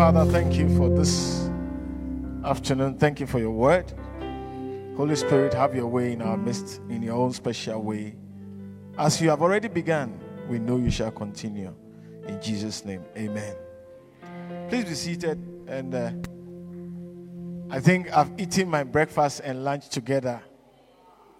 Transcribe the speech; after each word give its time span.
Father, 0.00 0.24
thank 0.32 0.54
you 0.56 0.66
for 0.78 0.88
this 0.88 1.50
afternoon. 2.42 2.96
Thank 2.96 3.20
you 3.20 3.26
for 3.26 3.38
your 3.38 3.50
word. 3.50 3.92
Holy 4.96 5.14
Spirit, 5.14 5.52
have 5.52 5.74
your 5.74 5.88
way 5.88 6.14
in 6.14 6.22
our 6.22 6.38
midst 6.38 6.80
in 6.88 7.02
your 7.02 7.16
own 7.16 7.34
special 7.34 7.82
way. 7.82 8.16
As 8.96 9.20
you 9.20 9.28
have 9.28 9.42
already 9.42 9.68
begun, 9.68 10.18
we 10.48 10.58
know 10.58 10.78
you 10.78 10.90
shall 10.90 11.10
continue. 11.10 11.74
In 12.26 12.40
Jesus' 12.40 12.82
name, 12.82 13.04
amen. 13.14 13.54
Please 14.70 14.86
be 14.86 14.94
seated. 14.94 15.38
And 15.68 15.94
uh, 15.94 16.12
I 17.68 17.78
think 17.78 18.10
I've 18.16 18.32
eaten 18.40 18.70
my 18.70 18.84
breakfast 18.84 19.42
and 19.44 19.64
lunch 19.64 19.90
together. 19.90 20.40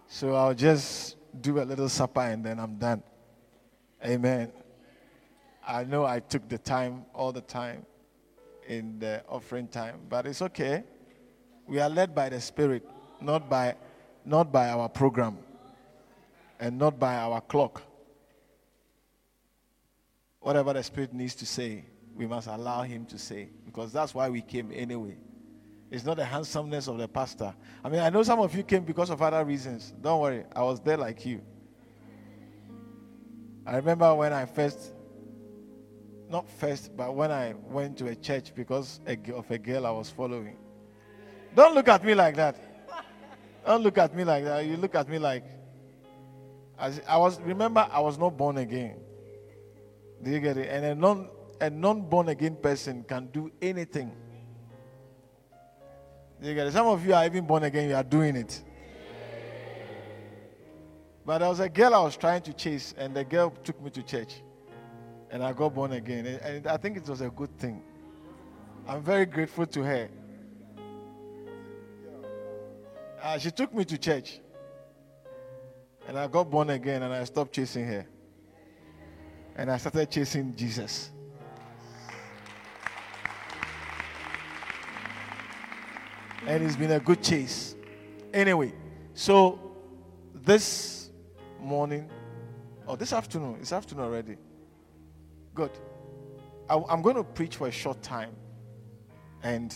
So 0.06 0.34
I'll 0.34 0.52
just 0.52 1.16
do 1.40 1.62
a 1.62 1.64
little 1.64 1.88
supper 1.88 2.20
and 2.20 2.44
then 2.44 2.60
I'm 2.60 2.76
done. 2.76 3.02
Amen. 4.04 4.52
I 5.66 5.84
know 5.84 6.04
I 6.04 6.20
took 6.20 6.46
the 6.46 6.58
time 6.58 7.06
all 7.14 7.32
the 7.32 7.40
time 7.40 7.86
in 8.70 9.00
the 9.00 9.20
offering 9.28 9.66
time, 9.66 9.98
but 10.08 10.26
it's 10.26 10.40
okay. 10.40 10.84
We 11.66 11.80
are 11.80 11.90
led 11.90 12.14
by 12.14 12.28
the 12.28 12.40
Spirit, 12.40 12.88
not 13.20 13.50
by, 13.50 13.74
not 14.24 14.52
by 14.52 14.68
our 14.68 14.88
program, 14.88 15.38
and 16.60 16.78
not 16.78 16.96
by 16.96 17.16
our 17.16 17.40
clock. 17.40 17.82
Whatever 20.38 20.72
the 20.72 20.84
Spirit 20.84 21.12
needs 21.12 21.34
to 21.34 21.46
say, 21.46 21.84
we 22.14 22.28
must 22.28 22.46
allow 22.46 22.82
Him 22.82 23.06
to 23.06 23.18
say, 23.18 23.48
because 23.66 23.92
that's 23.92 24.14
why 24.14 24.28
we 24.28 24.40
came 24.40 24.70
anyway. 24.72 25.16
It's 25.90 26.04
not 26.04 26.16
the 26.16 26.24
handsomeness 26.24 26.86
of 26.86 26.96
the 26.96 27.08
pastor. 27.08 27.52
I 27.82 27.88
mean, 27.88 28.00
I 28.00 28.08
know 28.08 28.22
some 28.22 28.38
of 28.38 28.54
you 28.54 28.62
came 28.62 28.84
because 28.84 29.10
of 29.10 29.20
other 29.20 29.44
reasons. 29.44 29.92
Don't 30.00 30.20
worry, 30.20 30.44
I 30.54 30.62
was 30.62 30.78
there 30.78 30.96
like 30.96 31.26
you. 31.26 31.40
I 33.66 33.74
remember 33.74 34.14
when 34.14 34.32
I 34.32 34.46
first 34.46 34.92
not 36.30 36.48
first, 36.48 36.96
but 36.96 37.14
when 37.14 37.30
I 37.32 37.54
went 37.68 37.98
to 37.98 38.06
a 38.06 38.14
church 38.14 38.54
because 38.54 39.00
of 39.06 39.50
a 39.50 39.58
girl 39.58 39.84
I 39.84 39.90
was 39.90 40.10
following. 40.10 40.56
Don't 41.54 41.74
look 41.74 41.88
at 41.88 42.04
me 42.04 42.14
like 42.14 42.36
that. 42.36 42.56
Don't 43.66 43.82
look 43.82 43.98
at 43.98 44.14
me 44.14 44.22
like 44.24 44.44
that. 44.44 44.64
You 44.64 44.76
look 44.76 44.94
at 44.94 45.08
me 45.08 45.18
like 45.18 45.44
I 46.78 47.16
was. 47.18 47.40
Remember, 47.40 47.86
I 47.90 48.00
was 48.00 48.16
not 48.16 48.36
born 48.36 48.58
again. 48.58 48.96
Do 50.22 50.30
you 50.30 50.40
get 50.40 50.56
it? 50.56 50.68
And 50.70 50.84
a 50.84 50.94
non 50.94 51.28
a 51.60 51.68
non 51.68 52.02
born 52.02 52.28
again 52.28 52.56
person 52.56 53.02
can 53.02 53.26
do 53.26 53.50
anything. 53.60 54.12
Do 56.40 56.48
you 56.48 56.54
get 56.54 56.68
it? 56.68 56.72
Some 56.72 56.86
of 56.86 57.04
you 57.04 57.12
are 57.12 57.26
even 57.26 57.44
born 57.44 57.64
again. 57.64 57.88
You 57.88 57.96
are 57.96 58.04
doing 58.04 58.36
it. 58.36 58.62
But 61.26 61.38
there 61.38 61.48
was 61.48 61.60
a 61.60 61.68
girl 61.68 61.94
I 61.94 62.02
was 62.02 62.16
trying 62.16 62.42
to 62.42 62.52
chase, 62.54 62.94
and 62.96 63.14
the 63.14 63.24
girl 63.24 63.50
took 63.50 63.80
me 63.82 63.90
to 63.90 64.02
church 64.02 64.42
and 65.30 65.44
I 65.44 65.52
got 65.52 65.74
born 65.74 65.92
again. 65.92 66.26
And 66.26 66.66
I 66.66 66.76
think 66.76 66.96
it 66.96 67.08
was 67.08 67.20
a 67.20 67.30
good 67.30 67.56
thing. 67.58 67.82
I'm 68.86 69.02
very 69.02 69.26
grateful 69.26 69.66
to 69.66 69.82
her. 69.82 70.08
Uh, 73.22 73.38
she 73.38 73.50
took 73.50 73.72
me 73.72 73.84
to 73.84 73.98
church. 73.98 74.40
And 76.08 76.18
I 76.18 76.26
got 76.26 76.50
born 76.50 76.70
again 76.70 77.02
and 77.02 77.12
I 77.12 77.22
stopped 77.24 77.52
chasing 77.52 77.86
her. 77.86 78.06
And 79.54 79.70
I 79.70 79.76
started 79.76 80.10
chasing 80.10 80.56
Jesus. 80.56 81.10
And 86.46 86.64
it's 86.64 86.76
been 86.76 86.92
a 86.92 87.00
good 87.00 87.22
chase. 87.22 87.76
Anyway, 88.32 88.72
so 89.14 89.60
this 90.34 91.10
morning, 91.60 92.08
or 92.86 92.96
this 92.96 93.12
afternoon, 93.12 93.58
it's 93.60 93.72
afternoon 93.72 94.06
already. 94.06 94.36
Good. 95.54 95.70
I, 96.68 96.80
I'm 96.88 97.02
going 97.02 97.16
to 97.16 97.24
preach 97.24 97.56
for 97.56 97.68
a 97.68 97.72
short 97.72 98.02
time, 98.02 98.30
and 99.42 99.74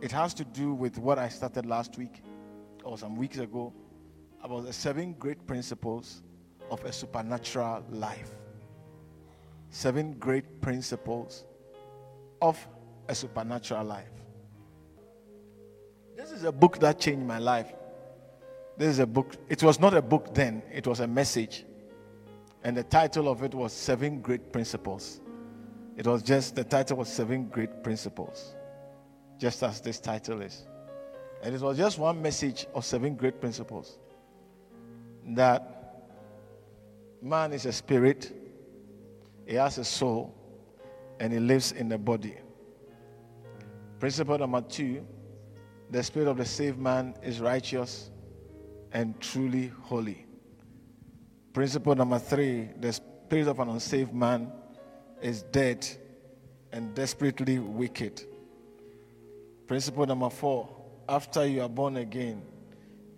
it 0.00 0.10
has 0.12 0.34
to 0.34 0.44
do 0.44 0.72
with 0.74 0.98
what 0.98 1.18
I 1.18 1.28
started 1.28 1.66
last 1.66 1.98
week 1.98 2.22
or 2.82 2.98
some 2.98 3.16
weeks 3.16 3.38
ago 3.38 3.72
about 4.42 4.64
the 4.64 4.72
seven 4.72 5.14
great 5.14 5.46
principles 5.46 6.22
of 6.70 6.84
a 6.84 6.92
supernatural 6.92 7.84
life. 7.90 8.30
Seven 9.70 10.14
great 10.14 10.60
principles 10.60 11.44
of 12.40 12.66
a 13.08 13.14
supernatural 13.14 13.84
life. 13.84 14.10
This 16.16 16.30
is 16.30 16.44
a 16.44 16.52
book 16.52 16.78
that 16.80 17.00
changed 17.00 17.26
my 17.26 17.38
life. 17.38 17.72
This 18.76 18.88
is 18.88 18.98
a 18.98 19.06
book, 19.06 19.34
it 19.48 19.62
was 19.62 19.78
not 19.78 19.94
a 19.94 20.02
book 20.02 20.34
then, 20.34 20.62
it 20.72 20.86
was 20.86 21.00
a 21.00 21.06
message. 21.06 21.64
And 22.64 22.76
the 22.76 22.82
title 22.82 23.28
of 23.28 23.42
it 23.42 23.54
was 23.54 23.72
Seven 23.72 24.20
Great 24.20 24.52
Principles. 24.52 25.20
It 25.96 26.06
was 26.06 26.22
just, 26.22 26.56
the 26.56 26.64
title 26.64 26.96
was 26.96 27.08
Seven 27.08 27.46
Great 27.48 27.84
Principles, 27.84 28.56
just 29.38 29.62
as 29.62 29.80
this 29.80 30.00
title 30.00 30.42
is. 30.42 30.66
And 31.44 31.54
it 31.54 31.60
was 31.60 31.76
just 31.76 31.98
one 31.98 32.22
message 32.22 32.66
of 32.74 32.86
seven 32.86 33.16
great 33.16 33.38
principles 33.38 33.98
that 35.28 36.06
man 37.20 37.52
is 37.52 37.66
a 37.66 37.72
spirit, 37.72 38.32
he 39.46 39.54
has 39.54 39.76
a 39.78 39.84
soul, 39.84 40.34
and 41.20 41.32
he 41.32 41.38
lives 41.38 41.72
in 41.72 41.88
the 41.88 41.98
body. 41.98 42.36
Principle 44.00 44.38
number 44.38 44.62
two 44.62 45.06
the 45.90 46.02
spirit 46.02 46.28
of 46.28 46.38
the 46.38 46.44
saved 46.44 46.78
man 46.78 47.14
is 47.22 47.40
righteous 47.40 48.10
and 48.92 49.20
truly 49.20 49.70
holy. 49.82 50.23
Principle 51.54 51.94
number 51.94 52.18
three 52.18 52.68
the 52.80 52.92
spirit 52.92 53.46
of 53.46 53.60
an 53.60 53.68
unsaved 53.68 54.12
man 54.12 54.50
is 55.22 55.44
dead 55.44 55.86
and 56.72 56.92
desperately 56.96 57.60
wicked. 57.60 58.24
Principle 59.68 60.04
number 60.04 60.28
four 60.28 60.68
after 61.08 61.46
you 61.46 61.62
are 61.62 61.68
born 61.68 61.96
again, 61.96 62.42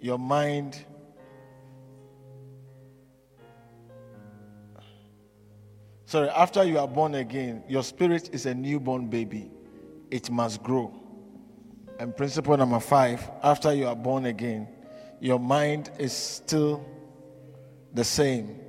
your 0.01 0.19
mind 0.19 0.85
Sorry, 6.09 6.29
after 6.29 6.63
you 6.63 6.79
are 6.79 6.87
born 6.87 7.17
again, 7.17 7.65
your 7.69 7.83
spirit 7.83 8.31
is 8.33 8.47
a 8.47 8.55
newborn 8.55 9.09
baby. 9.09 9.51
It 10.13 10.31
must 10.31 10.63
grow. 10.63 10.95
And 11.99 12.17
principle 12.17 12.57
number 12.57 12.79
five 12.79 13.29
after 13.43 13.75
you 13.75 13.89
are 13.89 13.97
born 13.97 14.27
again, 14.27 14.69
your 15.21 15.41
mind 15.41 15.91
is 15.99 16.13
still 16.13 16.85
the 17.97 18.05
same. 18.05 18.61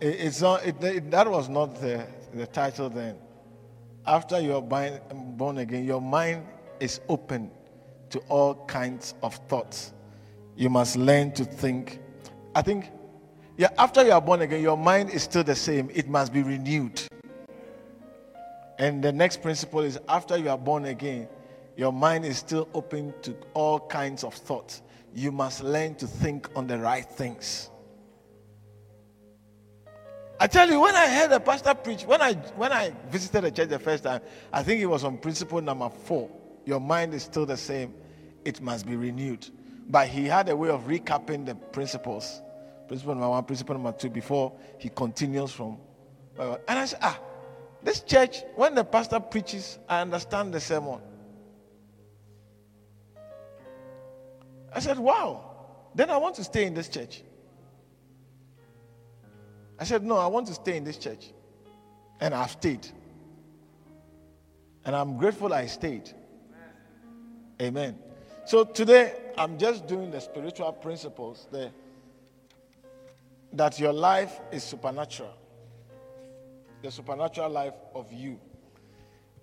It, 0.00 0.20
it's 0.20 0.40
not, 0.40 0.64
it, 0.64 0.82
it, 0.84 1.10
that 1.10 1.28
was 1.28 1.48
not 1.48 1.80
the, 1.80 2.06
the 2.32 2.46
title 2.46 2.88
then. 2.88 3.16
After 4.06 4.40
you 4.40 4.54
are 4.54 4.62
born 4.62 5.58
again, 5.58 5.84
your 5.84 6.00
mind 6.00 6.46
is 6.78 7.00
open 7.08 7.50
to 8.10 8.18
all 8.28 8.54
kinds 8.66 9.14
of 9.22 9.34
thoughts. 9.48 9.92
You 10.56 10.70
must 10.70 10.96
learn 10.96 11.32
to 11.32 11.44
think. 11.44 12.00
I 12.54 12.62
think, 12.62 12.90
yeah, 13.56 13.68
after 13.78 14.04
you 14.04 14.12
are 14.12 14.20
born 14.20 14.42
again, 14.42 14.62
your 14.62 14.76
mind 14.76 15.10
is 15.10 15.22
still 15.22 15.44
the 15.44 15.54
same. 15.54 15.90
It 15.92 16.08
must 16.08 16.32
be 16.32 16.42
renewed. 16.42 17.00
And 18.78 19.02
the 19.04 19.12
next 19.12 19.42
principle 19.42 19.80
is 19.80 19.98
after 20.08 20.36
you 20.38 20.48
are 20.48 20.58
born 20.58 20.86
again, 20.86 21.28
your 21.76 21.92
mind 21.92 22.24
is 22.24 22.38
still 22.38 22.68
open 22.74 23.14
to 23.22 23.36
all 23.54 23.80
kinds 23.80 24.24
of 24.24 24.34
thoughts. 24.34 24.82
You 25.14 25.30
must 25.32 25.62
learn 25.62 25.94
to 25.96 26.06
think 26.06 26.48
on 26.56 26.66
the 26.66 26.78
right 26.78 27.04
things. 27.04 27.70
I 30.42 30.46
tell 30.46 30.70
you, 30.70 30.80
when 30.80 30.96
I 30.96 31.06
heard 31.06 31.30
a 31.32 31.38
pastor 31.38 31.74
preach, 31.74 32.04
when 32.04 32.22
I 32.22 32.32
when 32.56 32.72
I 32.72 32.94
visited 33.10 33.44
the 33.44 33.50
church 33.50 33.68
the 33.68 33.78
first 33.78 34.04
time, 34.04 34.22
I 34.50 34.62
think 34.62 34.80
it 34.80 34.86
was 34.86 35.04
on 35.04 35.18
principle 35.18 35.60
number 35.60 35.90
four. 35.90 36.30
Your 36.64 36.80
mind 36.80 37.12
is 37.12 37.24
still 37.24 37.44
the 37.44 37.58
same; 37.58 37.92
it 38.46 38.62
must 38.62 38.86
be 38.86 38.96
renewed. 38.96 39.46
But 39.90 40.08
he 40.08 40.24
had 40.24 40.48
a 40.48 40.56
way 40.56 40.70
of 40.70 40.84
recapping 40.84 41.44
the 41.44 41.54
principles. 41.54 42.40
Principle 42.88 43.14
number 43.14 43.28
one, 43.28 43.44
principle 43.44 43.74
number 43.74 43.92
two, 43.92 44.08
before 44.08 44.52
he 44.78 44.88
continues 44.88 45.52
from. 45.52 45.76
And 46.38 46.78
I 46.78 46.86
said, 46.86 47.00
ah, 47.02 47.20
this 47.82 48.00
church, 48.00 48.38
when 48.54 48.74
the 48.74 48.84
pastor 48.84 49.20
preaches, 49.20 49.78
I 49.88 50.00
understand 50.00 50.54
the 50.54 50.60
sermon. 50.60 51.00
I 54.72 54.80
said, 54.80 54.98
wow. 54.98 55.44
Then 55.94 56.08
I 56.08 56.16
want 56.16 56.36
to 56.36 56.44
stay 56.44 56.64
in 56.64 56.74
this 56.74 56.88
church. 56.88 57.22
I 59.80 59.84
said, 59.84 60.04
No, 60.04 60.18
I 60.18 60.26
want 60.26 60.46
to 60.48 60.54
stay 60.54 60.76
in 60.76 60.84
this 60.84 60.98
church. 60.98 61.32
And 62.20 62.34
I've 62.34 62.50
stayed. 62.50 62.86
And 64.84 64.94
I'm 64.94 65.16
grateful 65.16 65.52
I 65.54 65.66
stayed. 65.66 66.12
Amen. 67.60 67.98
So 68.44 68.64
today, 68.64 69.14
I'm 69.36 69.58
just 69.58 69.86
doing 69.86 70.10
the 70.10 70.20
spiritual 70.20 70.72
principles 70.72 71.48
there 71.50 71.70
that 73.52 73.80
your 73.80 73.92
life 73.92 74.38
is 74.52 74.62
supernatural. 74.62 75.34
The 76.82 76.90
supernatural 76.90 77.50
life 77.50 77.74
of 77.94 78.12
you, 78.12 78.38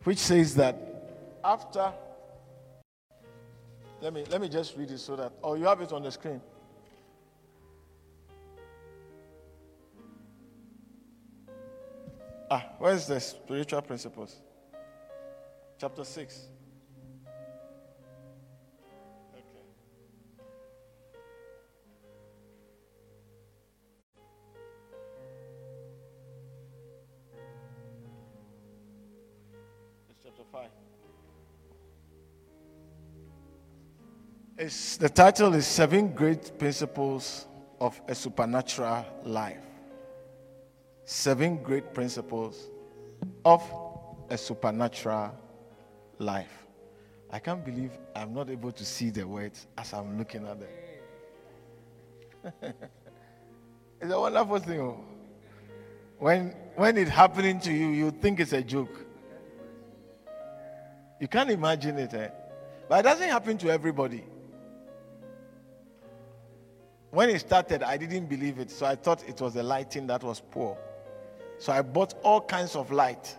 which 0.03 0.17
says 0.17 0.55
that 0.55 0.75
after 1.43 1.91
let 4.01 4.13
me 4.13 4.23
let 4.29 4.41
me 4.41 4.49
just 4.49 4.75
read 4.77 4.91
it 4.91 4.99
so 4.99 5.15
that 5.15 5.31
oh 5.43 5.55
you 5.55 5.65
have 5.65 5.81
it 5.81 5.91
on 5.91 6.03
the 6.03 6.11
screen. 6.11 6.41
Ah, 12.49 12.65
where's 12.79 13.07
the 13.07 13.19
spiritual 13.19 13.81
principles? 13.81 14.37
Chapter 15.77 16.05
6. 16.05 16.47
chapter 30.23 30.43
5. 30.51 30.69
It's, 34.57 34.97
the 34.97 35.09
title 35.09 35.53
is 35.53 35.67
Seven 35.67 36.13
Great 36.13 36.57
Principles 36.57 37.45
of 37.79 38.01
a 38.07 38.15
Supernatural 38.15 39.05
Life 39.23 39.66
seven 41.07 41.55
great 41.63 41.93
principles 41.93 42.69
of 43.45 43.63
a 44.29 44.37
supernatural 44.37 45.33
life. 46.19 46.67
I 47.31 47.39
can't 47.39 47.63
believe 47.63 47.91
I'm 48.13 48.33
not 48.33 48.49
able 48.49 48.73
to 48.73 48.83
see 48.83 49.09
the 49.09 49.25
words 49.25 49.67
as 49.77 49.93
I'm 49.93 50.17
looking 50.17 50.45
at 50.45 50.59
them. 50.59 50.69
it's 54.01 54.11
a 54.11 54.19
wonderful 54.19 54.59
thing. 54.59 54.81
Oh. 54.81 54.99
When, 56.19 56.53
when 56.75 56.97
it's 56.97 57.09
happening 57.09 57.61
to 57.61 57.71
you, 57.71 57.87
you 57.87 58.11
think 58.11 58.41
it's 58.41 58.51
a 58.51 58.61
joke. 58.61 59.05
You 61.21 61.29
can't 61.29 61.49
imagine 61.49 61.99
it. 61.99 62.13
Eh? 62.13 62.29
But 62.89 62.99
it 62.99 63.03
doesn't 63.03 63.29
happen 63.29 63.57
to 63.59 63.69
everybody. 63.69 64.25
When 67.11 67.29
it 67.29 67.39
started, 67.39 67.81
I 67.81 67.95
didn't 67.95 68.25
believe 68.25 68.59
it, 68.59 68.69
so 68.69 68.85
I 68.85 68.95
thought 68.95 69.23
it 69.27 69.39
was 69.39 69.53
the 69.53 69.63
lighting 69.63 70.05
that 70.07 70.21
was 70.21 70.41
poor. 70.41 70.77
So 71.59 71.73
I 71.73 71.81
bought 71.81 72.13
all 72.23 72.41
kinds 72.41 72.75
of 72.75 72.91
light, 72.91 73.35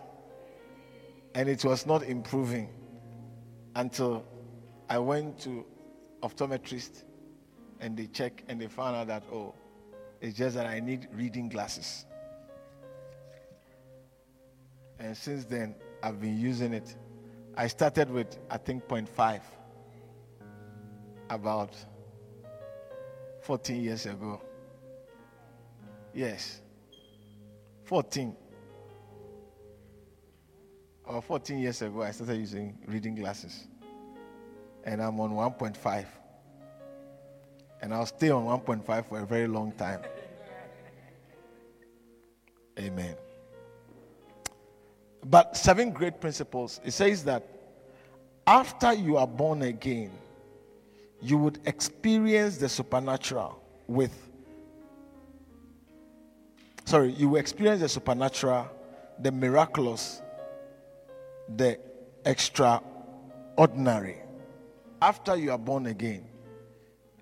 and 1.35 1.47
it 1.47 1.63
was 1.63 1.85
not 1.85 2.03
improving 2.03 2.69
until 3.75 4.25
I 4.89 4.97
went 4.97 5.39
to 5.41 5.65
optometrist, 6.21 7.03
and 7.79 7.95
they 7.95 8.07
check 8.07 8.43
and 8.47 8.59
they 8.59 8.67
found 8.67 8.95
out 8.97 9.07
that 9.07 9.23
oh, 9.31 9.53
it's 10.19 10.37
just 10.37 10.55
that 10.55 10.65
I 10.65 10.79
need 10.79 11.07
reading 11.13 11.47
glasses. 11.47 12.05
And 14.99 15.15
since 15.15 15.45
then, 15.45 15.75
I've 16.03 16.19
been 16.19 16.37
using 16.37 16.73
it. 16.73 16.95
I 17.55 17.67
started 17.67 18.09
with 18.09 18.37
I 18.49 18.57
think 18.57 18.85
0.5 18.87 19.41
about 21.29 21.73
14 23.41 23.81
years 23.81 24.05
ago. 24.05 24.41
Yes. 26.13 26.61
14 27.89 28.35
or 31.05 31.23
14 31.23 31.57
years 31.57 31.81
ago, 31.81 32.03
I 32.03 32.11
started 32.11 32.37
using 32.37 32.77
reading 32.85 33.15
glasses. 33.15 33.67
And 34.83 35.01
I'm 35.01 35.19
on 35.19 35.31
1.5. 35.31 36.05
And 37.81 37.91
I'll 37.91 38.05
stay 38.05 38.29
on 38.29 38.45
1.5 38.45 39.05
for 39.09 39.19
a 39.19 39.25
very 39.25 39.47
long 39.47 39.71
time. 39.71 40.01
Amen. 42.77 43.15
But 45.25 45.57
seven 45.57 45.89
great 45.89 46.21
principles. 46.21 46.79
It 46.85 46.91
says 46.91 47.23
that 47.23 47.43
after 48.45 48.93
you 48.93 49.17
are 49.17 49.27
born 49.27 49.63
again, 49.63 50.11
you 51.23 51.39
would 51.39 51.57
experience 51.65 52.57
the 52.57 52.69
supernatural 52.69 53.59
with 53.87 54.28
sorry, 56.89 57.11
you 57.11 57.29
will 57.29 57.39
experience 57.39 57.81
the 57.81 57.87
supernatural, 57.87 58.67
the 59.19 59.31
miraculous, 59.31 60.23
the 61.55 61.79
extraordinary 62.25 64.17
after 64.99 65.35
you 65.35 65.51
are 65.51 65.57
born 65.57 65.85
again. 65.85 66.25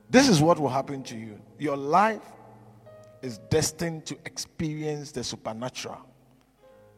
This 0.10 0.30
is 0.30 0.42
what 0.42 0.58
will 0.58 0.70
happen 0.70 1.04
to 1.04 1.18
you. 1.18 1.40
Your 1.60 1.76
life 1.76 2.22
is 3.22 3.40
destined 3.50 4.06
to 4.06 4.18
experience 4.26 5.12
the 5.12 5.24
supernatural, 5.24 6.00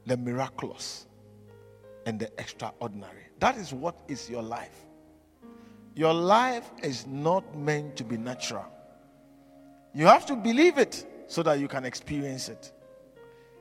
the 0.06 0.16
miraculous, 0.16 1.08
and 2.06 2.20
the 2.20 2.30
extraordinary. 2.38 3.24
That 3.40 3.58
is 3.58 3.74
what 3.74 3.96
is 4.08 4.30
your 4.30 4.44
life. 4.44 4.86
Your 5.96 6.14
life 6.14 6.70
is 6.84 7.08
not 7.08 7.58
meant 7.58 7.96
to 7.96 8.04
be 8.04 8.16
natural. 8.16 8.66
You 9.96 10.06
have 10.06 10.28
to 10.28 10.36
believe 10.36 10.78
it 10.78 11.06
so 11.30 11.44
that 11.44 11.60
you 11.60 11.68
can 11.68 11.86
experience 11.86 12.50
it. 12.50 12.74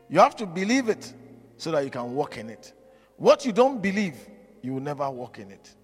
You 0.08 0.18
have 0.18 0.34
to 0.36 0.46
believe 0.46 0.88
it 0.88 1.12
so 1.58 1.70
that 1.70 1.84
you 1.84 1.90
can 1.90 2.14
walk 2.14 2.38
in 2.38 2.48
it. 2.48 2.72
What 3.16 3.44
you 3.44 3.52
don't 3.52 3.82
believe, 3.82 4.16
you 4.62 4.72
will 4.72 4.80
never 4.80 5.08
walk 5.10 5.38
in 5.38 5.50
it. 5.50 5.74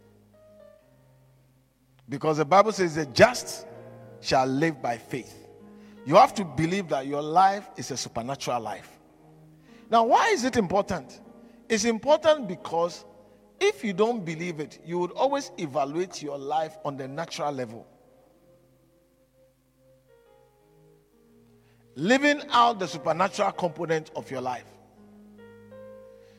Because 2.09 2.39
the 2.39 2.45
Bible 2.45 2.73
says 2.73 2.95
the 2.95 3.05
just 3.07 3.67
shall 4.21 4.47
live 4.47 4.81
by 4.81 4.97
faith. 4.97 5.47
You 6.07 6.17
have 6.17 6.35
to 6.35 6.45
believe 6.45 6.89
that 6.89 7.07
your 7.07 7.23
life 7.23 7.69
is 7.77 7.91
a 7.91 7.97
supernatural 7.97 8.61
life. 8.61 8.91
Now, 9.91 10.05
why 10.05 10.29
is 10.29 10.45
it 10.45 10.57
important? 10.57 11.21
It's 11.69 11.85
important 11.85 12.49
because 12.49 13.05
if 13.61 13.85
you 13.85 13.93
don't 13.93 14.25
believe 14.25 14.59
it, 14.59 14.81
you 14.87 14.99
would 14.99 15.13
always 15.13 15.51
evaluate 15.59 16.23
your 16.23 16.39
life 16.39 16.79
on 16.85 16.97
the 16.97 17.07
natural 17.07 17.53
level. 17.53 17.87
Living 21.97 22.43
out 22.51 22.79
the 22.79 22.87
supernatural 22.87 23.53
component 23.53 24.11
of 24.17 24.31
your 24.31 24.41
life. 24.41 24.65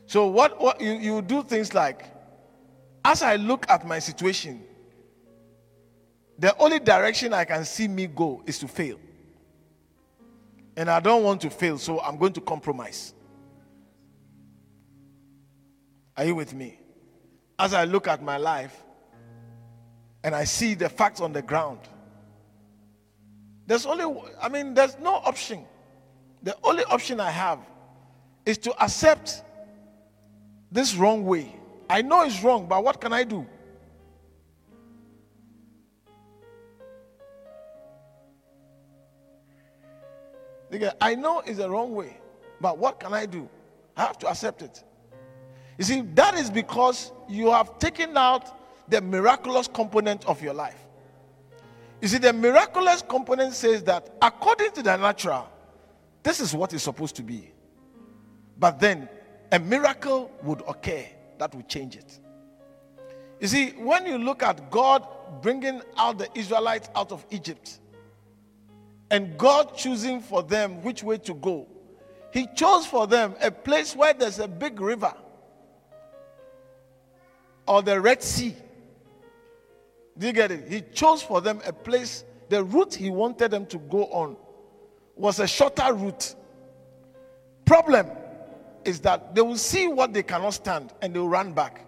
So, 0.06 0.26
what, 0.26 0.60
what 0.60 0.80
you, 0.80 0.92
you 0.92 1.22
do 1.22 1.42
things 1.42 1.74
like, 1.74 2.04
as 3.04 3.22
I 3.22 3.36
look 3.36 3.66
at 3.68 3.86
my 3.86 3.98
situation, 3.98 4.62
the 6.38 6.56
only 6.58 6.78
direction 6.78 7.32
I 7.32 7.44
can 7.44 7.64
see 7.64 7.88
me 7.88 8.06
go 8.06 8.42
is 8.46 8.58
to 8.60 8.68
fail. 8.68 8.98
And 10.76 10.90
I 10.90 11.00
don't 11.00 11.24
want 11.24 11.40
to 11.40 11.50
fail, 11.50 11.78
so 11.78 12.00
I'm 12.00 12.18
going 12.18 12.34
to 12.34 12.40
compromise. 12.40 13.14
Are 16.16 16.24
you 16.24 16.34
with 16.34 16.54
me? 16.54 16.78
As 17.58 17.72
I 17.72 17.84
look 17.84 18.06
at 18.06 18.22
my 18.22 18.36
life 18.36 18.84
and 20.22 20.34
I 20.34 20.44
see 20.44 20.74
the 20.74 20.88
facts 20.88 21.20
on 21.20 21.32
the 21.32 21.42
ground, 21.42 21.80
there's 23.66 23.86
only, 23.86 24.22
I 24.40 24.48
mean, 24.48 24.74
there's 24.74 24.98
no 24.98 25.14
option. 25.14 25.64
The 26.42 26.56
only 26.62 26.84
option 26.84 27.20
I 27.20 27.30
have 27.30 27.58
is 28.44 28.58
to 28.58 28.82
accept 28.82 29.42
this 30.70 30.94
wrong 30.94 31.24
way. 31.24 31.54
I 31.90 32.02
know 32.02 32.22
it's 32.22 32.42
wrong, 32.42 32.66
but 32.66 32.82
what 32.84 33.00
can 33.00 33.12
I 33.12 33.24
do? 33.24 33.46
I 41.00 41.14
know 41.14 41.40
it's 41.40 41.58
the 41.58 41.70
wrong 41.70 41.94
way, 41.94 42.18
but 42.60 42.78
what 42.78 43.00
can 43.00 43.14
I 43.14 43.26
do? 43.26 43.48
I 43.96 44.02
have 44.02 44.18
to 44.18 44.28
accept 44.28 44.62
it. 44.62 44.82
You 45.78 45.84
see, 45.84 46.00
that 46.14 46.34
is 46.34 46.50
because 46.50 47.12
you 47.28 47.50
have 47.50 47.78
taken 47.78 48.16
out 48.16 48.90
the 48.90 49.00
miraculous 49.00 49.68
component 49.68 50.26
of 50.26 50.42
your 50.42 50.54
life. 50.54 50.85
You 52.06 52.10
see, 52.10 52.18
the 52.18 52.32
miraculous 52.32 53.02
component 53.02 53.52
says 53.52 53.82
that 53.82 54.08
according 54.22 54.70
to 54.74 54.82
the 54.84 54.96
natural, 54.96 55.48
this 56.22 56.38
is 56.38 56.54
what 56.54 56.72
is 56.72 56.80
supposed 56.80 57.16
to 57.16 57.24
be. 57.24 57.50
But 58.56 58.78
then 58.78 59.08
a 59.50 59.58
miracle 59.58 60.30
would 60.44 60.62
occur 60.68 61.04
that 61.38 61.52
would 61.52 61.68
change 61.68 61.96
it. 61.96 62.20
You 63.40 63.48
see, 63.48 63.70
when 63.70 64.06
you 64.06 64.18
look 64.18 64.44
at 64.44 64.70
God 64.70 65.04
bringing 65.42 65.82
out 65.96 66.18
the 66.18 66.28
Israelites 66.38 66.88
out 66.94 67.10
of 67.10 67.26
Egypt 67.32 67.80
and 69.10 69.36
God 69.36 69.76
choosing 69.76 70.20
for 70.20 70.44
them 70.44 70.84
which 70.84 71.02
way 71.02 71.18
to 71.18 71.34
go, 71.34 71.66
He 72.32 72.46
chose 72.54 72.86
for 72.86 73.08
them 73.08 73.34
a 73.42 73.50
place 73.50 73.96
where 73.96 74.14
there's 74.14 74.38
a 74.38 74.46
big 74.46 74.80
river 74.80 75.12
or 77.66 77.82
the 77.82 78.00
Red 78.00 78.22
Sea 78.22 78.54
do 80.18 80.26
you 80.26 80.32
get 80.32 80.50
it? 80.50 80.68
He 80.68 80.82
chose 80.92 81.22
for 81.22 81.40
them 81.40 81.60
a 81.66 81.72
place, 81.72 82.24
the 82.48 82.64
route 82.64 82.94
he 82.94 83.10
wanted 83.10 83.50
them 83.50 83.66
to 83.66 83.78
go 83.78 84.04
on 84.06 84.36
was 85.16 85.40
a 85.40 85.46
shorter 85.46 85.92
route. 85.92 86.34
Problem 87.64 88.06
is 88.84 89.00
that 89.00 89.34
they 89.34 89.42
will 89.42 89.56
see 89.56 89.88
what 89.88 90.12
they 90.14 90.22
cannot 90.22 90.50
stand 90.50 90.92
and 91.02 91.14
they 91.14 91.18
will 91.18 91.28
run 91.28 91.52
back. 91.52 91.82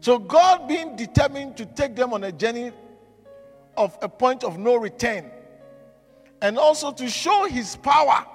So, 0.00 0.18
God 0.18 0.66
being 0.66 0.96
determined 0.96 1.56
to 1.58 1.66
take 1.66 1.94
them 1.94 2.12
on 2.12 2.24
a 2.24 2.32
journey 2.32 2.72
of 3.76 3.96
a 4.02 4.08
point 4.08 4.42
of 4.42 4.58
no 4.58 4.76
return, 4.76 5.30
and 6.40 6.58
also 6.58 6.90
to 6.92 7.08
show 7.08 7.46
his 7.46 7.76
power 7.76 8.26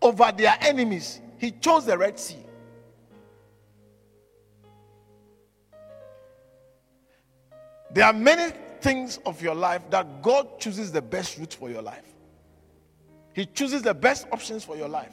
over 0.00 0.32
their 0.36 0.56
enemies, 0.60 1.20
he 1.38 1.50
chose 1.50 1.84
the 1.84 1.98
Red 1.98 2.18
Sea. 2.18 2.44
There 7.90 8.04
are 8.04 8.12
many 8.12 8.52
things 8.80 9.18
of 9.24 9.42
your 9.42 9.54
life 9.54 9.82
that 9.90 10.22
God 10.22 10.58
chooses 10.58 10.92
the 10.92 11.02
best 11.02 11.38
route 11.38 11.54
for 11.54 11.70
your 11.70 11.82
life. 11.82 12.04
He 13.32 13.46
chooses 13.46 13.82
the 13.82 13.94
best 13.94 14.26
options 14.32 14.64
for 14.64 14.76
your 14.76 14.88
life. 14.88 15.12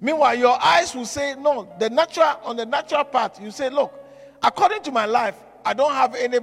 Meanwhile, 0.00 0.34
your 0.34 0.62
eyes 0.62 0.94
will 0.94 1.06
say, 1.06 1.34
No, 1.38 1.72
the 1.78 1.88
natural 1.88 2.38
on 2.44 2.56
the 2.56 2.66
natural 2.66 3.04
part, 3.04 3.40
you 3.40 3.50
say, 3.50 3.70
Look, 3.70 3.94
according 4.42 4.82
to 4.82 4.92
my 4.92 5.06
life, 5.06 5.36
I 5.64 5.74
don't 5.74 5.92
have 5.92 6.14
any 6.14 6.38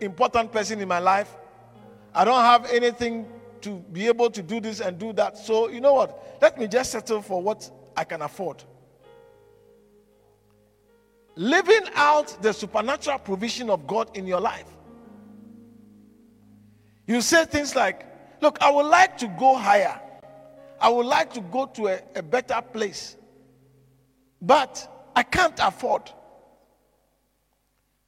important 0.00 0.52
person 0.52 0.80
in 0.80 0.88
my 0.88 0.98
life. 0.98 1.36
I 2.14 2.24
don't 2.24 2.40
have 2.40 2.70
anything 2.70 3.26
to 3.60 3.76
be 3.92 4.06
able 4.06 4.30
to 4.30 4.42
do 4.42 4.60
this 4.60 4.80
and 4.80 4.98
do 4.98 5.12
that. 5.12 5.36
So, 5.36 5.68
you 5.68 5.80
know 5.80 5.92
what? 5.92 6.38
Let 6.40 6.58
me 6.58 6.66
just 6.66 6.90
settle 6.90 7.20
for 7.20 7.42
what 7.42 7.70
I 7.96 8.04
can 8.04 8.22
afford. 8.22 8.64
Living 11.36 11.82
out 11.94 12.42
the 12.42 12.52
supernatural 12.52 13.18
provision 13.18 13.70
of 13.70 13.86
God 13.86 14.16
in 14.16 14.26
your 14.26 14.40
life. 14.40 14.66
You 17.06 17.20
say 17.20 17.44
things 17.44 17.76
like, 17.76 18.06
Look, 18.40 18.58
I 18.60 18.70
would 18.70 18.86
like 18.86 19.16
to 19.18 19.28
go 19.38 19.56
higher. 19.56 20.00
I 20.80 20.88
would 20.90 21.06
like 21.06 21.32
to 21.34 21.40
go 21.40 21.66
to 21.66 21.88
a, 21.88 22.00
a 22.16 22.22
better 22.22 22.60
place, 22.60 23.16
but 24.42 25.08
I 25.14 25.22
can't 25.22 25.58
afford. 25.58 26.10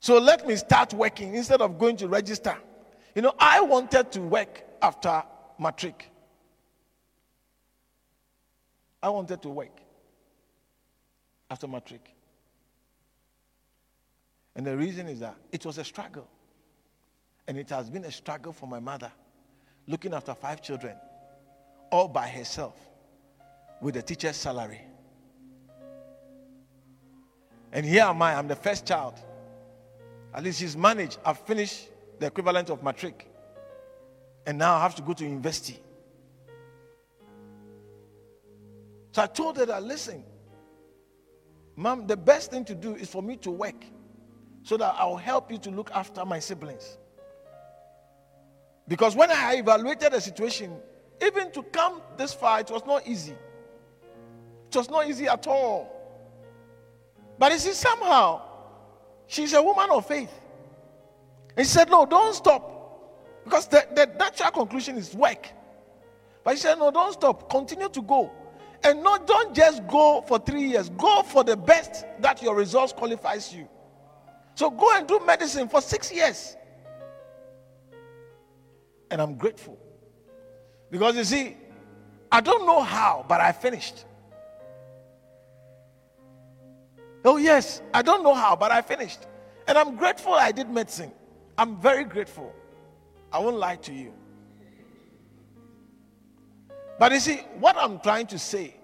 So 0.00 0.18
let 0.18 0.46
me 0.46 0.54
start 0.56 0.92
working 0.92 1.34
instead 1.34 1.60
of 1.62 1.78
going 1.78 1.96
to 1.96 2.08
register. 2.08 2.56
You 3.14 3.22
know, 3.22 3.34
I 3.38 3.60
wanted 3.62 4.12
to 4.12 4.20
work 4.20 4.62
after 4.82 5.22
matric. 5.58 6.10
I 9.02 9.08
wanted 9.08 9.40
to 9.42 9.48
work 9.48 9.80
after 11.50 11.66
matric. 11.66 12.14
And 14.58 14.66
the 14.66 14.76
reason 14.76 15.06
is 15.06 15.20
that 15.20 15.36
it 15.52 15.64
was 15.64 15.78
a 15.78 15.84
struggle. 15.84 16.26
And 17.46 17.56
it 17.56 17.70
has 17.70 17.88
been 17.88 18.04
a 18.04 18.10
struggle 18.10 18.52
for 18.52 18.66
my 18.66 18.80
mother, 18.80 19.10
looking 19.86 20.12
after 20.12 20.34
five 20.34 20.60
children 20.60 20.96
all 21.92 22.08
by 22.08 22.26
herself 22.26 22.74
with 23.80 23.96
a 23.96 24.02
teacher's 24.02 24.36
salary. 24.36 24.80
And 27.72 27.86
here 27.86 28.02
I 28.02 28.10
am 28.10 28.20
I, 28.20 28.34
I'm 28.34 28.48
the 28.48 28.56
first 28.56 28.84
child. 28.84 29.14
At 30.34 30.42
least 30.42 30.58
she's 30.58 30.76
managed. 30.76 31.18
I've 31.24 31.38
finished 31.38 31.88
the 32.18 32.26
equivalent 32.26 32.68
of 32.68 32.82
matric. 32.82 33.30
And 34.44 34.58
now 34.58 34.74
I 34.74 34.82
have 34.82 34.96
to 34.96 35.02
go 35.02 35.12
to 35.12 35.24
university. 35.24 35.78
So 39.12 39.22
I 39.22 39.26
told 39.26 39.56
her 39.58 39.66
that, 39.66 39.84
listen, 39.84 40.24
mom, 41.76 42.08
the 42.08 42.16
best 42.16 42.50
thing 42.50 42.64
to 42.64 42.74
do 42.74 42.96
is 42.96 43.08
for 43.08 43.22
me 43.22 43.36
to 43.36 43.52
work 43.52 43.84
so 44.68 44.76
that 44.76 44.94
I'll 44.98 45.16
help 45.16 45.50
you 45.50 45.56
to 45.56 45.70
look 45.70 45.90
after 45.94 46.26
my 46.26 46.38
siblings. 46.38 46.98
Because 48.86 49.16
when 49.16 49.30
I 49.30 49.54
evaluated 49.54 50.12
the 50.12 50.20
situation, 50.20 50.76
even 51.24 51.50
to 51.52 51.62
come 51.62 52.02
this 52.18 52.34
far, 52.34 52.60
it 52.60 52.70
was 52.70 52.84
not 52.84 53.06
easy. 53.08 53.32
It 53.32 54.76
was 54.76 54.90
not 54.90 55.08
easy 55.08 55.26
at 55.26 55.46
all. 55.46 55.90
But 57.38 57.52
you 57.52 57.58
see, 57.58 57.72
somehow, 57.72 58.42
she's 59.26 59.54
a 59.54 59.62
woman 59.62 59.88
of 59.90 60.06
faith. 60.06 60.38
And 61.56 61.66
she 61.66 61.72
said, 61.72 61.88
No, 61.88 62.04
don't 62.04 62.34
stop. 62.34 63.40
Because 63.44 63.68
the, 63.68 63.86
the 63.94 64.04
natural 64.18 64.50
conclusion 64.50 64.98
is 64.98 65.14
work. 65.14 65.48
But 66.44 66.56
she 66.56 66.58
said, 66.58 66.78
No, 66.78 66.90
don't 66.90 67.14
stop. 67.14 67.48
Continue 67.48 67.88
to 67.88 68.02
go. 68.02 68.30
And 68.84 69.02
no, 69.02 69.16
don't 69.16 69.54
just 69.54 69.86
go 69.86 70.22
for 70.28 70.38
three 70.38 70.64
years. 70.64 70.90
Go 70.90 71.22
for 71.22 71.42
the 71.42 71.56
best 71.56 72.04
that 72.20 72.42
your 72.42 72.54
results 72.54 72.92
qualifies 72.92 73.50
you. 73.54 73.66
So 74.58 74.70
go 74.70 74.90
and 74.96 75.06
do 75.06 75.20
medicine 75.24 75.68
for 75.68 75.80
six 75.80 76.12
years. 76.12 76.56
And 79.08 79.22
I'm 79.22 79.36
grateful. 79.36 79.78
Because 80.90 81.14
you 81.14 81.22
see, 81.22 81.56
I 82.32 82.40
don't 82.40 82.66
know 82.66 82.82
how, 82.82 83.24
but 83.28 83.40
I 83.40 83.52
finished. 83.52 84.04
Oh, 87.24 87.36
yes, 87.36 87.82
I 87.94 88.02
don't 88.02 88.24
know 88.24 88.34
how, 88.34 88.56
but 88.56 88.72
I 88.72 88.82
finished. 88.82 89.28
And 89.68 89.78
I'm 89.78 89.94
grateful 89.94 90.34
I 90.34 90.50
did 90.50 90.68
medicine. 90.68 91.12
I'm 91.56 91.80
very 91.80 92.02
grateful. 92.02 92.52
I 93.30 93.38
won't 93.38 93.58
lie 93.58 93.76
to 93.76 93.92
you. 93.92 94.12
But 96.98 97.12
you 97.12 97.20
see, 97.20 97.36
what 97.60 97.76
I'm 97.76 98.00
trying 98.00 98.26
to 98.26 98.40
say 98.40 98.74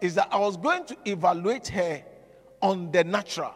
is 0.00 0.14
that 0.14 0.28
I 0.30 0.38
was 0.38 0.56
going 0.56 0.84
to 0.84 0.96
evaluate 1.04 1.66
her 1.66 2.04
on 2.62 2.92
the 2.92 3.02
natural. 3.02 3.54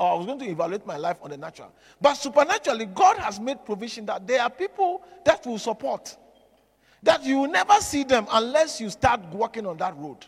Or 0.00 0.12
I 0.12 0.14
was 0.14 0.24
going 0.24 0.38
to 0.38 0.46
evaluate 0.46 0.86
my 0.86 0.96
life 0.96 1.18
on 1.22 1.28
the 1.28 1.36
natural. 1.36 1.70
But 2.00 2.14
supernaturally, 2.14 2.86
God 2.86 3.18
has 3.18 3.38
made 3.38 3.62
provision 3.66 4.06
that 4.06 4.26
there 4.26 4.40
are 4.40 4.48
people 4.48 5.02
that 5.26 5.44
will 5.44 5.58
support 5.58 6.16
that 7.02 7.22
you 7.24 7.38
will 7.38 7.50
never 7.50 7.74
see 7.74 8.04
them 8.04 8.26
unless 8.32 8.80
you 8.80 8.88
start 8.90 9.20
walking 9.26 9.66
on 9.66 9.76
that 9.78 9.96
road. 9.96 10.24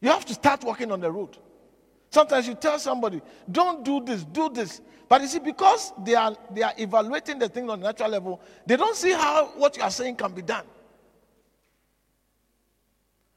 You 0.00 0.10
have 0.10 0.24
to 0.26 0.34
start 0.34 0.62
walking 0.62 0.92
on 0.92 1.00
the 1.00 1.10
road. 1.10 1.36
Sometimes 2.10 2.46
you 2.46 2.54
tell 2.54 2.78
somebody, 2.78 3.20
don't 3.50 3.84
do 3.84 4.00
this, 4.04 4.24
do 4.24 4.48
this. 4.48 4.80
But 5.08 5.22
you 5.22 5.28
see, 5.28 5.38
because 5.38 5.92
they 6.04 6.14
are 6.14 6.36
they 6.52 6.62
are 6.62 6.74
evaluating 6.78 7.38
the 7.38 7.48
thing 7.48 7.68
on 7.70 7.80
a 7.80 7.82
natural 7.82 8.10
level, 8.10 8.40
they 8.66 8.76
don't 8.76 8.96
see 8.96 9.12
how 9.12 9.46
what 9.56 9.76
you 9.76 9.82
are 9.82 9.90
saying 9.90 10.16
can 10.16 10.32
be 10.32 10.42
done. 10.42 10.64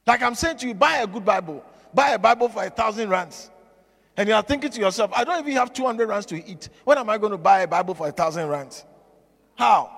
Like 0.10 0.24
I'm 0.24 0.34
saying 0.34 0.58
to 0.58 0.68
you, 0.68 0.74
buy 0.74 0.98
a 0.98 1.06
good 1.08 1.24
Bible. 1.24 1.64
Buy 1.94 2.10
a 2.14 2.18
Bible 2.18 2.50
for 2.50 2.64
a 2.64 2.70
thousand 2.72 3.12
rands. 3.12 3.52
And 4.18 4.28
you 4.28 4.34
are 4.34 4.42
thinking 4.42 4.72
to 4.72 4.80
yourself, 4.80 5.12
I 5.14 5.24
don't 5.24 5.40
even 5.40 5.54
have 5.54 5.72
200 5.72 6.10
rands 6.10 6.26
to 6.28 6.50
eat. 6.50 6.68
When 6.84 6.98
am 6.98 7.12
I 7.12 7.20
going 7.20 7.32
to 7.32 7.38
buy 7.38 7.60
a 7.60 7.68
Bible 7.68 7.94
for 7.94 8.08
a 8.08 8.12
thousand 8.12 8.48
rands? 8.48 8.86
How? 9.54 9.96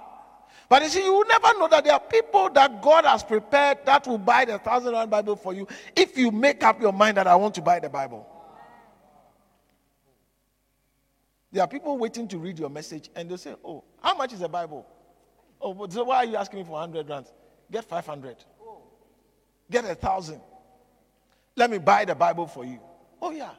But 0.68 0.84
you 0.84 0.90
see, 0.90 1.06
you 1.06 1.14
will 1.14 1.26
never 1.26 1.58
know 1.58 1.70
that 1.70 1.86
there 1.86 1.94
are 1.94 2.00
people 2.02 2.50
that 2.50 2.82
God 2.82 3.06
has 3.06 3.24
prepared 3.24 3.86
that 3.86 4.06
will 4.06 4.18
buy 4.18 4.44
the 4.44 4.60
thousand 4.60 4.92
rand 4.92 5.10
Bible 5.10 5.38
for 5.38 5.54
you 5.54 5.66
if 5.96 6.18
you 6.18 6.30
make 6.30 6.62
up 6.62 6.82
your 6.82 6.92
mind 6.92 7.16
that 7.16 7.28
I 7.28 7.36
want 7.36 7.56
to 7.56 7.62
buy 7.62 7.80
the 7.80 7.90
Bible. 7.90 8.28
There 11.54 11.64
are 11.64 11.70
people 11.70 11.98
waiting 11.98 12.28
to 12.28 12.38
read 12.38 12.60
your 12.60 12.70
message 12.70 13.10
and 13.16 13.30
they 13.30 13.38
say, 13.38 13.56
Oh, 13.64 13.86
how 14.04 14.18
much 14.18 14.34
is 14.34 14.40
the 14.40 14.50
Bible? 14.50 14.86
Oh, 15.62 15.88
so 15.88 16.04
why 16.04 16.18
are 16.18 16.26
you 16.26 16.36
asking 16.36 16.60
me 16.60 16.66
for 16.66 16.72
100 16.72 17.08
rands? 17.08 17.32
Get 17.72 17.86
500. 17.86 18.36
Get 19.72 19.86
a 19.86 19.96
thousand. 19.96 20.42
Let 21.56 21.72
me 21.72 21.80
buy 21.80 22.06
the 22.06 22.14
Bible 22.14 22.46
for 22.46 22.66
you. 22.66 22.80
Oh, 23.22 23.32
yeah. 23.32 23.52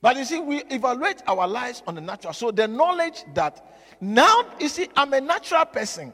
But 0.00 0.16
you 0.16 0.24
see, 0.24 0.40
we 0.40 0.62
evaluate 0.70 1.22
our 1.26 1.46
lives 1.46 1.82
on 1.86 1.96
the 1.96 2.00
natural. 2.00 2.32
So 2.32 2.50
the 2.50 2.66
knowledge 2.66 3.24
that 3.34 3.66
now, 4.00 4.46
you 4.58 4.68
see, 4.68 4.88
I'm 4.96 5.12
a 5.12 5.20
natural 5.20 5.66
person. 5.66 6.12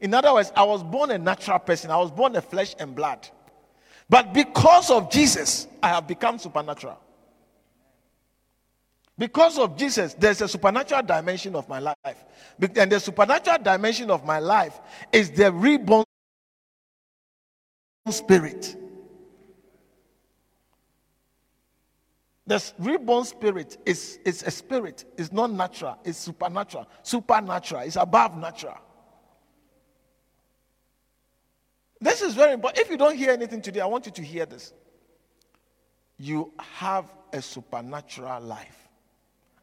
In 0.00 0.14
other 0.14 0.32
words, 0.34 0.52
I 0.54 0.62
was 0.62 0.82
born 0.84 1.10
a 1.10 1.18
natural 1.18 1.58
person. 1.58 1.90
I 1.90 1.96
was 1.96 2.10
born 2.10 2.36
a 2.36 2.42
flesh 2.42 2.74
and 2.78 2.94
blood. 2.94 3.28
But 4.08 4.32
because 4.32 4.90
of 4.90 5.10
Jesus, 5.10 5.66
I 5.82 5.88
have 5.88 6.06
become 6.06 6.38
supernatural. 6.38 6.98
Because 9.22 9.56
of 9.56 9.76
Jesus, 9.76 10.14
there's 10.14 10.40
a 10.40 10.48
supernatural 10.48 11.02
dimension 11.02 11.54
of 11.54 11.68
my 11.68 11.78
life. 11.78 12.24
And 12.74 12.90
the 12.90 12.98
supernatural 12.98 13.58
dimension 13.62 14.10
of 14.10 14.24
my 14.24 14.40
life 14.40 14.80
is 15.12 15.30
the 15.30 15.52
reborn 15.52 16.02
spirit. 18.10 18.76
The 22.48 22.72
reborn 22.80 23.22
spirit 23.22 23.78
is, 23.86 24.18
is 24.24 24.42
a 24.42 24.50
spirit, 24.50 25.04
it's 25.16 25.30
not 25.30 25.52
natural, 25.52 25.98
it's 26.02 26.18
supernatural. 26.18 26.88
Supernatural, 27.04 27.82
it's 27.82 27.94
above 27.94 28.36
natural. 28.36 28.78
This 32.00 32.22
is 32.22 32.34
very 32.34 32.54
important. 32.54 32.84
If 32.84 32.90
you 32.90 32.96
don't 32.96 33.16
hear 33.16 33.30
anything 33.30 33.62
today, 33.62 33.82
I 33.82 33.86
want 33.86 34.04
you 34.06 34.12
to 34.12 34.22
hear 34.22 34.46
this. 34.46 34.72
You 36.18 36.52
have 36.58 37.04
a 37.32 37.40
supernatural 37.40 38.40
life 38.40 38.81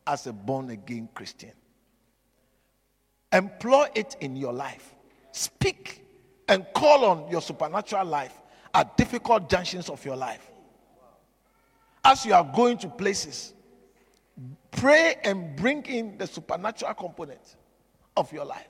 as 0.09 0.27
a 0.27 0.33
born 0.33 0.69
again 0.71 1.07
Christian. 1.13 1.51
Employ 3.31 3.87
it 3.95 4.17
in 4.19 4.35
your 4.35 4.51
life. 4.51 4.95
Speak 5.31 6.03
and 6.47 6.65
call 6.73 7.05
on 7.05 7.29
your 7.29 7.41
supernatural 7.41 8.05
life 8.05 8.33
at 8.73 8.97
difficult 8.97 9.49
junctions 9.49 9.87
of 9.89 10.03
your 10.03 10.15
life 10.15 10.49
as 12.03 12.25
you 12.25 12.33
are 12.33 12.43
going 12.43 12.77
to 12.79 12.87
places, 12.87 13.53
pray 14.71 15.15
and 15.23 15.55
bring 15.55 15.85
in 15.85 16.17
the 16.17 16.25
supernatural 16.25 16.93
component 16.93 17.55
of 18.15 18.31
your 18.31 18.45
life. 18.45 18.67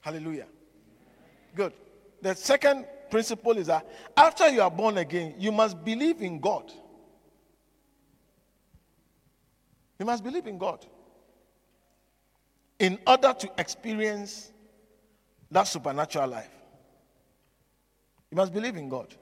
Hallelujah. 0.00 0.46
Good. 1.54 1.72
The 2.20 2.34
second 2.34 2.86
principle 3.12 3.58
is 3.58 3.66
that 3.66 3.86
after 4.16 4.48
you 4.48 4.62
are 4.62 4.70
born 4.70 4.96
again, 4.96 5.34
you 5.38 5.52
must 5.52 5.84
believe 5.84 6.22
in 6.22 6.40
God. 6.40 6.72
You 9.98 10.06
must 10.06 10.24
believe 10.24 10.46
in 10.46 10.56
God 10.56 10.86
in 12.78 12.98
order 13.06 13.34
to 13.34 13.52
experience 13.58 14.50
that 15.50 15.64
supernatural 15.64 16.26
life. 16.26 16.48
You 18.30 18.36
must 18.36 18.54
believe 18.54 18.76
in 18.76 18.88
God. 18.88 19.14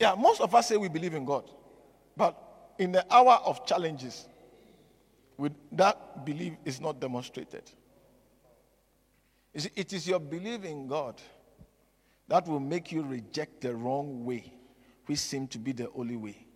Yeah, 0.00 0.16
most 0.18 0.40
of 0.40 0.52
us 0.52 0.66
say 0.66 0.76
we 0.76 0.88
believe 0.88 1.14
in 1.14 1.24
God, 1.24 1.48
but 2.16 2.74
in 2.76 2.90
the 2.90 3.06
hour 3.14 3.34
of 3.44 3.64
challenges, 3.64 4.26
that 5.70 6.24
belief 6.26 6.54
is 6.64 6.80
not 6.80 6.98
demonstrated. 6.98 7.70
It 9.74 9.92
is 9.92 10.06
your 10.06 10.20
belief 10.20 10.64
in 10.64 10.86
God 10.86 11.20
that 12.28 12.46
will 12.46 12.60
make 12.60 12.92
you 12.92 13.02
reject 13.02 13.62
the 13.62 13.74
wrong 13.74 14.24
way, 14.24 14.52
which 15.06 15.18
seemed 15.18 15.50
to 15.50 15.58
be 15.58 15.72
the 15.72 15.90
only 15.94 16.16
way. 16.16 16.46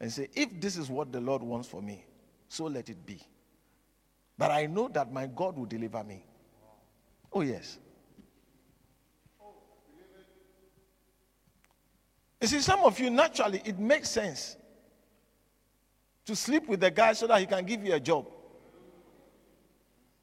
And 0.00 0.12
say, 0.12 0.28
if 0.34 0.60
this 0.60 0.76
is 0.76 0.90
what 0.90 1.12
the 1.12 1.20
Lord 1.20 1.42
wants 1.42 1.68
for 1.68 1.80
me, 1.80 2.04
so 2.48 2.64
let 2.64 2.88
it 2.88 3.06
be. 3.06 3.20
But 4.36 4.50
I 4.50 4.66
know 4.66 4.88
that 4.88 5.12
my 5.12 5.26
God 5.26 5.56
will 5.56 5.66
deliver 5.66 6.02
me. 6.04 6.24
Oh, 7.32 7.40
yes. 7.40 7.78
You 12.40 12.48
see, 12.48 12.60
some 12.60 12.80
of 12.80 12.98
you 13.00 13.08
naturally, 13.08 13.62
it 13.64 13.78
makes 13.78 14.10
sense 14.10 14.56
to 16.26 16.36
sleep 16.36 16.68
with 16.68 16.80
the 16.80 16.90
guy 16.90 17.12
so 17.14 17.26
that 17.26 17.40
he 17.40 17.46
can 17.46 17.64
give 17.64 17.84
you 17.84 17.94
a 17.94 18.00
job. 18.00 18.26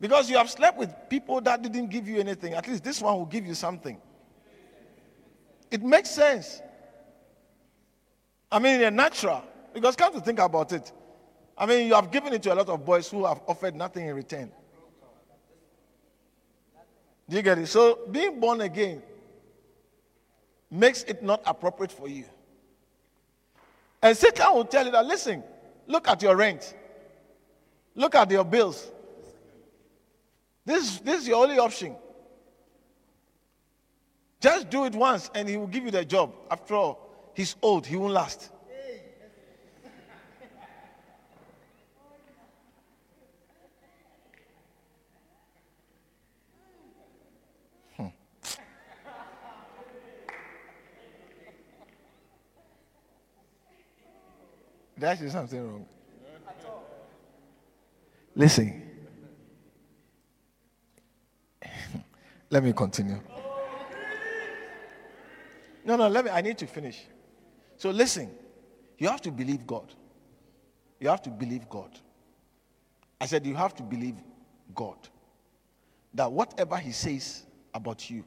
Because 0.02 0.32
you 0.32 0.38
have 0.38 0.50
slept 0.50 0.80
with 0.80 0.92
people 1.10 1.40
that 1.42 1.62
didn't 1.62 1.88
give 1.90 2.08
you 2.08 2.20
anything. 2.20 2.56
At 2.56 2.68
least 2.68 2.84
this 2.84 3.00
one 3.00 3.16
will 3.16 3.28
give 3.28 3.46
you 3.46 3.54
something. 3.54 4.02
It 5.70 5.84
makes 5.84 6.10
sense. 6.10 6.60
I 8.52 8.58
mean, 8.58 8.82
in 8.82 8.96
natural. 8.96 9.44
Because 9.74 9.96
come 9.96 10.12
to 10.14 10.20
think 10.20 10.40
about 10.40 10.74
it. 10.74 10.92
I 11.56 11.68
mean, 11.68 11.88
you 11.88 11.94
have 11.94 12.10
given 12.10 12.34
it 12.34 12.42
to 12.44 12.54
a 12.54 12.56
lot 12.56 12.68
of 12.68 12.84
boys 12.84 13.10
who 13.10 13.26
have 13.28 13.42
offered 13.48 13.76
nothing 13.76 14.08
in 14.08 14.16
return. 14.16 14.52
Do 17.30 17.36
you 17.36 17.44
get 17.44 17.60
it? 17.60 17.68
So 17.68 18.00
being 18.10 18.40
born 18.40 18.62
again 18.62 19.04
makes 20.72 21.04
it 21.04 21.22
not 21.22 21.44
appropriate 21.46 21.92
for 21.92 22.10
you. 22.10 22.26
And 24.02 24.18
Satan 24.18 24.56
will 24.56 24.66
tell 24.66 24.84
you 24.84 24.92
that, 24.92 25.06
listen, 25.06 25.44
look 25.86 26.08
at 26.08 26.24
your 26.24 26.36
rent, 26.36 26.76
look 27.94 28.16
at 28.16 28.32
your 28.32 28.44
bills, 28.44 28.92
this, 30.66 31.00
this 31.00 31.22
is 31.22 31.28
your 31.28 31.44
only 31.44 31.58
option. 31.58 31.96
Just 34.40 34.70
do 34.70 34.86
it 34.86 34.96
once 34.96 35.30
and 35.36 35.48
he 35.48 35.58
will 35.58 35.68
give 35.68 35.86
you 35.86 35.92
the 35.92 36.04
job. 36.04 36.34
After 36.50 36.76
all, 36.76 37.32
he's 37.36 37.56
old, 37.62 37.86
he 37.86 37.96
won't 37.96 38.14
last. 38.14 38.50
Hmm. 47.98 48.08
Did 55.00 55.32
something 55.32 55.68
wrong? 55.68 55.86
Listen. 58.36 58.91
Let 62.52 62.64
me 62.64 62.74
continue. 62.74 63.18
No, 65.86 65.96
no, 65.96 66.10
let 66.10 66.26
me, 66.26 66.32
I 66.32 66.42
need 66.42 66.58
to 66.60 66.68
finish. 66.68 67.08
So 67.78 67.90
listen, 67.90 68.30
you 68.98 69.08
have 69.08 69.22
to 69.22 69.32
believe 69.32 69.66
God. 69.66 69.94
You 71.00 71.08
have 71.08 71.22
to 71.24 71.30
believe 71.30 71.68
God. 71.70 71.98
I 73.20 73.26
said, 73.26 73.46
you 73.46 73.56
have 73.56 73.74
to 73.76 73.84
believe 73.84 74.16
God. 74.76 74.98
That 76.14 76.30
whatever 76.30 76.76
He 76.78 76.92
says 76.92 77.44
about 77.74 78.10
you, 78.10 78.26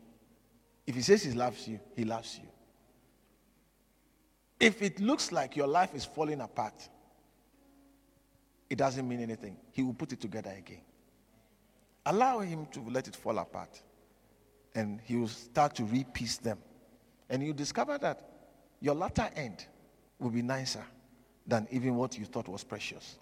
if 0.86 0.94
He 0.94 1.02
says 1.02 1.22
He 1.22 1.32
loves 1.32 1.68
you, 1.68 1.78
He 1.94 2.04
loves 2.04 2.40
you. 2.42 2.48
If 4.58 4.80
it 4.80 5.00
looks 5.00 5.30
like 5.32 5.54
your 5.54 5.66
life 5.66 5.94
is 5.94 6.06
falling 6.06 6.40
apart, 6.40 6.88
it 8.70 8.78
doesn't 8.78 9.06
mean 9.06 9.20
anything. 9.20 9.58
He 9.72 9.82
will 9.82 9.92
put 9.92 10.12
it 10.12 10.20
together 10.20 10.52
again. 10.56 10.80
Allow 12.06 12.40
Him 12.40 12.66
to 12.72 12.80
let 12.88 13.06
it 13.06 13.14
fall 13.14 13.38
apart 13.38 13.82
and 14.74 15.00
he 15.04 15.16
will 15.16 15.28
start 15.28 15.74
to 15.76 15.84
repiece 15.84 16.36
them. 16.36 16.58
And 17.30 17.42
you 17.42 17.52
discover 17.52 17.98
that 17.98 18.28
your 18.80 18.94
latter 18.94 19.28
end 19.34 19.66
will 20.18 20.30
be 20.30 20.42
nicer 20.42 20.84
than 21.46 21.66
even 21.70 21.96
what 21.96 22.18
you 22.18 22.24
thought 22.24 22.48
was 22.48 22.64
precious. 22.64 23.18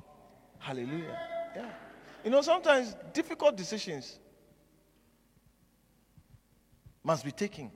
Hallelujah. 0.59 1.19
Yeah. 1.55 1.71
You 2.25 2.31
know, 2.31 2.41
sometimes 2.41 2.95
difficult 3.13 3.57
decisions 3.57 4.19
must 7.03 7.25
be 7.25 7.33
taken. 7.33 7.71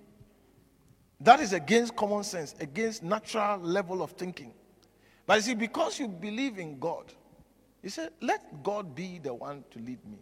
That 1.20 1.40
is 1.40 1.52
against 1.52 1.96
common 1.96 2.24
sense, 2.24 2.54
against 2.60 3.02
natural 3.02 3.58
level 3.58 4.02
of 4.02 4.12
thinking. 4.12 4.52
But 5.26 5.36
you 5.36 5.42
see, 5.42 5.54
because 5.54 5.98
you 5.98 6.08
believe 6.08 6.58
in 6.58 6.78
God, 6.78 7.12
he 7.82 7.88
said, 7.88 8.10
let 8.20 8.62
God 8.62 8.94
be 8.94 9.18
the 9.18 9.34
one 9.34 9.64
to 9.70 9.78
lead 9.78 10.04
me. 10.06 10.18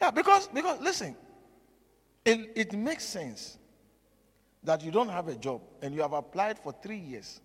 Yeah, 0.00 0.10
because, 0.10 0.48
because 0.48 0.80
listen, 0.80 1.16
it, 2.24 2.52
it 2.54 2.72
makes 2.72 3.04
sense 3.04 3.58
that 4.62 4.82
you 4.82 4.90
don't 4.90 5.08
have 5.08 5.28
a 5.28 5.34
job 5.34 5.60
and 5.82 5.94
you 5.94 6.02
have 6.02 6.12
applied 6.12 6.58
for 6.58 6.74
three 6.82 6.98
years 6.98 7.40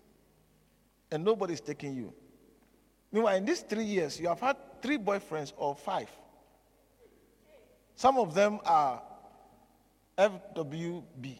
and 1.12 1.24
nobody's 1.24 1.62
taking 1.62 1.96
you. 1.96 2.13
Meanwhile, 3.12 3.36
in 3.38 3.46
these 3.46 3.62
three 3.62 3.86
years, 3.86 4.20
you 4.20 4.28
have 4.28 4.39
had 4.39 4.58
three 4.82 4.98
boyfriends 4.98 5.54
or 5.56 5.76
five. 5.76 6.10
Some 7.96 8.18
of 8.18 8.34
them 8.34 8.60
are 8.66 9.02
FWB. 10.18 11.38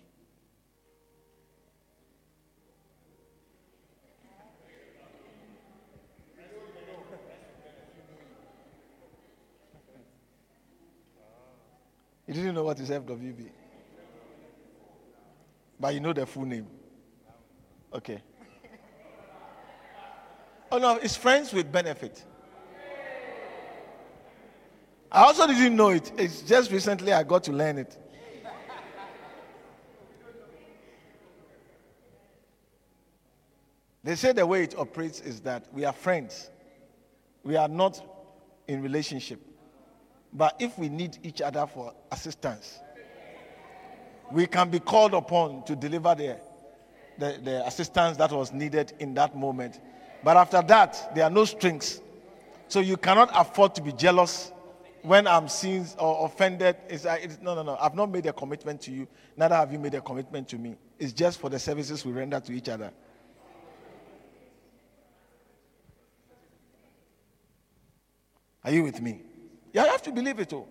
You 12.28 12.34
didn't 12.34 12.56
know 12.56 12.64
what 12.64 12.80
is 12.80 12.90
FWB. 12.90 13.50
But 15.80 15.94
you 15.94 16.00
know 16.00 16.14
the 16.14 16.26
full 16.26 16.46
name. 16.46 16.68
Okay. 17.94 18.22
Oh 20.72 20.78
no, 20.78 20.96
it's 20.96 21.16
friends 21.16 21.54
with 21.54 21.72
benefit. 21.72 22.24
I 25.12 25.22
also 25.22 25.46
didn't 25.46 25.76
know 25.76 25.90
it. 25.90 26.12
It's 26.18 26.42
just 26.42 26.72
recently 26.72 27.14
I 27.14 27.22
got 27.22 27.44
to 27.44 27.52
learn 27.52 27.78
it. 27.78 27.98
They 34.04 34.16
say 34.16 34.34
the 34.34 34.46
way 34.46 34.64
it 34.64 34.78
operates 34.78 35.22
is 35.22 35.40
that 35.42 35.68
we 35.72 35.86
are 35.86 35.94
friends. 35.94 36.50
We 37.44 37.56
are 37.56 37.68
not 37.68 38.02
in 38.68 38.82
relationship. 38.82 39.40
But 40.34 40.56
if 40.60 40.78
we 40.78 40.90
need 40.90 41.18
each 41.24 41.42
other 41.42 41.68
for 41.68 41.94
assistance, 42.12 42.80
we 44.32 44.48
can 44.48 44.70
be 44.70 44.80
called 44.80 45.14
upon 45.14 45.64
to 45.66 45.76
deliver 45.76 46.16
the, 46.16 46.38
the, 47.20 47.40
the, 47.44 47.68
assistance 47.68 48.18
that 48.18 48.32
was 48.32 48.52
needed 48.52 48.94
in 49.00 49.14
that 49.14 49.36
moment. 49.38 49.80
But 50.24 50.38
after 50.38 50.62
that, 50.64 51.14
there 51.14 51.26
are 51.26 51.30
no 51.30 51.46
strings. 51.46 52.02
So 52.68 52.80
you 52.80 52.98
cannot 52.98 53.30
afford 53.36 53.76
to 53.76 53.82
be 53.82 53.92
jealous 53.92 54.52
when 55.04 55.28
I'm 55.28 55.48
seen 55.48 55.86
or 56.00 56.26
offended. 56.26 56.78
It's, 56.90 57.06
uh, 57.06 57.18
it's, 57.22 57.40
no, 57.40 57.54
no, 57.54 57.62
no. 57.62 57.78
I've 57.80 57.94
not 57.94 58.10
made 58.10 58.26
a 58.26 58.34
commitment 58.34 58.82
to 58.82 58.92
you. 58.92 59.08
Neither 59.38 59.56
have 59.56 59.72
you 59.72 59.78
made 59.78 59.94
a 59.94 60.02
commitment 60.02 60.48
to 60.50 60.58
me. 60.58 60.76
It's 60.98 61.14
just 61.14 61.40
for 61.40 61.50
the 61.50 61.60
services 61.60 62.04
we 62.04 62.12
render 62.12 62.40
to 62.40 62.54
each 62.54 62.70
other. 62.70 62.92
Are 68.64 68.72
you 68.72 68.84
with 68.84 69.02
me? 69.02 69.22
You 69.74 69.82
have 69.82 70.04
to 70.04 70.12
believe 70.12 70.40
it 70.40 70.54
all. 70.54 70.68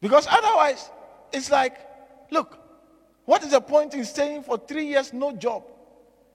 Because 0.00 0.26
otherwise, 0.28 0.90
it's 1.32 1.50
like, 1.50 1.78
look, 2.30 2.58
what 3.26 3.44
is 3.44 3.50
the 3.50 3.60
point 3.60 3.94
in 3.94 4.04
staying 4.04 4.42
for 4.42 4.58
three 4.58 4.86
years, 4.86 5.12
no 5.12 5.32
job? 5.32 5.62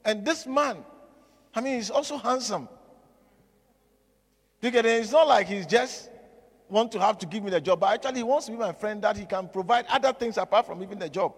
And 0.05 0.23
this 0.23 0.47
man, 0.47 0.77
I 1.53 1.61
mean, 1.61 1.75
he's 1.75 1.89
also 1.89 2.17
handsome. 2.17 2.69
Because 4.61 4.85
it's 4.85 5.11
not 5.11 5.27
like 5.27 5.47
he's 5.47 5.65
just 5.65 6.09
want 6.69 6.91
to 6.91 6.99
have 6.99 7.17
to 7.17 7.25
give 7.25 7.43
me 7.43 7.49
the 7.49 7.61
job, 7.61 7.79
but 7.79 7.93
actually 7.93 8.19
he 8.19 8.23
wants 8.23 8.45
to 8.45 8.51
be 8.51 8.57
my 8.57 8.73
friend 8.73 9.01
that 9.01 9.17
he 9.17 9.25
can 9.25 9.49
provide 9.49 9.85
other 9.87 10.13
things 10.13 10.37
apart 10.37 10.65
from 10.65 10.81
even 10.81 10.99
the 10.99 11.09
job. 11.09 11.33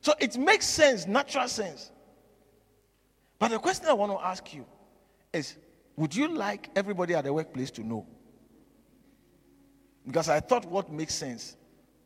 So 0.00 0.14
it 0.18 0.36
makes 0.38 0.66
sense, 0.66 1.06
natural 1.06 1.48
sense. 1.48 1.90
But 3.38 3.50
the 3.50 3.58
question 3.58 3.86
I 3.86 3.92
want 3.92 4.12
to 4.12 4.24
ask 4.24 4.52
you 4.54 4.64
is 5.32 5.56
would 5.96 6.14
you 6.14 6.28
like 6.28 6.70
everybody 6.74 7.14
at 7.14 7.24
the 7.24 7.32
workplace 7.32 7.70
to 7.72 7.84
know? 7.84 8.06
Because 10.10 10.28
I 10.28 10.40
thought 10.40 10.64
what 10.64 10.90
makes 10.90 11.14
sense 11.14 11.56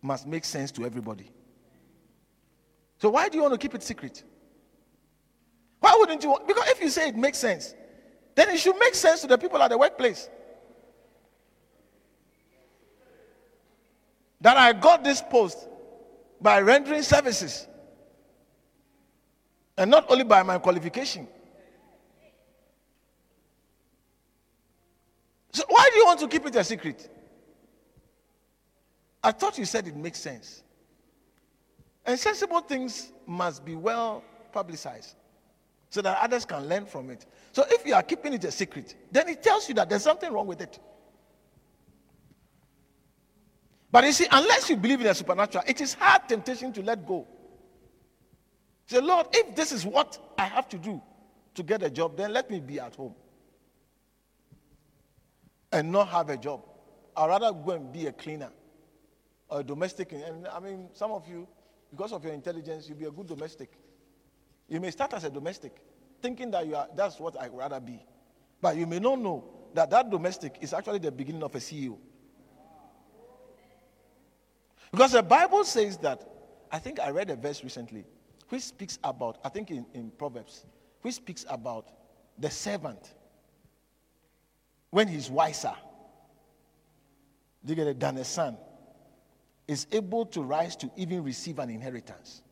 must 0.02 0.26
make 0.26 0.44
sense 0.44 0.70
to 0.72 0.84
everybody. 0.84 1.30
So 2.98 3.08
why 3.08 3.30
do 3.30 3.38
you 3.38 3.42
want 3.42 3.54
to 3.54 3.58
keep 3.58 3.74
it 3.74 3.82
secret? 3.82 4.22
Why 5.80 5.96
wouldn't 5.98 6.22
you? 6.22 6.28
Want, 6.28 6.46
because 6.46 6.68
if 6.68 6.82
you 6.82 6.90
say 6.90 7.08
it 7.08 7.16
makes 7.16 7.38
sense, 7.38 7.74
then 8.34 8.50
it 8.50 8.58
should 8.58 8.76
make 8.78 8.94
sense 8.94 9.22
to 9.22 9.26
the 9.26 9.38
people 9.38 9.62
at 9.62 9.70
the 9.70 9.78
workplace. 9.78 10.28
That 14.42 14.58
I 14.58 14.74
got 14.74 15.02
this 15.02 15.22
post 15.22 15.66
by 16.42 16.60
rendering 16.60 17.00
services. 17.00 17.66
And 19.78 19.90
not 19.90 20.10
only 20.10 20.24
by 20.24 20.42
my 20.42 20.58
qualification. 20.58 21.26
So 25.52 25.64
why 25.68 25.88
do 25.90 25.96
you 25.96 26.04
want 26.04 26.20
to 26.20 26.28
keep 26.28 26.44
it 26.44 26.54
a 26.56 26.64
secret? 26.64 27.13
I 29.24 29.32
thought 29.32 29.56
you 29.56 29.64
said 29.64 29.88
it 29.88 29.96
makes 29.96 30.20
sense. 30.20 30.62
And 32.04 32.20
sensible 32.20 32.60
things 32.60 33.10
must 33.26 33.64
be 33.64 33.74
well 33.74 34.22
publicized 34.52 35.16
so 35.88 36.02
that 36.02 36.18
others 36.20 36.44
can 36.44 36.68
learn 36.68 36.84
from 36.84 37.08
it. 37.08 37.24
So 37.52 37.64
if 37.70 37.86
you 37.86 37.94
are 37.94 38.02
keeping 38.02 38.34
it 38.34 38.44
a 38.44 38.52
secret, 38.52 38.94
then 39.10 39.30
it 39.30 39.42
tells 39.42 39.66
you 39.66 39.74
that 39.76 39.88
there's 39.88 40.02
something 40.02 40.30
wrong 40.30 40.46
with 40.46 40.60
it. 40.60 40.78
But 43.90 44.04
you 44.04 44.12
see, 44.12 44.26
unless 44.30 44.68
you 44.68 44.76
believe 44.76 45.00
in 45.00 45.06
the 45.06 45.14
supernatural, 45.14 45.64
it 45.66 45.80
is 45.80 45.94
hard 45.94 46.28
temptation 46.28 46.72
to 46.74 46.82
let 46.82 47.06
go. 47.06 47.26
Say, 48.86 49.00
Lord, 49.00 49.28
if 49.32 49.56
this 49.56 49.72
is 49.72 49.86
what 49.86 50.18
I 50.36 50.44
have 50.44 50.68
to 50.68 50.76
do 50.76 51.00
to 51.54 51.62
get 51.62 51.82
a 51.82 51.88
job, 51.88 52.18
then 52.18 52.32
let 52.32 52.50
me 52.50 52.60
be 52.60 52.78
at 52.78 52.94
home 52.94 53.14
and 55.72 55.90
not 55.90 56.08
have 56.08 56.28
a 56.28 56.36
job. 56.36 56.62
I'd 57.16 57.28
rather 57.28 57.52
go 57.52 57.70
and 57.70 57.90
be 57.90 58.08
a 58.08 58.12
cleaner 58.12 58.50
or 59.54 59.62
domestic. 59.62 60.12
And 60.12 60.48
I 60.48 60.58
mean, 60.58 60.88
some 60.92 61.12
of 61.12 61.26
you, 61.28 61.46
because 61.90 62.12
of 62.12 62.24
your 62.24 62.34
intelligence, 62.34 62.88
you'll 62.88 62.98
be 62.98 63.04
a 63.04 63.10
good 63.10 63.28
domestic. 63.28 63.70
You 64.68 64.80
may 64.80 64.90
start 64.90 65.14
as 65.14 65.24
a 65.24 65.30
domestic, 65.30 65.76
thinking 66.20 66.50
that 66.50 66.66
you 66.66 66.74
are, 66.74 66.88
that's 66.96 67.20
what 67.20 67.40
I'd 67.40 67.54
rather 67.54 67.78
be. 67.80 68.04
But 68.60 68.76
you 68.76 68.86
may 68.86 68.98
not 68.98 69.20
know 69.20 69.44
that 69.74 69.90
that 69.90 70.10
domestic 70.10 70.56
is 70.60 70.72
actually 70.72 70.98
the 70.98 71.12
beginning 71.12 71.42
of 71.42 71.54
a 71.54 71.58
CEO. 71.58 71.98
Because 74.90 75.12
the 75.12 75.22
Bible 75.22 75.64
says 75.64 75.98
that, 75.98 76.28
I 76.72 76.78
think 76.78 76.98
I 76.98 77.10
read 77.10 77.30
a 77.30 77.36
verse 77.36 77.62
recently, 77.62 78.04
which 78.48 78.62
speaks 78.62 78.98
about, 79.04 79.38
I 79.44 79.48
think 79.48 79.70
in, 79.70 79.86
in 79.94 80.10
Proverbs, 80.18 80.66
which 81.02 81.14
speaks 81.14 81.44
about 81.48 81.88
the 82.38 82.50
servant 82.50 83.14
when 84.90 85.06
he's 85.06 85.30
wiser, 85.30 85.74
Do 87.64 87.72
you 87.72 87.76
get 87.76 87.86
it? 87.86 88.00
than 88.00 88.16
a 88.18 88.24
son 88.24 88.56
is 89.66 89.86
able 89.92 90.26
to 90.26 90.42
rise 90.42 90.76
to 90.76 90.90
even 90.96 91.22
receive 91.22 91.58
an 91.58 91.70
inheritance. 91.70 92.42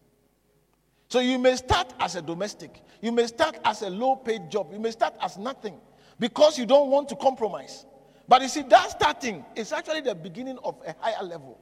So 1.08 1.20
you 1.20 1.38
may 1.38 1.56
start 1.56 1.92
as 2.00 2.16
a 2.16 2.22
domestic, 2.22 2.82
you 3.02 3.12
may 3.12 3.26
start 3.26 3.58
as 3.64 3.82
a 3.82 3.90
low 3.90 4.16
paid 4.16 4.50
job, 4.50 4.72
you 4.72 4.78
may 4.78 4.90
start 4.90 5.14
as 5.20 5.36
nothing 5.36 5.78
because 6.18 6.58
you 6.58 6.64
don't 6.64 6.88
want 6.90 7.08
to 7.10 7.16
compromise. 7.16 7.84
But 8.28 8.40
you 8.40 8.48
see, 8.48 8.62
that 8.62 8.90
starting 8.92 9.44
is 9.54 9.72
actually 9.72 10.00
the 10.00 10.14
beginning 10.14 10.58
of 10.64 10.76
a 10.86 10.94
higher 11.00 11.22
level. 11.22 11.58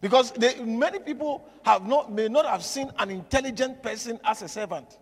Because 0.00 0.30
they, 0.32 0.58
many 0.64 0.98
people 0.98 1.46
have 1.64 1.86
not, 1.86 2.10
may 2.10 2.28
not 2.28 2.46
have 2.46 2.64
seen 2.64 2.90
an 2.98 3.10
intelligent 3.10 3.82
person 3.82 4.18
as 4.24 4.42
a 4.42 4.48
servant. 4.48 4.98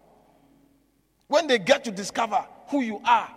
When 1.28 1.46
they 1.46 1.58
get 1.58 1.84
to 1.84 1.90
discover 1.92 2.44
who 2.68 2.82
you 2.82 3.00
are, 3.04 3.30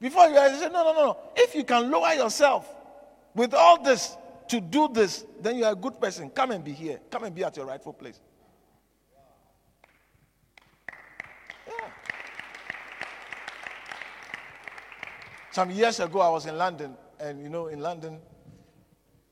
before 0.00 0.28
you 0.28 0.36
say, 0.36 0.68
no, 0.68 0.84
no, 0.84 0.92
no, 0.92 1.04
no. 1.04 1.16
If 1.36 1.54
you 1.54 1.64
can 1.64 1.90
lower 1.90 2.14
yourself 2.14 2.66
with 3.34 3.52
all 3.52 3.82
this, 3.82 4.16
to 4.48 4.60
do 4.60 4.88
this, 4.88 5.24
then 5.40 5.56
you 5.56 5.64
are 5.64 5.72
a 5.72 5.76
good 5.76 6.00
person. 6.00 6.30
Come 6.30 6.52
and 6.52 6.64
be 6.64 6.72
here. 6.72 7.00
Come 7.10 7.24
and 7.24 7.34
be 7.34 7.44
at 7.44 7.56
your 7.56 7.66
rightful 7.66 7.92
place. 7.92 8.20
Yeah. 11.66 11.74
Some 15.50 15.70
years 15.70 16.00
ago, 16.00 16.20
I 16.20 16.30
was 16.30 16.46
in 16.46 16.56
London, 16.56 16.96
and 17.20 17.42
you 17.42 17.48
know, 17.48 17.66
in 17.66 17.80
London, 17.80 18.20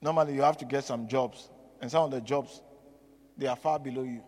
normally 0.01 0.35
you 0.35 0.43
have 0.43 0.57
to 0.59 0.65
get 0.65 0.85
some 0.85 1.09
jobs, 1.09 1.51
and 1.81 1.91
some 1.91 2.05
of 2.05 2.11
the 2.11 2.21
jobs, 2.21 2.63
they 3.37 3.47
are 3.47 3.57
far 3.57 3.79
below 3.79 4.03
you. 4.03 4.23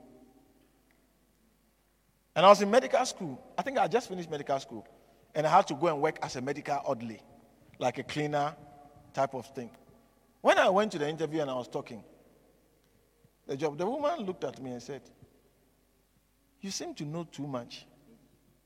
And 2.37 2.47
I 2.47 2.49
was 2.51 2.63
in 2.63 2.71
medical 2.71 3.05
school. 3.05 3.43
I 3.57 3.63
think 3.63 3.79
I 3.79 3.89
just 3.89 4.09
finished 4.09 4.31
medical 4.31 4.59
school, 4.61 4.87
and 5.35 5.47
I 5.47 5.51
had 5.51 5.67
to 5.69 5.75
go 5.75 5.89
and 5.89 6.01
work 6.01 6.19
as 6.23 6.37
a 6.37 6.41
medical 6.41 6.81
orderly, 6.87 7.21
like 7.79 7.99
a 7.99 8.05
cleaner 8.05 8.55
type 9.13 9.35
of 9.35 9.47
thing. 9.55 9.71
When 10.49 10.57
I 10.57 10.71
went 10.71 10.93
to 10.93 10.99
the 10.99 11.07
interview 11.07 11.43
and 11.43 11.51
I 11.51 11.55
was 11.57 11.69
talking, 11.69 12.03
the 13.47 13.55
job, 13.55 13.77
the 13.77 13.85
woman 13.85 14.21
looked 14.21 14.45
at 14.45 14.59
me 14.63 14.71
and 14.71 14.83
said, 14.83 15.03
You 16.63 16.71
seem 16.71 16.95
to 16.95 17.05
know 17.05 17.25
too 17.25 17.47
much 17.47 17.85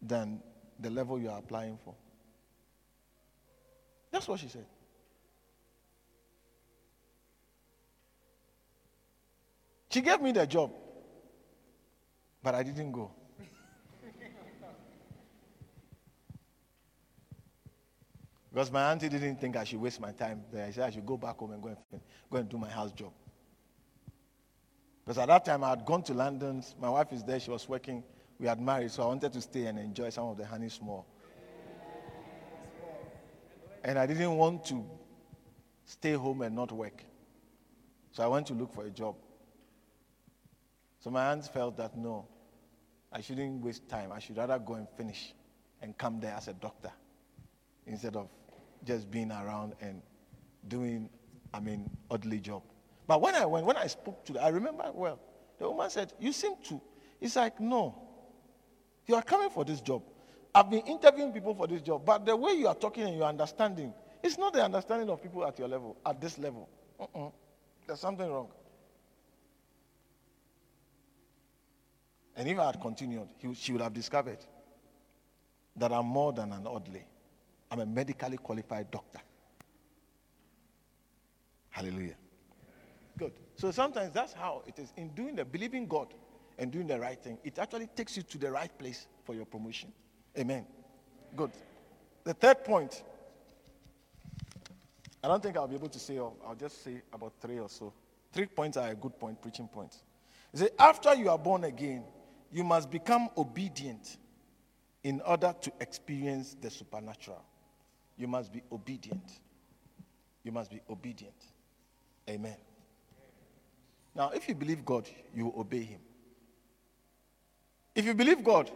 than 0.00 0.40
the 0.78 0.90
level 0.90 1.18
you 1.18 1.28
are 1.28 1.40
applying 1.40 1.76
for. 1.84 1.96
That's 4.12 4.28
what 4.28 4.38
she 4.38 4.46
said. 4.46 4.64
She 9.90 10.02
gave 10.02 10.20
me 10.20 10.30
the 10.30 10.46
job, 10.46 10.70
but 12.44 12.54
I 12.54 12.62
didn't 12.62 12.92
go. 12.92 13.10
Because 18.52 18.70
my 18.70 18.90
auntie 18.90 19.08
didn't 19.08 19.40
think 19.40 19.56
I 19.56 19.64
should 19.64 19.80
waste 19.80 19.98
my 19.98 20.12
time 20.12 20.42
there. 20.52 20.66
I 20.66 20.70
said 20.70 20.84
I 20.84 20.90
should 20.90 21.06
go 21.06 21.16
back 21.16 21.38
home 21.38 21.52
and 21.52 21.62
go 21.62 21.68
and, 21.68 22.00
go 22.30 22.36
and 22.36 22.48
do 22.48 22.58
my 22.58 22.68
house 22.68 22.92
job. 22.92 23.12
Because 25.04 25.16
at 25.18 25.28
that 25.28 25.44
time 25.46 25.64
I 25.64 25.70
had 25.70 25.86
gone 25.86 26.02
to 26.04 26.14
London. 26.14 26.62
My 26.78 26.90
wife 26.90 27.12
is 27.12 27.24
there. 27.24 27.40
She 27.40 27.50
was 27.50 27.66
working. 27.66 28.04
We 28.38 28.46
had 28.46 28.60
married, 28.60 28.90
so 28.90 29.04
I 29.04 29.06
wanted 29.06 29.32
to 29.32 29.40
stay 29.40 29.66
and 29.66 29.78
enjoy 29.78 30.10
some 30.10 30.26
of 30.26 30.36
the 30.36 30.44
honey 30.44 30.68
small. 30.68 31.06
And 33.82 33.98
I 33.98 34.06
didn't 34.06 34.36
want 34.36 34.66
to 34.66 34.84
stay 35.86 36.12
home 36.12 36.42
and 36.42 36.54
not 36.54 36.72
work. 36.72 37.02
So 38.12 38.22
I 38.22 38.26
went 38.26 38.46
to 38.48 38.52
look 38.52 38.74
for 38.74 38.84
a 38.84 38.90
job. 38.90 39.16
So 41.00 41.10
my 41.10 41.32
aunt 41.32 41.46
felt 41.46 41.76
that 41.78 41.96
no, 41.96 42.26
I 43.10 43.22
shouldn't 43.22 43.64
waste 43.64 43.88
time. 43.88 44.12
I 44.12 44.18
should 44.18 44.36
rather 44.36 44.58
go 44.58 44.74
and 44.74 44.86
finish 44.96 45.32
and 45.80 45.96
come 45.96 46.20
there 46.20 46.34
as 46.34 46.48
a 46.48 46.52
doctor 46.52 46.92
instead 47.86 48.14
of 48.14 48.28
just 48.84 49.10
being 49.10 49.30
around 49.30 49.74
and 49.80 50.02
doing, 50.68 51.08
I 51.52 51.60
mean, 51.60 51.90
oddly 52.10 52.40
job. 52.40 52.62
But 53.06 53.20
when 53.20 53.34
I 53.34 53.44
went, 53.46 53.66
when 53.66 53.76
I 53.76 53.86
spoke 53.86 54.24
to, 54.26 54.34
the, 54.34 54.42
I 54.42 54.48
remember 54.48 54.90
well, 54.92 55.18
the 55.58 55.68
woman 55.68 55.90
said, 55.90 56.12
"You 56.18 56.32
seem 56.32 56.54
to." 56.64 56.80
It's 57.20 57.36
like, 57.36 57.60
no, 57.60 57.94
you 59.06 59.14
are 59.14 59.22
coming 59.22 59.50
for 59.50 59.64
this 59.64 59.80
job. 59.80 60.02
I've 60.54 60.68
been 60.70 60.80
interviewing 60.80 61.32
people 61.32 61.54
for 61.54 61.66
this 61.66 61.80
job, 61.82 62.04
but 62.04 62.26
the 62.26 62.36
way 62.36 62.52
you 62.52 62.66
are 62.66 62.74
talking 62.74 63.04
and 63.04 63.16
your 63.16 63.26
understanding, 63.26 63.94
it's 64.22 64.36
not 64.38 64.52
the 64.52 64.64
understanding 64.64 65.08
of 65.08 65.22
people 65.22 65.46
at 65.46 65.58
your 65.58 65.68
level, 65.68 65.96
at 66.04 66.20
this 66.20 66.36
level. 66.38 66.68
There's 67.86 68.00
something 68.00 68.28
wrong. 68.28 68.48
And 72.36 72.48
if 72.48 72.58
I 72.58 72.66
had 72.66 72.80
continued, 72.80 73.28
he, 73.38 73.54
she 73.54 73.72
would 73.72 73.82
have 73.82 73.92
discovered 73.92 74.38
that 75.76 75.92
I'm 75.92 76.06
more 76.06 76.32
than 76.32 76.52
an 76.52 76.66
oddly. 76.66 77.04
I'm 77.72 77.80
a 77.80 77.86
medically 77.86 78.36
qualified 78.36 78.90
doctor. 78.90 79.18
Hallelujah. 81.70 82.16
Good. 83.18 83.32
So 83.56 83.70
sometimes 83.70 84.12
that's 84.12 84.34
how 84.34 84.62
it 84.66 84.78
is. 84.78 84.92
In 84.98 85.08
doing 85.14 85.34
the 85.34 85.46
believing 85.46 85.86
God 85.86 86.08
and 86.58 86.70
doing 86.70 86.86
the 86.86 87.00
right 87.00 87.18
thing, 87.18 87.38
it 87.42 87.58
actually 87.58 87.86
takes 87.86 88.14
you 88.14 88.24
to 88.24 88.36
the 88.36 88.50
right 88.50 88.70
place 88.78 89.06
for 89.24 89.34
your 89.34 89.46
promotion. 89.46 89.90
Amen. 90.38 90.66
Good. 91.34 91.52
The 92.24 92.34
third 92.34 92.62
point, 92.62 93.04
I 95.24 95.28
don't 95.28 95.42
think 95.42 95.56
I'll 95.56 95.66
be 95.66 95.76
able 95.76 95.88
to 95.88 95.98
say 95.98 96.18
all. 96.18 96.36
I'll 96.46 96.54
just 96.54 96.84
say 96.84 97.00
about 97.10 97.32
three 97.40 97.58
or 97.58 97.70
so. 97.70 97.94
Three 98.34 98.46
points 98.46 98.76
are 98.76 98.90
a 98.90 98.94
good 98.94 99.18
point, 99.18 99.40
preaching 99.40 99.66
points. 99.66 100.02
You 100.52 100.58
say, 100.58 100.68
after 100.78 101.14
you 101.14 101.30
are 101.30 101.38
born 101.38 101.64
again, 101.64 102.04
you 102.52 102.64
must 102.64 102.90
become 102.90 103.30
obedient 103.38 104.18
in 105.04 105.22
order 105.22 105.54
to 105.58 105.72
experience 105.80 106.54
the 106.60 106.70
supernatural. 106.70 107.42
You 108.16 108.28
must 108.28 108.52
be 108.52 108.62
obedient. 108.70 109.40
You 110.44 110.52
must 110.52 110.70
be 110.70 110.80
obedient. 110.88 111.34
Amen. 112.28 112.56
Now, 114.14 114.30
if 114.30 114.48
you 114.48 114.54
believe 114.54 114.84
God, 114.84 115.08
you 115.34 115.46
will 115.46 115.60
obey 115.60 115.82
Him. 115.82 116.00
If 117.94 118.04
you 118.04 118.14
believe 118.14 118.42
God, 118.44 118.70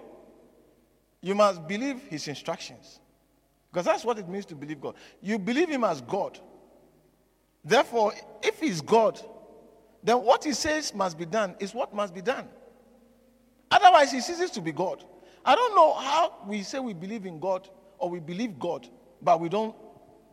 you 1.21 1.35
must 1.35 1.67
believe 1.67 2.03
His 2.09 2.29
instructions. 2.29 3.01
Because 3.71 3.85
that's 3.85 4.05
what 4.05 4.19
it 4.19 4.29
means 4.29 4.47
to 4.47 4.55
believe 4.55 4.81
God. 4.81 4.95
You 5.21 5.39
believe 5.39 5.69
Him 5.69 5.85
as 5.85 6.01
God. 6.01 6.39
Therefore, 7.65 8.13
if 8.43 8.61
He's 8.61 8.81
God, 8.81 9.21
then 10.03 10.23
what 10.23 10.45
He 10.45 10.53
says 10.53 10.95
must 10.95 11.19
be 11.19 11.27
done 11.27 11.57
is 11.59 11.75
what 11.75 11.95
must 11.95 12.15
be 12.15 12.23
done. 12.23 12.49
Otherwise, 13.71 14.13
He 14.13 14.21
ceases 14.21 14.51
to 14.53 14.61
be 14.61 14.73
God. 14.73 15.05
I 15.45 15.55
don't 15.55 15.75
know 15.75 15.95
how 15.95 16.35
we 16.47 16.63
say 16.63 16.79
we 16.79 16.95
believe 16.95 17.27
in 17.27 17.39
God 17.39 17.69
or 17.99 18.11
we 18.11 18.21
believe 18.21 18.59
God, 18.59 18.89
but 19.23 19.41
we 19.41 19.49
don't 19.49 19.75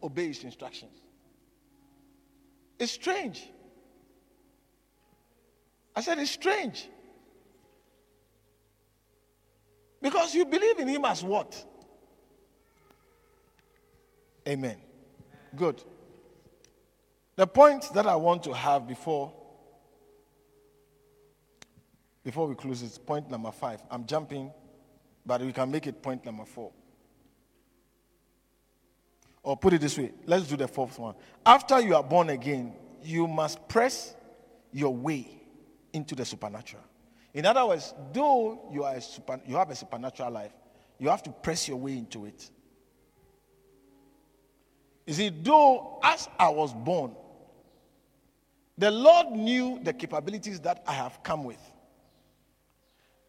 obey 0.02 0.28
His 0.28 0.44
instructions. 0.44 0.96
It's 2.80 2.92
strange. 2.92 3.50
I 5.96 6.02
said, 6.02 6.20
It's 6.20 6.32
strange. 6.32 6.90
Because 10.02 10.36
you 10.36 10.46
believe 10.46 10.80
in 10.80 10.88
Him 10.88 11.06
as 11.06 11.24
what? 11.24 11.66
Amen. 14.48 14.78
Good. 15.56 15.82
The 17.36 17.48
point 17.48 17.86
that 17.94 18.06
I 18.06 18.16
want 18.16 18.44
to 18.44 18.54
have 18.54 18.88
before 18.88 19.34
before 22.24 22.48
we 22.48 22.56
close 22.56 22.82
is 22.82 22.98
point 22.98 23.30
number 23.30 23.52
five. 23.52 23.82
I'm 23.92 24.06
jumping, 24.06 24.52
but 25.26 25.42
we 25.42 25.52
can 25.52 25.70
make 25.72 25.88
it 25.88 26.02
point 26.02 26.26
number 26.26 26.46
four. 26.46 26.72
Or 29.44 29.58
put 29.58 29.74
it 29.74 29.82
this 29.82 29.98
way 29.98 30.12
let's 30.26 30.48
do 30.48 30.56
the 30.56 30.68
fourth 30.68 30.98
one. 30.98 31.16
After 31.46 31.80
you 31.82 31.96
are 31.96 32.04
born 32.04 32.30
again, 32.30 32.74
you 33.04 33.28
must 33.28 33.68
press 33.68 34.16
your 34.72 34.96
way 34.96 35.28
into 35.92 36.16
the 36.16 36.26
supernatural. 36.26 36.84
In 37.34 37.46
other 37.46 37.66
words, 37.66 37.94
though 38.14 38.70
you, 38.72 38.84
are 38.84 39.00
super, 39.02 39.40
you 39.46 39.56
have 39.56 39.70
a 39.70 39.76
supernatural 39.76 40.32
life, 40.32 40.54
you 41.00 41.10
have 41.10 41.24
to 41.24 41.32
press 41.32 41.68
your 41.68 41.78
way 41.78 41.98
into 41.98 42.26
it. 42.26 42.50
You 45.06 45.14
see, 45.14 45.30
though 45.30 46.00
as 46.04 46.30
I 46.40 46.50
was 46.50 46.74
born, 46.74 47.16
the 48.78 48.90
Lord 48.90 49.32
knew 49.32 49.80
the 49.84 49.94
capabilities 49.94 50.60
that 50.62 50.84
I 50.88 50.94
have 50.94 51.22
come 51.24 51.44
with. 51.44 51.60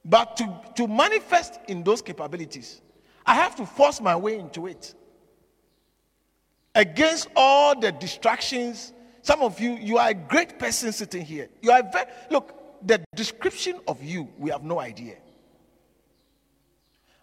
But 0.04 0.36
to, 0.36 0.60
to 0.76 0.86
manifest 0.86 1.58
in 1.68 1.82
those 1.82 2.02
capabilities, 2.02 2.80
I 3.26 3.34
have 3.34 3.56
to 3.56 3.66
force 3.66 4.00
my 4.00 4.14
way 4.16 4.38
into 4.38 4.66
it. 4.66 4.94
Against 6.74 7.28
all 7.36 7.78
the 7.78 7.92
distractions. 7.92 8.92
Some 9.22 9.42
of 9.42 9.60
you, 9.60 9.72
you 9.74 9.98
are 9.98 10.10
a 10.10 10.14
great 10.14 10.58
person 10.58 10.92
sitting 10.92 11.24
here. 11.24 11.48
You 11.62 11.70
are 11.70 11.82
very, 11.82 12.06
look, 12.30 12.54
the 12.86 13.02
description 13.14 13.80
of 13.86 14.02
you, 14.02 14.28
we 14.38 14.50
have 14.50 14.64
no 14.64 14.80
idea. 14.80 15.16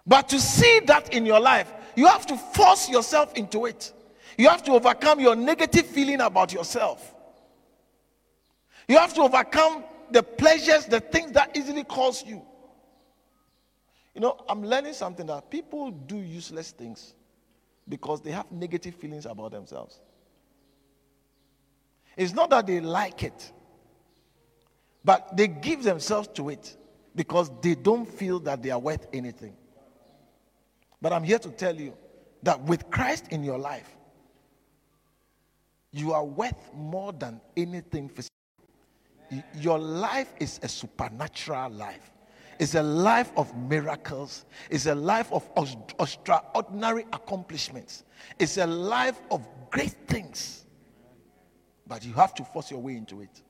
But 0.08 0.30
to 0.30 0.40
see 0.40 0.80
that 0.86 1.14
in 1.14 1.26
your 1.26 1.40
life, 1.40 1.72
you 1.96 2.08
have 2.08 2.26
to 2.28 2.38
force 2.38 2.90
yourself 2.90 3.34
into 3.36 3.66
it. 3.66 3.94
You 4.38 4.50
have 4.50 4.64
to 4.64 4.72
overcome 4.72 5.20
your 5.20 5.36
negative 5.36 5.86
feeling 5.86 6.22
about 6.22 6.54
yourself. 6.54 7.14
You 8.88 8.98
have 8.98 9.14
to 9.16 9.22
overcome 9.22 9.84
the 10.10 10.24
pleasures, 10.24 10.86
the 10.86 11.00
things 11.00 11.34
that 11.34 11.56
easily 11.56 11.84
cause 11.84 12.24
you. 12.26 12.42
You 14.16 14.22
know, 14.22 14.44
I'm 14.50 14.64
learning 14.64 14.94
something 14.94 15.26
that 15.28 15.50
people 15.50 15.92
do 15.92 16.18
useless 16.18 16.72
things 16.72 17.14
because 17.88 18.22
they 18.22 18.32
have 18.32 18.52
negative 18.52 18.96
feelings 18.96 19.26
about 19.26 19.52
themselves. 19.52 20.00
It's 22.16 22.34
not 22.34 22.50
that 22.50 22.68
they 22.68 22.80
like 22.80 23.24
it, 23.24 23.52
but 25.04 25.36
they 25.36 25.48
give 25.48 25.84
themselves 25.84 26.28
to 26.36 26.50
it 26.50 26.78
because 27.16 27.50
they 27.62 27.76
don't 27.76 28.06
feel 28.06 28.40
that 28.42 28.62
they 28.62 28.70
are 28.70 28.80
worth 28.80 29.08
anything. 29.14 29.56
But 31.02 31.14
I'm 31.14 31.24
here 31.24 31.40
to 31.40 31.50
tell 31.50 31.76
you 31.76 31.94
that 32.44 32.62
with 32.62 32.90
Christ 32.92 33.28
in 33.30 33.44
your 33.44 33.58
life, 33.58 33.98
you 35.92 36.14
are 36.14 36.24
worth 36.24 36.74
more 36.74 37.12
than 37.12 37.42
anything 37.58 38.08
physical. 38.08 38.30
Your 39.56 39.80
life 39.80 40.34
is 40.40 40.60
a 40.64 40.68
supernatural 40.68 41.72
life. 41.72 42.12
It's 42.62 42.76
a 42.76 42.84
life 42.84 43.32
of 43.38 43.58
miracles. 43.58 44.46
It's 44.70 44.86
a 44.86 44.94
life 44.94 45.34
of 45.34 45.50
extraordinary 46.00 47.08
accomplishments. 47.12 48.04
It's 48.38 48.58
a 48.58 48.68
life 48.68 49.20
of 49.32 49.48
great 49.72 49.96
things. 50.08 50.68
But 51.88 52.06
you 52.06 52.14
have 52.14 52.36
to 52.36 52.44
force 52.44 52.70
your 52.70 52.80
way 52.80 52.98
into 52.98 53.22
it. 53.22 53.42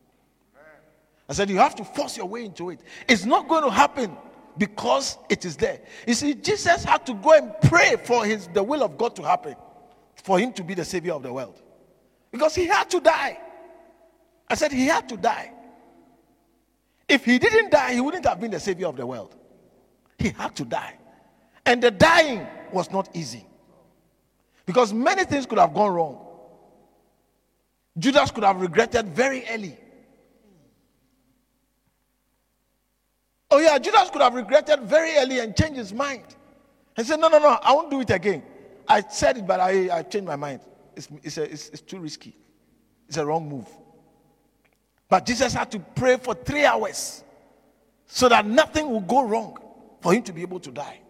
I 1.27 1.33
said, 1.33 1.49
You 1.49 1.57
have 1.57 1.75
to 1.75 1.83
force 1.83 2.15
your 2.15 2.25
way 2.25 2.45
into 2.45 2.69
it. 2.69 2.79
It's 3.09 3.25
not 3.25 3.49
going 3.49 3.65
to 3.65 3.69
happen 3.69 4.15
because 4.57 5.17
it 5.29 5.43
is 5.43 5.57
there. 5.57 5.81
You 6.07 6.13
see, 6.13 6.33
Jesus 6.33 6.85
had 6.85 7.05
to 7.07 7.13
go 7.15 7.33
and 7.33 7.53
pray 7.63 7.97
for 8.05 8.23
his, 8.23 8.47
the 8.47 8.63
will 8.63 8.81
of 8.81 8.97
God 8.97 9.13
to 9.17 9.23
happen, 9.23 9.57
for 10.23 10.39
him 10.39 10.53
to 10.53 10.63
be 10.63 10.73
the 10.73 10.85
Savior 10.85 11.15
of 11.15 11.23
the 11.23 11.33
world. 11.33 11.61
Because 12.31 12.55
he 12.55 12.65
had 12.65 12.89
to 12.91 13.01
die. 13.01 13.37
I 14.47 14.55
said, 14.55 14.71
He 14.71 14.85
had 14.85 15.09
to 15.09 15.17
die. 15.17 15.51
If 17.11 17.25
he 17.25 17.39
didn't 17.39 17.71
die, 17.71 17.93
he 17.93 17.99
wouldn't 17.99 18.25
have 18.25 18.39
been 18.39 18.51
the 18.51 18.59
savior 18.59 18.87
of 18.87 18.95
the 18.95 19.05
world. 19.05 19.35
He 20.17 20.29
had 20.29 20.55
to 20.55 20.63
die. 20.63 20.97
And 21.65 21.83
the 21.83 21.91
dying 21.91 22.47
was 22.71 22.89
not 22.89 23.13
easy. 23.13 23.45
Because 24.65 24.93
many 24.93 25.25
things 25.25 25.45
could 25.45 25.59
have 25.59 25.73
gone 25.73 25.93
wrong. 25.93 26.25
Judas 27.97 28.31
could 28.31 28.45
have 28.45 28.61
regretted 28.61 29.07
very 29.07 29.45
early. 29.49 29.77
Oh, 33.49 33.59
yeah, 33.59 33.77
Judas 33.77 34.09
could 34.09 34.21
have 34.21 34.33
regretted 34.33 34.79
very 34.83 35.17
early 35.17 35.39
and 35.39 35.53
changed 35.53 35.75
his 35.75 35.91
mind. 35.91 36.23
And 36.95 37.05
said, 37.05 37.19
No, 37.19 37.27
no, 37.27 37.39
no, 37.39 37.59
I 37.61 37.73
won't 37.73 37.91
do 37.91 37.99
it 37.99 38.09
again. 38.09 38.41
I 38.87 39.01
said 39.01 39.37
it, 39.37 39.45
but 39.45 39.59
I, 39.59 39.97
I 39.97 40.03
changed 40.03 40.27
my 40.27 40.37
mind. 40.37 40.61
It's, 40.95 41.09
it's, 41.23 41.37
a, 41.37 41.43
it's, 41.43 41.67
it's 41.69 41.81
too 41.81 41.99
risky. 41.99 42.37
It's 43.09 43.17
a 43.17 43.25
wrong 43.25 43.49
move. 43.49 43.67
But 45.11 45.25
Jesus 45.25 45.53
had 45.53 45.69
to 45.71 45.79
pray 45.79 46.15
for 46.15 46.33
three 46.33 46.63
hours 46.63 47.25
so 48.07 48.29
that 48.29 48.45
nothing 48.45 48.89
would 48.91 49.09
go 49.09 49.27
wrong 49.27 49.57
for 49.99 50.13
him 50.13 50.23
to 50.23 50.31
be 50.31 50.41
able 50.41 50.61
to 50.61 50.71
die, 50.71 51.01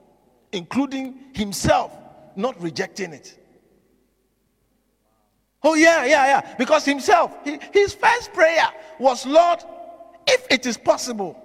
including 0.52 1.20
himself 1.36 1.96
not 2.36 2.60
rejecting 2.60 3.14
it. 3.14 3.38
Oh, 5.62 5.76
yeah, 5.76 6.04
yeah, 6.06 6.26
yeah. 6.26 6.56
Because 6.58 6.84
himself, 6.84 7.32
he, 7.44 7.60
his 7.72 7.94
first 7.94 8.34
prayer 8.34 8.68
was, 8.98 9.24
Lord, 9.28 9.60
if 10.26 10.48
it 10.50 10.66
is 10.66 10.78
possible. 10.78 11.40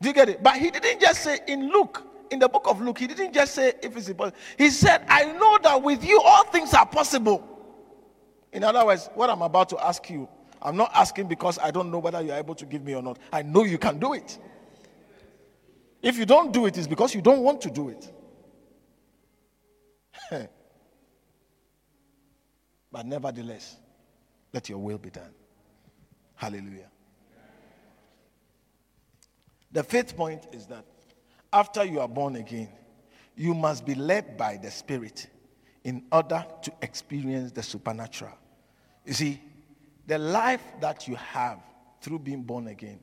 Do 0.00 0.08
you 0.08 0.14
get 0.14 0.30
it? 0.30 0.42
But 0.42 0.56
he 0.56 0.70
didn't 0.70 1.02
just 1.02 1.22
say 1.22 1.40
in 1.46 1.70
Luke, 1.70 2.02
in 2.30 2.38
the 2.38 2.48
book 2.48 2.66
of 2.66 2.80
Luke, 2.80 2.98
he 2.98 3.06
didn't 3.06 3.34
just 3.34 3.54
say 3.54 3.74
if 3.82 3.94
it's 3.94 4.10
possible. 4.10 4.38
He 4.56 4.70
said, 4.70 5.04
I 5.06 5.26
know 5.32 5.58
that 5.64 5.82
with 5.82 6.02
you 6.02 6.18
all 6.22 6.44
things 6.44 6.72
are 6.72 6.86
possible. 6.86 7.46
In 8.54 8.64
other 8.64 8.86
words, 8.86 9.10
what 9.14 9.28
I'm 9.28 9.42
about 9.42 9.68
to 9.68 9.84
ask 9.84 10.08
you 10.08 10.26
I'm 10.62 10.76
not 10.76 10.90
asking 10.94 11.28
because 11.28 11.58
I 11.58 11.70
don't 11.70 11.90
know 11.90 11.98
whether 11.98 12.20
you're 12.20 12.36
able 12.36 12.54
to 12.56 12.66
give 12.66 12.84
me 12.84 12.94
or 12.94 13.02
not. 13.02 13.18
I 13.32 13.42
know 13.42 13.64
you 13.64 13.78
can 13.78 13.98
do 13.98 14.12
it. 14.12 14.38
If 16.02 16.18
you 16.18 16.26
don't 16.26 16.52
do 16.52 16.66
it, 16.66 16.76
it's 16.78 16.86
because 16.86 17.14
you 17.14 17.22
don't 17.22 17.40
want 17.40 17.60
to 17.62 17.70
do 17.70 17.88
it. 17.90 18.12
but 22.92 23.06
nevertheless, 23.06 23.76
let 24.52 24.68
your 24.68 24.78
will 24.78 24.98
be 24.98 25.10
done. 25.10 25.32
Hallelujah. 26.34 26.90
The 29.72 29.84
fifth 29.84 30.16
point 30.16 30.46
is 30.52 30.66
that 30.66 30.84
after 31.52 31.84
you 31.84 32.00
are 32.00 32.08
born 32.08 32.36
again, 32.36 32.68
you 33.36 33.54
must 33.54 33.86
be 33.86 33.94
led 33.94 34.36
by 34.36 34.56
the 34.56 34.70
Spirit 34.70 35.28
in 35.84 36.04
order 36.12 36.44
to 36.62 36.72
experience 36.82 37.52
the 37.52 37.62
supernatural. 37.62 38.32
You 39.04 39.14
see, 39.14 39.40
the 40.06 40.18
life 40.18 40.62
that 40.80 41.06
you 41.06 41.14
have 41.16 41.60
through 42.00 42.20
being 42.20 42.42
born 42.42 42.68
again 42.68 43.00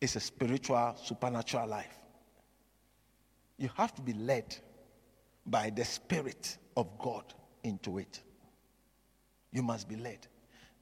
is 0.00 0.16
a 0.16 0.20
spiritual, 0.20 0.94
supernatural 1.02 1.68
life. 1.68 1.98
You 3.58 3.68
have 3.76 3.94
to 3.96 4.02
be 4.02 4.12
led 4.14 4.56
by 5.46 5.70
the 5.70 5.84
Spirit 5.84 6.56
of 6.76 6.86
God 6.98 7.24
into 7.62 7.98
it. 7.98 8.22
You 9.52 9.62
must 9.62 9.88
be 9.88 9.96
led. 9.96 10.26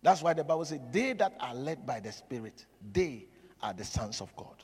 That's 0.03 0.22
why 0.22 0.35
the 0.35 0.44
Bible 0.44 0.64
says, 0.64 0.81
They 0.92 1.12
that 1.14 1.35
are 1.40 1.55
led 1.55 1.87
by 1.87 2.01
the 2.01 2.12
Spirit, 2.12 2.66
they 2.92 3.27
are 3.62 3.72
the 3.72 3.85
sons 3.85 4.20
of 4.20 4.35
God. 4.37 4.62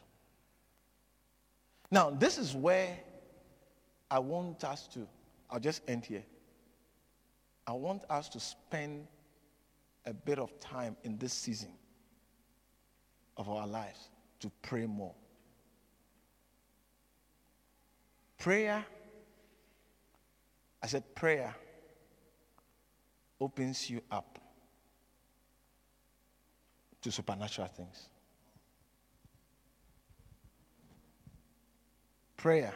Now, 1.91 2.11
this 2.11 2.39
is 2.39 2.55
where 2.55 2.97
I 4.11 4.19
want 4.19 4.63
us 4.65 4.87
to, 4.89 5.07
I'll 5.51 5.61
just 5.61 5.83
end 5.89 6.05
here. 6.05 6.25
I 7.67 7.73
want 7.73 8.03
us 8.11 8.29
to 8.31 8.41
spend 8.41 9.07
a 10.07 10.13
bit 10.13 10.39
of 10.39 10.59
time 10.61 10.97
in 11.05 11.17
this 11.19 11.33
season 11.33 11.71
of 13.37 13.49
our 13.49 13.67
lives 13.67 14.09
to 14.41 14.51
pray 14.63 14.87
more. 14.87 15.15
Prayer, 18.39 18.85
I 20.83 20.87
said, 20.87 21.15
prayer 21.15 21.55
opens 23.41 23.89
you 23.89 24.03
up 24.11 24.39
to 27.01 27.11
supernatural 27.11 27.69
things. 27.69 28.09
Prayer 32.37 32.75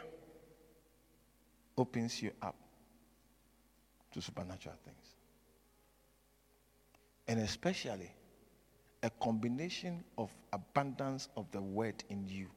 opens 1.77 2.21
you 2.21 2.31
up 2.41 2.55
to 4.11 4.21
supernatural 4.21 4.75
things 4.83 5.08
and 7.29 7.39
especially 7.41 8.11
a 9.03 9.09
combination 9.21 10.03
of 10.17 10.31
abundance 10.51 11.29
of 11.37 11.49
the 11.51 11.61
word 11.61 12.03
in 12.09 12.27
you 12.27 12.47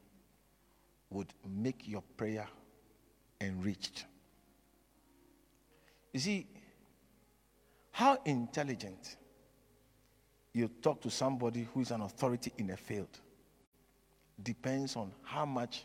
would 1.11 1.29
make 1.47 1.87
your 1.87 2.03
prayer 2.17 2.49
enriched. 3.43 4.07
You 6.15 6.21
see, 6.21 6.47
how 7.91 8.19
intelligent 8.25 9.17
you 10.55 10.69
talk 10.81 11.03
to 11.03 11.11
somebody 11.11 11.69
who 11.75 11.83
is 11.83 11.91
an 11.91 12.01
authority 12.01 12.51
in 12.57 12.71
a 12.71 12.77
field 12.77 13.21
depends 14.43 14.97
on 14.97 15.13
how 15.23 15.45
much 15.45 15.85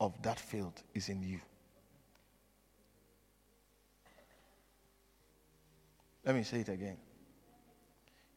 of 0.00 0.20
that 0.22 0.40
field 0.40 0.82
is 0.94 1.10
in 1.10 1.22
you. 1.22 1.40
Let 6.24 6.34
me 6.34 6.42
say 6.42 6.60
it 6.60 6.70
again. 6.70 6.96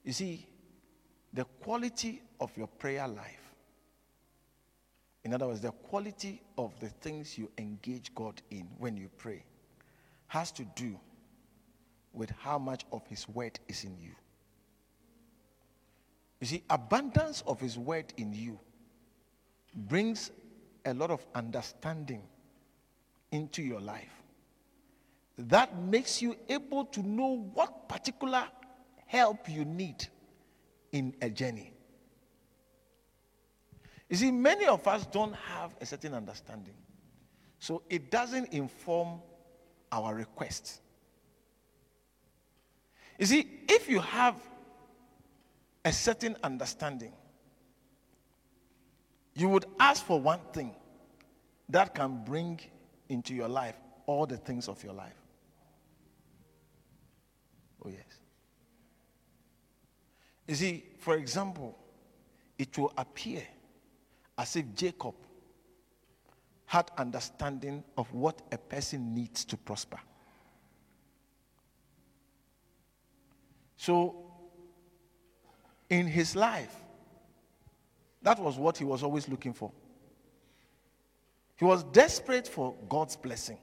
You 0.05 0.13
see, 0.13 0.45
the 1.33 1.43
quality 1.61 2.21
of 2.39 2.55
your 2.55 2.67
prayer 2.67 3.07
life, 3.07 3.41
in 5.23 5.33
other 5.33 5.47
words, 5.47 5.61
the 5.61 5.71
quality 5.71 6.41
of 6.57 6.79
the 6.79 6.89
things 6.89 7.37
you 7.37 7.49
engage 7.57 8.13
God 8.13 8.39
in 8.51 8.67
when 8.77 8.95
you 8.95 9.09
pray, 9.17 9.43
has 10.27 10.51
to 10.53 10.63
do 10.75 10.97
with 12.13 12.29
how 12.39 12.59
much 12.59 12.85
of 12.91 13.05
His 13.07 13.27
word 13.27 13.59
is 13.67 13.83
in 13.83 13.97
you. 13.99 14.11
You 16.39 16.47
see, 16.47 16.63
abundance 16.69 17.43
of 17.47 17.59
His 17.59 17.77
word 17.77 18.13
in 18.17 18.31
you 18.31 18.59
brings 19.73 20.29
a 20.85 20.93
lot 20.93 21.09
of 21.09 21.25
understanding 21.33 22.21
into 23.31 23.63
your 23.63 23.81
life. 23.81 24.21
That 25.37 25.77
makes 25.79 26.21
you 26.21 26.37
able 26.47 26.85
to 26.85 27.01
know 27.01 27.49
what 27.53 27.89
particular 27.89 28.45
help 29.05 29.49
you 29.49 29.65
need 29.65 30.07
in 30.91 31.13
a 31.21 31.29
journey. 31.29 31.71
You 34.09 34.17
see, 34.17 34.31
many 34.31 34.65
of 34.65 34.87
us 34.87 35.05
don't 35.05 35.33
have 35.33 35.75
a 35.81 35.85
certain 35.85 36.13
understanding. 36.13 36.75
So 37.59 37.81
it 37.89 38.11
doesn't 38.11 38.53
inform 38.53 39.21
our 39.91 40.13
requests. 40.13 40.81
You 43.17 43.25
see, 43.25 43.47
if 43.67 43.89
you 43.89 43.99
have 43.99 44.35
a 45.83 45.91
certain 45.91 46.35
understanding, 46.43 47.13
you 49.33 49.49
would 49.49 49.65
ask 49.79 50.05
for 50.05 50.19
one 50.19 50.39
thing 50.53 50.75
that 51.69 51.95
can 51.95 52.23
bring 52.23 52.59
into 53.09 53.33
your 53.33 53.47
life 53.47 53.75
all 54.05 54.25
the 54.25 54.37
things 54.37 54.67
of 54.67 54.83
your 54.83 54.93
life. 54.93 55.15
Oh, 57.83 57.89
yes. 57.89 58.03
You 60.47 60.55
see, 60.55 60.85
for 60.99 61.15
example, 61.15 61.77
it 62.57 62.77
will 62.77 62.93
appear 62.97 63.43
as 64.37 64.55
if 64.55 64.65
Jacob 64.75 65.15
had 66.65 66.91
understanding 66.97 67.83
of 67.97 68.11
what 68.13 68.41
a 68.51 68.57
person 68.57 69.13
needs 69.13 69.45
to 69.45 69.57
prosper. 69.57 69.99
So, 73.77 74.25
in 75.89 76.07
his 76.07 76.35
life, 76.35 76.75
that 78.21 78.39
was 78.39 78.57
what 78.57 78.77
he 78.77 78.83
was 78.83 79.03
always 79.03 79.29
looking 79.29 79.53
for. 79.53 79.71
He 81.57 81.65
was 81.65 81.83
desperate 81.83 82.47
for 82.47 82.75
God's 82.89 83.15
blessing. 83.15 83.57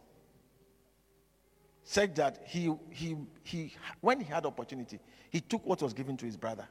Said 1.84 2.14
that 2.16 2.42
he, 2.46 2.72
he, 2.90 3.16
he, 3.42 3.74
when 4.00 4.20
he 4.20 4.26
had 4.26 4.46
opportunity, 4.46 5.00
he 5.30 5.40
took 5.40 5.66
what 5.66 5.82
was 5.82 5.92
given 5.92 6.16
to 6.16 6.26
his 6.26 6.36
brother. 6.36 6.66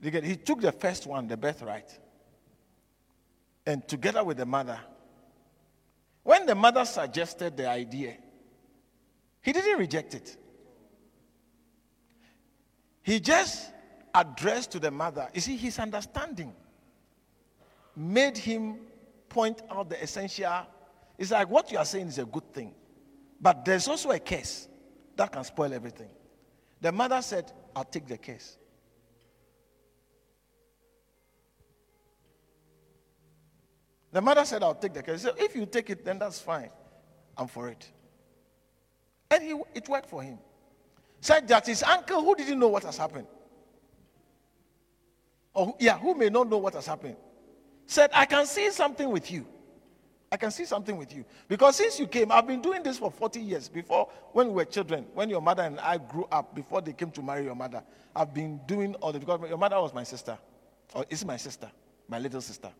He 0.00 0.36
took 0.36 0.60
the 0.60 0.72
first 0.72 1.06
one, 1.06 1.26
the 1.26 1.36
birthright, 1.36 1.98
and 3.66 3.86
together 3.86 4.22
with 4.22 4.36
the 4.36 4.46
mother, 4.46 4.78
when 6.22 6.46
the 6.46 6.54
mother 6.54 6.84
suggested 6.84 7.56
the 7.56 7.68
idea, 7.68 8.16
he 9.42 9.52
didn't 9.52 9.78
reject 9.78 10.14
it. 10.14 10.36
He 13.02 13.18
just 13.18 13.72
addressed 14.14 14.72
to 14.72 14.78
the 14.78 14.90
mother. 14.90 15.28
You 15.32 15.40
see, 15.40 15.56
his 15.56 15.78
understanding 15.78 16.54
made 17.98 18.38
him 18.38 18.76
point 19.28 19.60
out 19.70 19.90
the 19.90 20.02
essential. 20.02 20.66
It's 21.18 21.32
like 21.32 21.50
what 21.50 21.70
you 21.72 21.78
are 21.78 21.84
saying 21.84 22.06
is 22.06 22.18
a 22.18 22.24
good 22.24 22.52
thing, 22.52 22.72
but 23.40 23.64
there's 23.64 23.88
also 23.88 24.10
a 24.10 24.18
case 24.20 24.68
that 25.16 25.32
can 25.32 25.42
spoil 25.42 25.72
everything. 25.72 26.08
The 26.80 26.92
mother 26.92 27.20
said, 27.20 27.52
I'll 27.74 27.84
take 27.84 28.06
the 28.06 28.16
case. 28.16 28.56
The 34.12 34.20
mother 34.20 34.44
said, 34.44 34.62
I'll 34.62 34.74
take 34.74 34.94
the 34.94 35.02
case. 35.02 35.22
So 35.22 35.34
if 35.36 35.54
you 35.54 35.66
take 35.66 35.90
it, 35.90 36.04
then 36.04 36.18
that's 36.18 36.40
fine. 36.40 36.70
I'm 37.36 37.48
for 37.48 37.68
it. 37.68 37.90
And 39.30 39.42
he, 39.42 39.60
it 39.74 39.88
worked 39.88 40.08
for 40.08 40.22
him. 40.22 40.38
Said 41.20 41.48
that 41.48 41.66
his 41.66 41.82
uncle, 41.82 42.22
who 42.22 42.36
didn't 42.36 42.60
know 42.60 42.68
what 42.68 42.84
has 42.84 42.96
happened, 42.96 43.26
or 45.52 45.74
yeah, 45.80 45.98
who 45.98 46.14
may 46.14 46.28
not 46.28 46.48
know 46.48 46.58
what 46.58 46.74
has 46.74 46.86
happened, 46.86 47.16
said, 47.88 48.10
I 48.12 48.26
can 48.26 48.46
see 48.46 48.70
something 48.70 49.10
with 49.10 49.30
you. 49.30 49.46
I 50.30 50.36
can 50.36 50.50
see 50.50 50.66
something 50.66 50.96
with 50.96 51.14
you. 51.14 51.24
Because 51.48 51.76
since 51.76 51.98
you 51.98 52.06
came, 52.06 52.30
I've 52.30 52.46
been 52.46 52.60
doing 52.60 52.82
this 52.82 52.98
for 52.98 53.10
40 53.10 53.40
years. 53.40 53.68
Before, 53.68 54.08
when 54.32 54.48
we 54.48 54.54
were 54.54 54.66
children, 54.66 55.06
when 55.14 55.30
your 55.30 55.40
mother 55.40 55.62
and 55.62 55.80
I 55.80 55.96
grew 55.96 56.28
up, 56.30 56.54
before 56.54 56.82
they 56.82 56.92
came 56.92 57.10
to 57.12 57.22
marry 57.22 57.44
your 57.44 57.54
mother, 57.54 57.82
I've 58.14 58.34
been 58.34 58.60
doing 58.66 58.94
all 58.96 59.10
the, 59.10 59.18
because 59.18 59.40
your 59.48 59.56
mother 59.56 59.80
was 59.80 59.94
my 59.94 60.04
sister, 60.04 60.36
or 60.94 61.06
is 61.08 61.24
my 61.24 61.38
sister, 61.38 61.70
my 62.08 62.18
little 62.18 62.42
sister. 62.42 62.70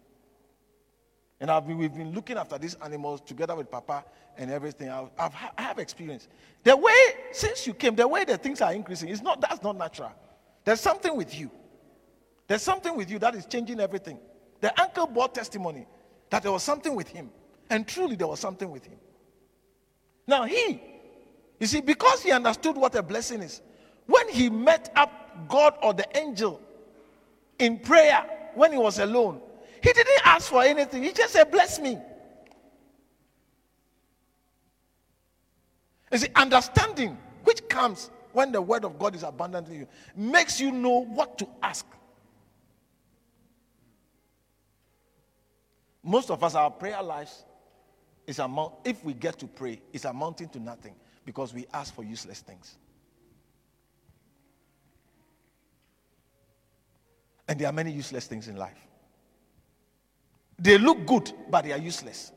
And 1.41 1.51
I've 1.51 1.67
been, 1.67 1.79
we've 1.79 1.95
been 1.95 2.13
looking 2.13 2.37
after 2.37 2.59
these 2.59 2.75
animals 2.75 3.23
together 3.23 3.57
with 3.57 3.71
Papa 3.71 4.05
and 4.37 4.51
everything. 4.51 4.91
I've, 4.91 5.09
I've, 5.19 5.35
I 5.57 5.63
have 5.63 5.79
experience. 5.79 6.29
The 6.65 6.77
way, 6.77 6.93
since 7.33 7.67
you 7.67 7.73
came, 7.73 7.95
the 7.95 8.07
way 8.07 8.25
the 8.25 8.37
things 8.37 8.61
are 8.61 8.75
increasing, 8.75 9.09
is 9.09 9.23
not, 9.23 9.41
that's 9.41 9.63
not 9.63 9.77
natural. 9.79 10.13
There's 10.65 10.81
something 10.81 11.17
with 11.17 11.39
you. 11.39 11.51
There's 12.47 12.63
something 12.63 12.95
with 12.95 13.11
you 13.11 13.19
that 13.21 13.35
is 13.35 13.47
changing 13.47 13.81
everything. 13.81 14.19
The 14.61 14.79
uncle 14.81 15.07
brought 15.07 15.35
testimony 15.35 15.87
that 16.31 16.43
there 16.43 16.53
was 16.53 16.63
something 16.63 16.95
with 16.95 17.09
him. 17.09 17.31
And 17.71 17.87
truly, 17.87 18.17
there 18.17 18.27
was 18.27 18.41
something 18.41 18.71
with 18.71 18.87
him. 18.87 18.99
Now, 20.27 20.45
he, 20.45 20.81
you 21.59 21.67
see, 21.67 21.81
because 21.81 22.23
he 22.23 22.33
understood 22.33 22.77
what 22.77 22.95
a 22.95 23.03
blessing 23.03 23.43
is, 23.43 23.61
when 24.07 24.29
he 24.29 24.49
met 24.51 24.93
up 24.97 25.49
God 25.49 25.75
or 25.83 25.95
the 25.95 26.07
angel 26.17 26.61
in 27.59 27.79
prayer 27.79 28.25
when 28.55 28.73
he 28.73 28.79
was 28.79 28.99
alone, 28.99 29.41
he 29.83 29.93
didn't 29.93 30.21
ask 30.25 30.51
for 30.51 30.63
anything. 30.63 31.03
He 31.03 31.13
just 31.13 31.33
said, 31.33 31.51
Bless 31.51 31.79
me. 31.79 31.99
You 36.11 36.19
see, 36.19 36.29
understanding, 36.35 37.19
which 37.45 37.69
comes 37.69 38.11
when 38.33 38.51
the 38.51 38.63
word 38.63 38.85
of 38.85 38.99
God 38.99 39.15
is 39.15 39.23
abundant 39.23 39.69
in 39.69 39.75
you, 39.75 39.89
makes 40.17 40.61
you 40.61 40.73
know 40.73 41.05
what 41.05 41.39
to 41.39 41.49
ask. 41.63 41.87
Most 46.09 46.31
of 46.31 46.43
us, 46.43 46.55
our 46.55 46.71
prayer 46.71 47.03
lives 47.03 47.45
is 48.27 48.39
amount, 48.39 48.73
if 48.83 49.05
we 49.05 49.13
get 49.13 49.39
to 49.41 49.47
pray, 49.47 49.79
is 49.93 50.07
amounting 50.07 50.49
to 50.49 50.59
nothing 50.59 50.95
because 51.27 51.53
we 51.53 51.67
ask 51.75 51.95
for 51.95 52.03
useless 52.03 52.41
things. 52.41 52.79
And 57.47 57.61
there 57.61 57.69
are 57.69 57.75
many 57.75 57.93
useless 57.93 58.27
things 58.27 58.49
in 58.49 58.57
life. 58.57 58.79
They 60.59 60.79
look 60.79 61.07
good, 61.07 61.31
but 61.51 61.67
they 61.67 61.73
are 61.73 61.79
useless. 61.79 62.33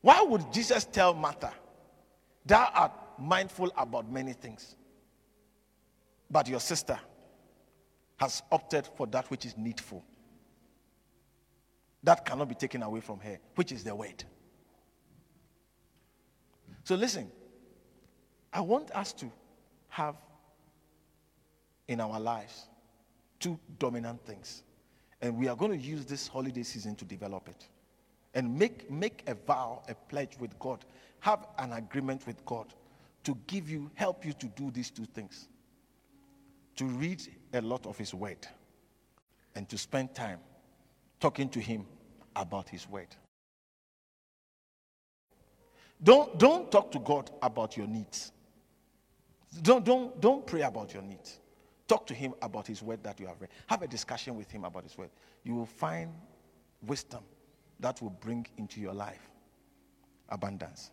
Why 0.00 0.22
would 0.22 0.52
Jesus 0.52 0.84
tell 0.84 1.14
Martha, 1.14 1.52
Thou 2.46 2.70
art 2.72 2.92
mindful 3.18 3.72
about 3.76 4.08
many 4.08 4.34
things, 4.34 4.76
but 6.30 6.46
your 6.46 6.60
sister 6.60 7.00
has 8.18 8.40
opted 8.52 8.88
for 8.96 9.08
that 9.08 9.28
which 9.32 9.46
is 9.46 9.56
needful? 9.56 10.04
That 12.04 12.26
cannot 12.26 12.48
be 12.48 12.54
taken 12.54 12.82
away 12.82 13.00
from 13.00 13.18
her, 13.20 13.38
which 13.54 13.72
is 13.72 13.82
the 13.82 13.94
word. 13.94 14.22
So 16.84 16.94
listen, 16.94 17.30
I 18.52 18.60
want 18.60 18.90
us 18.92 19.12
to 19.14 19.32
have 19.88 20.16
in 21.88 22.00
our 22.00 22.20
lives 22.20 22.66
two 23.40 23.58
dominant 23.78 24.24
things. 24.26 24.62
And 25.22 25.38
we 25.38 25.48
are 25.48 25.56
going 25.56 25.70
to 25.72 25.78
use 25.78 26.04
this 26.04 26.28
holiday 26.28 26.62
season 26.62 26.94
to 26.96 27.04
develop 27.06 27.48
it. 27.48 27.66
And 28.34 28.58
make, 28.58 28.90
make 28.90 29.22
a 29.26 29.34
vow, 29.34 29.82
a 29.88 29.94
pledge 29.94 30.36
with 30.38 30.58
God. 30.58 30.84
Have 31.20 31.46
an 31.58 31.72
agreement 31.72 32.26
with 32.26 32.44
God 32.44 32.66
to 33.22 33.36
give 33.46 33.70
you, 33.70 33.90
help 33.94 34.26
you 34.26 34.34
to 34.34 34.46
do 34.48 34.70
these 34.70 34.90
two 34.90 35.06
things. 35.06 35.48
To 36.76 36.84
read 36.84 37.22
a 37.54 37.62
lot 37.62 37.86
of 37.86 37.96
His 37.96 38.12
Word 38.12 38.46
and 39.54 39.66
to 39.70 39.78
spend 39.78 40.14
time 40.14 40.40
talking 41.20 41.48
to 41.50 41.60
Him 41.60 41.86
about 42.36 42.68
His 42.68 42.88
Word. 42.88 43.08
Don't, 46.02 46.38
don't 46.38 46.70
talk 46.70 46.90
to 46.92 46.98
God 46.98 47.30
about 47.42 47.76
your 47.76 47.86
needs. 47.86 48.32
Don't, 49.62 49.84
don't, 49.84 50.20
don't 50.20 50.46
pray 50.46 50.62
about 50.62 50.92
your 50.92 51.02
needs. 51.02 51.38
Talk 51.86 52.06
to 52.06 52.14
him 52.14 52.34
about 52.42 52.66
his 52.66 52.82
word 52.82 53.02
that 53.02 53.20
you 53.20 53.26
have 53.26 53.40
read. 53.40 53.50
Have 53.66 53.82
a 53.82 53.86
discussion 53.86 54.36
with 54.36 54.50
him 54.50 54.64
about 54.64 54.84
his 54.84 54.96
word. 54.96 55.10
You 55.44 55.54
will 55.54 55.66
find 55.66 56.12
wisdom 56.86 57.22
that 57.80 58.00
will 58.02 58.10
bring 58.10 58.46
into 58.56 58.80
your 58.80 58.94
life 58.94 59.30
abundance. 60.28 60.90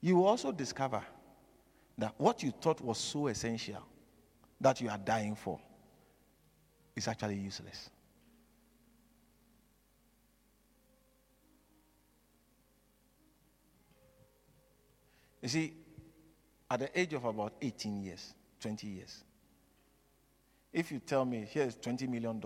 You 0.00 0.16
will 0.16 0.26
also 0.26 0.50
discover 0.50 1.02
that 1.98 2.14
what 2.18 2.42
you 2.42 2.50
thought 2.50 2.80
was 2.80 2.98
so 2.98 3.28
essential 3.28 3.86
that 4.60 4.80
you 4.80 4.88
are 4.88 4.98
dying 4.98 5.34
for 5.34 5.60
is 6.96 7.06
actually 7.06 7.36
useless. 7.36 7.90
You 15.42 15.48
see, 15.48 15.74
at 16.70 16.80
the 16.80 17.00
age 17.00 17.14
of 17.14 17.24
about 17.24 17.54
18 17.60 18.02
years, 18.02 18.34
20 18.60 18.86
years, 18.86 19.24
if 20.72 20.92
you 20.92 21.00
tell 21.00 21.24
me, 21.24 21.46
here's 21.50 21.76
$20 21.76 22.08
million, 22.08 22.40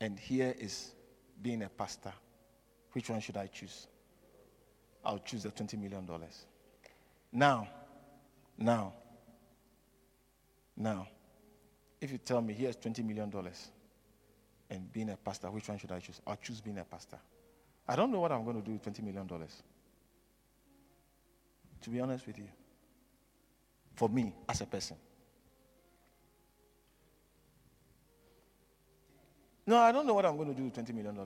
and 0.00 0.18
here 0.18 0.54
is 0.58 0.92
being 1.40 1.62
a 1.62 1.68
pastor, 1.68 2.12
which 2.92 3.08
one 3.10 3.20
should 3.20 3.36
I 3.36 3.46
choose? 3.46 3.86
I'll 5.04 5.20
choose 5.20 5.44
the 5.44 5.50
$20 5.50 5.78
million. 5.78 6.08
Now, 7.32 7.68
now, 8.58 8.92
now, 10.76 11.06
if 12.00 12.10
you 12.10 12.18
tell 12.18 12.40
me 12.40 12.52
here's 12.52 12.76
$20 12.76 13.04
million 13.04 13.32
and 14.70 14.92
being 14.92 15.10
a 15.10 15.16
pastor, 15.16 15.50
which 15.50 15.68
one 15.68 15.78
should 15.78 15.92
I 15.92 16.00
choose? 16.00 16.20
I'll 16.26 16.36
choose 16.36 16.60
being 16.60 16.78
a 16.78 16.84
pastor. 16.84 17.18
I 17.88 17.94
don't 17.94 18.10
know 18.10 18.20
what 18.20 18.32
I'm 18.32 18.44
going 18.44 18.60
to 18.60 18.66
do 18.66 18.72
with 18.72 18.82
$20 18.82 19.02
million. 19.04 19.28
To 21.82 21.90
be 21.90 22.00
honest 22.00 22.26
with 22.26 22.38
you, 22.38 22.48
for 23.94 24.08
me 24.08 24.32
as 24.48 24.60
a 24.60 24.66
person. 24.66 24.96
No, 29.66 29.78
I 29.78 29.90
don't 29.90 30.06
know 30.06 30.14
what 30.14 30.24
I'm 30.24 30.36
going 30.36 30.48
to 30.48 30.54
do 30.54 30.64
with 30.64 30.74
$20 30.74 30.94
million. 30.94 31.18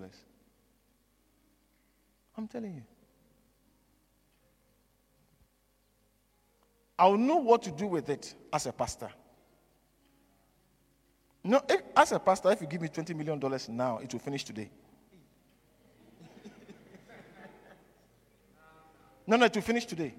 I'm 2.38 2.48
telling 2.48 2.74
you. 2.74 2.82
I'll 6.98 7.16
know 7.18 7.36
what 7.36 7.62
to 7.62 7.70
do 7.70 7.86
with 7.86 8.08
it 8.08 8.34
as 8.52 8.66
a 8.66 8.72
pastor. 8.72 9.10
No, 11.42 11.62
if, 11.68 11.80
as 11.96 12.12
a 12.12 12.18
pastor, 12.18 12.52
if 12.52 12.60
you 12.60 12.66
give 12.66 12.82
me 12.82 12.88
$20 12.88 13.14
million 13.16 13.40
now, 13.70 13.98
it 13.98 14.12
will 14.12 14.20
finish 14.20 14.44
today. 14.44 14.70
no, 19.26 19.36
no, 19.36 19.46
it 19.46 19.54
will 19.54 19.62
finish 19.62 19.86
today. 19.86 20.14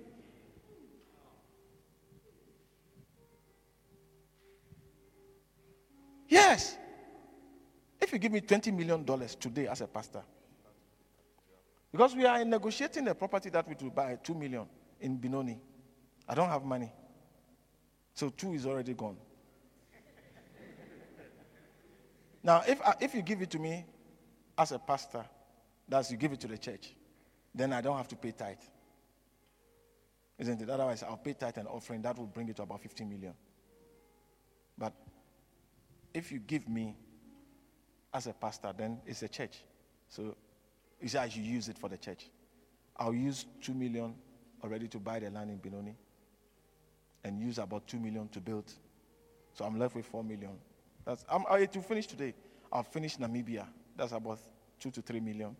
Yes. 6.31 6.77
If 7.99 8.13
you 8.13 8.17
give 8.17 8.31
me 8.31 8.39
$20 8.39 8.73
million 8.73 9.05
today 9.37 9.67
as 9.67 9.81
a 9.81 9.87
pastor, 9.87 10.23
because 11.91 12.15
we 12.15 12.25
are 12.25 12.43
negotiating 12.45 13.05
a 13.09 13.13
property 13.13 13.49
that 13.49 13.67
we 13.67 13.75
will 13.81 13.91
buy, 13.91 14.17
2 14.23 14.33
million 14.33 14.65
in 15.01 15.17
Benoni. 15.17 15.59
I 16.29 16.33
don't 16.33 16.47
have 16.47 16.63
money. 16.63 16.89
So 18.13 18.29
two 18.29 18.53
is 18.53 18.65
already 18.65 18.93
gone. 18.93 19.17
now, 22.41 22.63
if, 22.65 22.81
I, 22.81 22.95
if 23.01 23.13
you 23.13 23.21
give 23.21 23.41
it 23.41 23.51
to 23.51 23.59
me 23.59 23.85
as 24.57 24.71
a 24.71 24.79
pastor, 24.79 25.25
that's 25.89 26.11
you 26.11 26.17
give 26.17 26.31
it 26.31 26.39
to 26.39 26.47
the 26.47 26.57
church, 26.57 26.95
then 27.53 27.73
I 27.73 27.81
don't 27.81 27.97
have 27.97 28.07
to 28.07 28.15
pay 28.15 28.31
tithe. 28.31 28.55
Isn't 30.39 30.61
it? 30.61 30.69
Otherwise, 30.69 31.03
I'll 31.03 31.17
pay 31.17 31.33
tithe 31.33 31.57
and 31.57 31.67
offering. 31.67 32.01
That 32.03 32.17
will 32.17 32.27
bring 32.27 32.47
it 32.47 32.55
to 32.55 32.63
about 32.63 32.81
15 32.81 33.09
million. 33.09 33.33
But 34.77 34.93
if 36.13 36.31
you 36.31 36.39
give 36.39 36.67
me 36.67 36.95
as 38.13 38.27
a 38.27 38.33
pastor, 38.33 38.73
then 38.77 38.99
it's 39.05 39.23
a 39.23 39.27
church. 39.27 39.63
So 40.09 40.35
you 41.01 41.07
say 41.07 41.19
I 41.19 41.29
should 41.29 41.43
use 41.43 41.69
it 41.69 41.77
for 41.77 41.89
the 41.89 41.97
church. 41.97 42.29
I'll 42.97 43.13
use 43.13 43.45
2 43.61 43.73
million 43.73 44.15
already 44.63 44.87
to 44.89 44.99
buy 44.99 45.19
the 45.19 45.29
land 45.29 45.49
in 45.49 45.57
Benoni 45.57 45.95
and 47.23 47.39
use 47.39 47.57
about 47.57 47.87
2 47.87 47.99
million 47.99 48.27
to 48.29 48.39
build. 48.39 48.71
So 49.53 49.65
I'm 49.65 49.79
left 49.79 49.95
with 49.95 50.05
4 50.05 50.23
million. 50.23 50.51
That's, 51.05 51.25
I'm, 51.29 51.43
I, 51.49 51.65
to 51.65 51.81
finish 51.81 52.07
today, 52.07 52.33
I'll 52.71 52.83
finish 52.83 53.17
Namibia. 53.17 53.65
That's 53.95 54.11
about 54.11 54.39
2 54.79 54.91
to 54.91 55.01
3 55.01 55.19
million. 55.19 55.55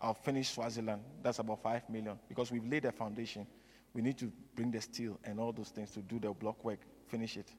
I'll 0.00 0.14
finish 0.14 0.50
Swaziland. 0.50 1.02
That's 1.22 1.38
about 1.38 1.62
5 1.62 1.88
million. 1.90 2.18
Because 2.28 2.50
we've 2.52 2.66
laid 2.66 2.84
a 2.84 2.92
foundation. 2.92 3.46
We 3.94 4.02
need 4.02 4.18
to 4.18 4.30
bring 4.54 4.70
the 4.70 4.80
steel 4.80 5.18
and 5.24 5.38
all 5.38 5.52
those 5.52 5.68
things 5.68 5.92
to 5.92 6.00
do 6.00 6.18
the 6.18 6.30
block 6.32 6.64
work, 6.64 6.80
finish 7.06 7.36
it. 7.36 7.50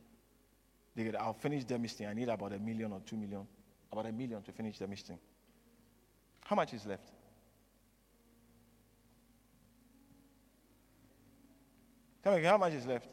I'll 1.20 1.34
finish 1.34 1.66
the 1.66 1.78
misting. 1.78 2.08
I 2.08 2.14
need 2.14 2.30
about 2.30 2.54
a 2.54 2.60
million 2.60 2.94
or 2.94 3.02
2 3.06 3.16
million. 3.18 3.46
About 3.92 4.06
a 4.06 4.12
million 4.12 4.42
to 4.42 4.52
finish 4.52 4.78
the 4.78 4.88
misting. 4.88 5.20
How 6.42 6.56
much 6.56 6.74
is 6.74 6.86
left? 6.86 7.12
Tell 12.24 12.36
me, 12.36 12.44
how 12.44 12.58
much 12.58 12.74
is 12.74 12.86
left? 12.86 13.08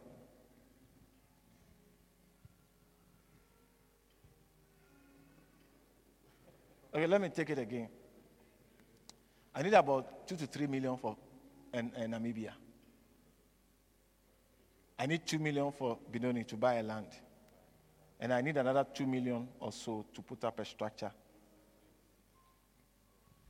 Okay, 6.95 7.07
let 7.07 7.20
me 7.20 7.28
take 7.30 7.51
it 7.51 7.59
again. 7.59 7.89
I 9.55 9.62
need 9.62 9.74
about 9.74 10.26
two 10.26 10.37
to 10.37 10.47
three 10.47 10.66
million 10.66 10.97
for 10.97 11.16
Namibia. 11.74 12.53
I 14.99 15.07
need 15.07 15.26
two 15.26 15.39
million 15.39 15.72
for 15.72 15.99
Benoni 16.11 16.45
to 16.45 16.57
buy 16.57 16.74
a 16.74 16.83
land. 16.83 17.09
And 18.22 18.32
I 18.32 18.40
need 18.40 18.56
another 18.56 18.86
two 18.94 19.04
million 19.04 19.48
or 19.58 19.72
so 19.72 20.06
to 20.14 20.22
put 20.22 20.44
up 20.44 20.60
a 20.60 20.64
structure. 20.64 21.10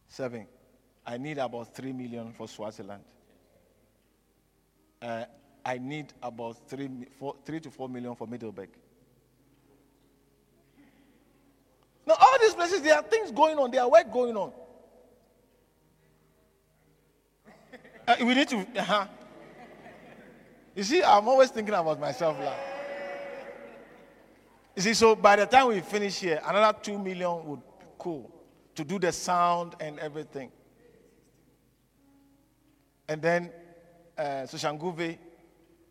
Seven. 0.08 0.46
I 1.06 1.18
need 1.18 1.36
about 1.36 1.74
three 1.74 1.92
million 1.92 2.32
for 2.32 2.48
Swaziland. 2.48 3.02
Uh, 5.02 5.26
I 5.62 5.76
need 5.76 6.14
about 6.22 6.56
three, 6.70 6.88
four, 7.18 7.36
three 7.44 7.60
to 7.60 7.70
four 7.70 7.86
million 7.86 8.14
for 8.14 8.26
Middelburg. 8.26 8.70
Now, 12.06 12.14
all 12.18 12.38
these 12.40 12.54
places, 12.54 12.80
there 12.80 12.94
are 12.94 13.02
things 13.02 13.30
going 13.30 13.58
on, 13.58 13.70
there 13.70 13.82
are 13.82 13.90
work 13.90 14.10
going 14.10 14.34
on. 14.38 14.52
Uh, 18.08 18.16
we 18.20 18.34
need 18.34 18.48
to. 18.48 18.56
Uh-huh. 18.56 19.06
You 20.74 20.82
see, 20.82 21.02
I'm 21.02 21.28
always 21.28 21.50
thinking 21.50 21.74
about 21.74 22.00
myself. 22.00 22.38
Like. 22.38 22.71
You 24.74 24.82
see, 24.82 24.94
so 24.94 25.14
by 25.14 25.36
the 25.36 25.46
time 25.46 25.68
we 25.68 25.80
finish 25.80 26.20
here, 26.20 26.40
another 26.46 26.78
two 26.80 26.98
million 26.98 27.44
would 27.46 27.60
be 27.60 27.86
cool 27.98 28.30
to 28.74 28.84
do 28.84 28.98
the 28.98 29.12
sound 29.12 29.74
and 29.80 29.98
everything. 29.98 30.50
And 33.08 33.20
then 33.20 33.50
uh, 34.16 34.46
Soshanguve 34.46 35.18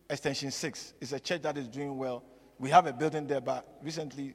Extension 0.10 0.50
6 0.52 0.94
is 1.00 1.14
a 1.14 1.20
church 1.20 1.44
that 1.44 1.58
is 1.58 1.68
doing 1.68 1.96
well. 1.98 2.24
We 2.58 2.70
have 2.72 2.88
a 2.88 2.94
building 2.94 3.28
there, 3.28 3.42
but 3.42 3.78
recently 3.84 4.34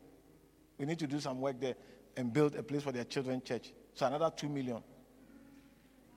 we 0.78 0.86
need 0.86 0.98
to 1.00 1.06
do 1.06 1.18
some 1.18 1.40
work 1.40 1.60
there 1.60 1.74
and 2.16 2.32
build 2.32 2.54
a 2.54 2.62
place 2.62 2.82
for 2.82 2.92
their 2.92 3.04
children's 3.04 3.42
church. 3.42 3.72
So 3.94 4.06
another 4.06 4.30
2 4.34 4.48
million. 4.48 4.82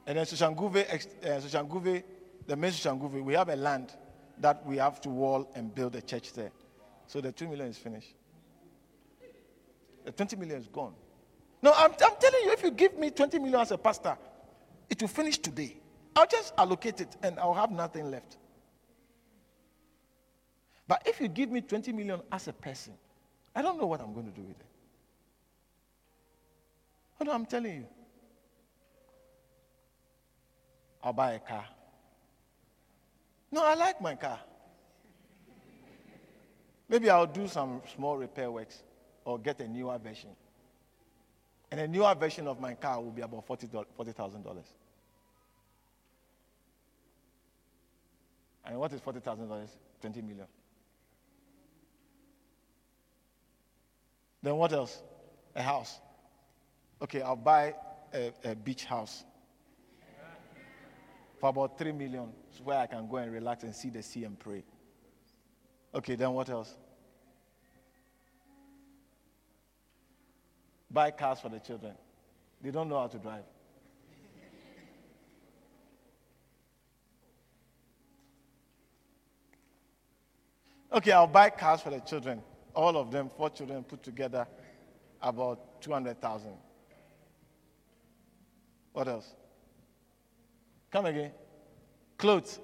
And 0.06 0.18
then 0.18 0.26
Soshanguve, 0.26 0.86
uh, 0.88 1.28
Soshanguve, 1.40 2.04
the 2.46 2.56
main 2.56 2.72
Soshanguve, 2.72 3.24
we 3.24 3.34
have 3.34 3.50
a 3.50 3.56
land 3.56 3.92
that 4.40 4.66
we 4.66 4.78
have 4.78 5.02
to 5.02 5.10
wall 5.10 5.52
and 5.56 5.74
build 5.74 5.96
a 5.96 6.02
church 6.02 6.34
there. 6.34 6.52
So 7.08 7.22
the 7.22 7.32
2 7.32 7.48
million 7.48 7.68
is 7.68 7.78
finished. 7.78 8.16
The 10.10 10.14
20 10.14 10.38
million 10.38 10.60
is 10.60 10.66
gone. 10.66 10.96
No, 11.62 11.72
I'm, 11.72 11.92
I'm 11.92 12.16
telling 12.20 12.44
you, 12.44 12.52
if 12.52 12.64
you 12.64 12.72
give 12.72 12.98
me 12.98 13.12
20 13.12 13.38
million 13.38 13.60
as 13.60 13.70
a 13.70 13.78
pastor, 13.78 14.18
it 14.90 15.00
will 15.00 15.08
finish 15.08 15.38
today. 15.38 15.78
I'll 16.16 16.26
just 16.26 16.52
allocate 16.58 17.00
it 17.00 17.16
and 17.22 17.38
I'll 17.38 17.54
have 17.54 17.70
nothing 17.70 18.10
left. 18.10 18.38
But 20.88 21.04
if 21.06 21.22
you 21.22 21.28
give 21.28 21.52
me 21.52 21.62
20 21.62 21.94
million 21.94 22.22
as 22.32 22.48
a 22.48 22.54
person, 22.54 22.94
I 23.56 23.62
don't 23.62 23.80
know 23.80 23.86
what 23.86 24.02
I'm 24.02 24.16
going 24.16 24.26
to 24.26 24.32
do 24.32 24.42
with 24.42 24.60
it. 24.60 24.66
Oh, 27.22 27.26
no, 27.26 27.32
I'm 27.32 27.46
telling 27.46 27.76
you. 27.76 27.86
I'll 31.04 31.14
buy 31.14 31.34
a 31.34 31.40
car. 31.40 31.66
No, 33.52 33.64
I 33.64 33.76
like 33.76 34.02
my 34.02 34.16
car. 34.16 34.40
Maybe 36.88 37.12
I'll 37.12 37.28
do 37.28 37.48
some 37.48 37.84
small 37.94 38.18
repair 38.18 38.50
works 38.50 38.82
or 39.26 39.38
get 39.40 39.60
a 39.60 39.68
newer 39.68 39.98
version. 39.98 40.32
And 41.72 41.80
a 41.80 41.88
newer 41.88 42.16
version 42.16 42.48
of 42.48 42.60
my 42.60 42.74
car 42.74 43.02
will 43.02 43.12
be 43.12 43.22
about 43.22 43.48
$40,000. 43.48 43.86
$40, 43.98 44.64
and 48.66 48.80
what 48.80 48.94
is 48.94 49.02
$40,000? 49.02 49.68
20 50.02 50.22
million. 50.22 50.46
Then 54.42 54.56
what 54.56 54.72
else? 54.72 55.02
A 55.56 55.62
house. 55.62 56.00
Okay, 57.02 57.22
I'll 57.22 57.36
buy 57.36 57.74
a, 58.14 58.32
a 58.44 58.56
beach 58.56 58.86
house 58.86 59.26
for 61.40 61.50
about 61.50 61.78
three 61.78 61.92
million, 61.92 62.30
where 62.64 62.78
I 62.78 62.86
can 62.86 63.08
go 63.08 63.18
and 63.18 63.32
relax 63.32 63.64
and 63.64 63.74
see 63.74 63.90
the 63.90 64.04
sea 64.04 64.26
and 64.26 64.38
pray. 64.38 64.64
Okay, 65.96 66.16
then 66.16 66.34
what 66.34 66.50
else? 66.50 66.76
Buy 70.92 71.12
cars 71.12 71.40
for 71.40 71.50
the 71.50 71.60
children. 71.60 71.94
They 72.62 72.72
don't 72.72 72.90
know 72.90 73.00
how 73.00 73.08
to 73.08 73.18
drive. 73.18 73.44
Okay, 80.92 81.12
I'll 81.12 81.28
buy 81.28 81.52
cars 81.52 81.82
for 81.82 81.92
the 81.92 82.00
children. 82.00 82.42
All 82.74 82.98
of 82.98 83.12
them, 83.12 83.30
four 83.30 83.50
children 83.52 83.84
put 83.84 84.02
together, 84.02 84.48
about 85.22 85.82
200,000. 85.82 86.52
What 88.94 89.08
else? 89.08 89.36
Come 90.92 91.06
again. 91.06 91.32
Clothes. 92.18 92.60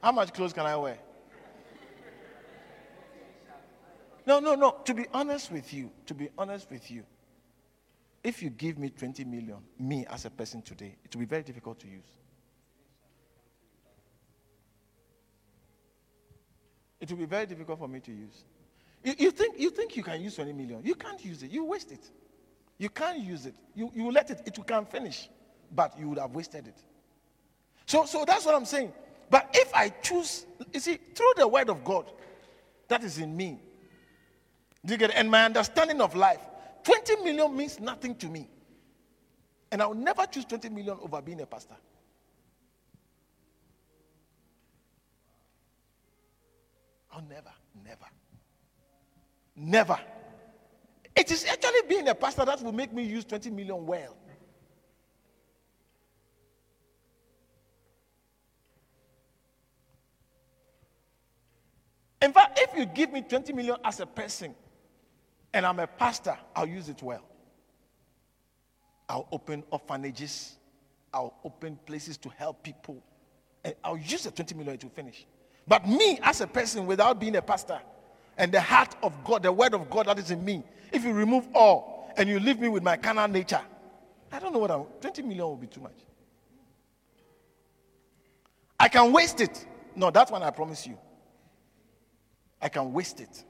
How 0.00 0.12
much 0.12 0.32
clothes 0.32 0.52
can 0.52 0.64
I 0.64 0.76
wear? 0.76 0.98
No, 4.26 4.40
no, 4.40 4.54
no. 4.54 4.76
To 4.84 4.94
be 4.94 5.06
honest 5.12 5.50
with 5.50 5.72
you, 5.72 5.90
to 6.06 6.14
be 6.14 6.28
honest 6.36 6.70
with 6.70 6.90
you, 6.90 7.04
if 8.22 8.42
you 8.42 8.50
give 8.50 8.78
me 8.78 8.90
20 8.90 9.24
million, 9.24 9.58
me 9.78 10.06
as 10.10 10.24
a 10.24 10.30
person 10.30 10.62
today, 10.62 10.94
it 11.04 11.14
will 11.14 11.20
be 11.20 11.26
very 11.26 11.42
difficult 11.42 11.78
to 11.80 11.86
use. 11.86 12.04
It 17.00 17.10
will 17.10 17.18
be 17.18 17.24
very 17.24 17.46
difficult 17.46 17.78
for 17.78 17.88
me 17.88 18.00
to 18.00 18.12
use. 18.12 18.44
You, 19.02 19.14
you, 19.18 19.30
think, 19.30 19.58
you 19.58 19.70
think 19.70 19.96
you 19.96 20.02
can 20.02 20.20
use 20.20 20.34
20 20.34 20.52
million. 20.52 20.82
You 20.84 20.94
can't 20.94 21.24
use 21.24 21.42
it. 21.42 21.50
You 21.50 21.64
waste 21.64 21.92
it. 21.92 22.10
You 22.76 22.90
can't 22.90 23.18
use 23.18 23.46
it. 23.46 23.54
You, 23.74 23.90
you 23.94 24.10
let 24.12 24.30
it, 24.30 24.42
it 24.44 24.66
can 24.66 24.84
finish, 24.84 25.28
but 25.74 25.98
you 25.98 26.10
would 26.10 26.18
have 26.18 26.34
wasted 26.34 26.66
it. 26.66 26.76
So, 27.86 28.04
so 28.04 28.24
that's 28.26 28.44
what 28.44 28.54
I'm 28.54 28.66
saying. 28.66 28.92
But 29.30 29.48
if 29.54 29.74
I 29.74 29.88
choose, 29.88 30.44
you 30.72 30.80
see, 30.80 30.96
through 31.14 31.32
the 31.36 31.48
word 31.48 31.70
of 31.70 31.84
God 31.84 32.10
that 32.88 33.02
is 33.02 33.18
in 33.18 33.34
me, 33.34 33.60
do 34.84 34.94
you 34.94 34.98
get 34.98 35.10
it? 35.10 35.16
And 35.16 35.30
my 35.30 35.44
understanding 35.44 36.00
of 36.00 36.14
life, 36.14 36.40
20 36.84 37.16
million 37.16 37.54
means 37.54 37.78
nothing 37.78 38.14
to 38.16 38.26
me. 38.26 38.48
And 39.70 39.82
I 39.82 39.86
will 39.86 39.94
never 39.94 40.26
choose 40.26 40.44
20 40.46 40.68
million 40.70 40.96
over 41.02 41.20
being 41.20 41.40
a 41.40 41.46
pastor. 41.46 41.76
I'll 47.12 47.22
never, 47.22 47.52
never, 47.84 48.06
never. 49.56 49.98
It 51.14 51.30
is 51.30 51.44
actually 51.44 51.82
being 51.88 52.08
a 52.08 52.14
pastor 52.14 52.44
that 52.44 52.62
will 52.62 52.72
make 52.72 52.92
me 52.92 53.02
use 53.02 53.24
20 53.24 53.50
million 53.50 53.84
well. 53.84 54.16
In 62.22 62.32
fact, 62.32 62.58
if 62.60 62.76
you 62.76 62.86
give 62.86 63.12
me 63.12 63.22
20 63.22 63.52
million 63.52 63.76
as 63.84 64.00
a 64.00 64.06
person 64.06 64.54
and 65.52 65.66
I'm 65.66 65.78
a 65.78 65.86
pastor, 65.86 66.36
I'll 66.54 66.68
use 66.68 66.88
it 66.88 67.02
well. 67.02 67.22
I'll 69.08 69.26
open 69.32 69.64
orphanages, 69.70 70.56
I'll 71.12 71.34
open 71.44 71.78
places 71.84 72.16
to 72.18 72.28
help 72.28 72.62
people, 72.62 73.02
and 73.64 73.74
I'll 73.82 73.96
use 73.96 74.22
the 74.22 74.30
20 74.30 74.54
million 74.54 74.78
to 74.78 74.88
finish. 74.88 75.26
But 75.66 75.88
me 75.88 76.18
as 76.22 76.40
a 76.40 76.46
person, 76.46 76.86
without 76.86 77.18
being 77.18 77.36
a 77.36 77.42
pastor, 77.42 77.80
and 78.38 78.52
the 78.52 78.60
heart 78.60 78.94
of 79.02 79.12
God, 79.24 79.42
the 79.42 79.52
word 79.52 79.74
of 79.74 79.90
God 79.90 80.06
that 80.06 80.18
is 80.18 80.30
in 80.30 80.44
me, 80.44 80.62
if 80.92 81.04
you 81.04 81.12
remove 81.12 81.48
all 81.54 82.12
and 82.16 82.28
you 82.28 82.40
leave 82.40 82.58
me 82.58 82.68
with 82.68 82.82
my 82.82 82.96
carnal 82.96 83.28
nature, 83.28 83.60
I 84.32 84.38
don't 84.38 84.52
know 84.52 84.60
what 84.60 84.70
I'm 84.70 84.84
20 85.00 85.22
million 85.22 85.44
will 85.44 85.56
be 85.56 85.66
too 85.66 85.80
much. 85.80 85.96
I 88.78 88.88
can 88.88 89.12
waste 89.12 89.40
it. 89.40 89.66
No, 89.94 90.10
that's 90.10 90.30
one 90.30 90.42
I 90.42 90.50
promise 90.50 90.86
you. 90.86 90.96
I 92.62 92.68
can 92.68 92.92
waste 92.92 93.20
it. 93.20 93.44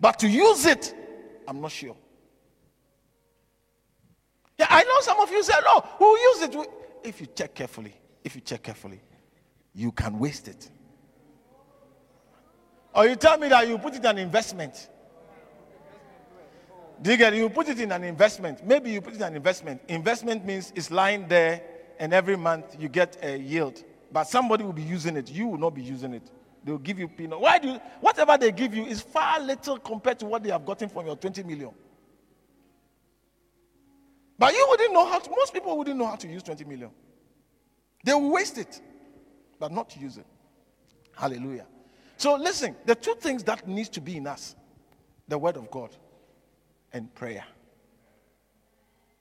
But 0.00 0.18
to 0.20 0.28
use 0.28 0.64
it, 0.64 0.94
I'm 1.46 1.60
not 1.60 1.70
sure. 1.70 1.96
Yeah, 4.58 4.66
I 4.68 4.82
know 4.84 5.00
some 5.00 5.20
of 5.20 5.30
you 5.30 5.42
say, 5.42 5.52
no, 5.64 5.84
we'll 5.98 6.18
use 6.34 6.42
it. 6.42 6.56
If 7.04 7.20
you 7.20 7.26
check 7.26 7.54
carefully, 7.54 7.94
if 8.24 8.34
you 8.34 8.40
check 8.40 8.62
carefully, 8.62 9.00
you 9.74 9.92
can 9.92 10.18
waste 10.18 10.48
it. 10.48 10.70
Or 12.94 13.06
you 13.06 13.16
tell 13.16 13.38
me 13.38 13.48
that 13.48 13.68
you 13.68 13.78
put 13.78 13.94
it 13.94 14.00
in 14.00 14.06
an 14.06 14.18
investment. 14.18 14.88
Do 17.00 17.10
you 17.10 17.16
get 17.16 17.32
it? 17.32 17.38
You 17.38 17.48
put 17.48 17.68
it 17.68 17.80
in 17.80 17.92
an 17.92 18.04
investment. 18.04 18.66
Maybe 18.66 18.90
you 18.90 19.00
put 19.00 19.14
it 19.14 19.16
in 19.16 19.22
an 19.22 19.36
investment. 19.36 19.80
Investment 19.88 20.44
means 20.44 20.72
it's 20.74 20.90
lying 20.90 21.28
there 21.28 21.62
and 21.98 22.12
every 22.12 22.36
month 22.36 22.76
you 22.78 22.88
get 22.88 23.16
a 23.22 23.38
yield. 23.38 23.82
But 24.12 24.24
somebody 24.24 24.64
will 24.64 24.72
be 24.72 24.82
using 24.82 25.16
it. 25.16 25.30
You 25.30 25.46
will 25.46 25.58
not 25.58 25.74
be 25.74 25.82
using 25.82 26.14
it. 26.14 26.30
They'll 26.64 26.78
give 26.78 26.98
you 26.98 27.08
peanut. 27.08 27.40
Why 27.40 27.58
do 27.58 27.68
you, 27.68 27.80
whatever 28.00 28.36
they 28.36 28.52
give 28.52 28.74
you 28.74 28.84
is 28.84 29.00
far 29.00 29.40
little 29.40 29.78
compared 29.78 30.18
to 30.20 30.26
what 30.26 30.42
they 30.42 30.50
have 30.50 30.66
gotten 30.66 30.88
from 30.88 31.06
your 31.06 31.16
20 31.16 31.42
million. 31.42 31.70
But 34.38 34.54
you 34.54 34.66
wouldn't 34.68 34.92
know 34.92 35.06
how 35.06 35.18
to, 35.18 35.30
most 35.30 35.52
people 35.52 35.76
wouldn't 35.76 35.98
know 35.98 36.06
how 36.06 36.16
to 36.16 36.28
use 36.28 36.42
20 36.42 36.64
million. 36.64 36.90
They 38.04 38.14
will 38.14 38.30
waste 38.30 38.58
it, 38.58 38.80
but 39.58 39.72
not 39.72 39.96
use 39.96 40.16
it. 40.16 40.26
Hallelujah. 41.14 41.66
So 42.16 42.36
listen, 42.36 42.76
the 42.86 42.94
two 42.94 43.14
things 43.14 43.42
that 43.44 43.66
needs 43.66 43.88
to 43.90 44.00
be 44.00 44.16
in 44.16 44.26
us, 44.26 44.54
the 45.28 45.38
word 45.38 45.56
of 45.56 45.70
God 45.70 45.96
and 46.92 47.12
prayer. 47.14 47.44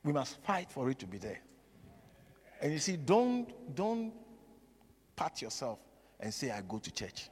We 0.04 0.14
must 0.14 0.42
fight 0.44 0.72
for 0.72 0.90
it 0.90 1.00
to 1.00 1.08
be 1.08 1.18
there. 1.18 1.40
And 2.62 2.74
you 2.74 2.80
see, 2.80 2.98
don't 2.98 3.76
don't 3.76 4.14
pat 5.16 5.42
yourself 5.42 5.80
and 6.20 6.34
say, 6.34 6.52
I 6.52 6.62
go 6.62 6.78
to 6.78 6.92
church. 6.92 7.30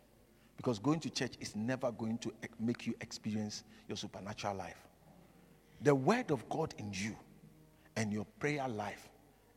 Because 0.55 0.79
going 0.79 0.99
to 1.01 1.09
church 1.09 1.33
is 1.39 1.55
never 1.55 1.91
going 1.91 2.17
to 2.19 2.33
make 2.59 2.88
you 2.88 2.95
experience 3.01 3.63
your 3.88 3.97
supernatural 3.97 4.55
life. 4.55 4.88
The 5.81 5.93
word 5.93 6.31
of 6.31 6.47
God 6.49 6.73
in 6.77 6.91
you 6.91 7.15
and 7.95 8.11
your 8.11 8.25
prayer 8.39 8.67
life 8.67 9.09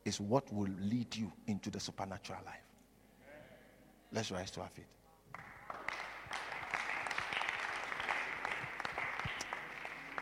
is 0.05 0.19
what 0.19 0.51
will 0.53 0.69
lead 0.79 1.15
you 1.15 1.31
into 1.47 1.69
the 1.69 1.79
supernatural 1.79 2.39
life. 2.45 2.55
Let's 4.11 4.31
rise 4.31 4.51
to 4.51 4.61
our 4.61 4.69
feet. 4.69 4.85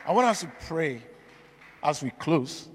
I 0.05 0.11
want 0.11 0.27
us 0.27 0.41
to 0.41 0.51
pray 0.67 1.01
as 1.83 2.01
we 2.01 2.11
close. 2.11 2.69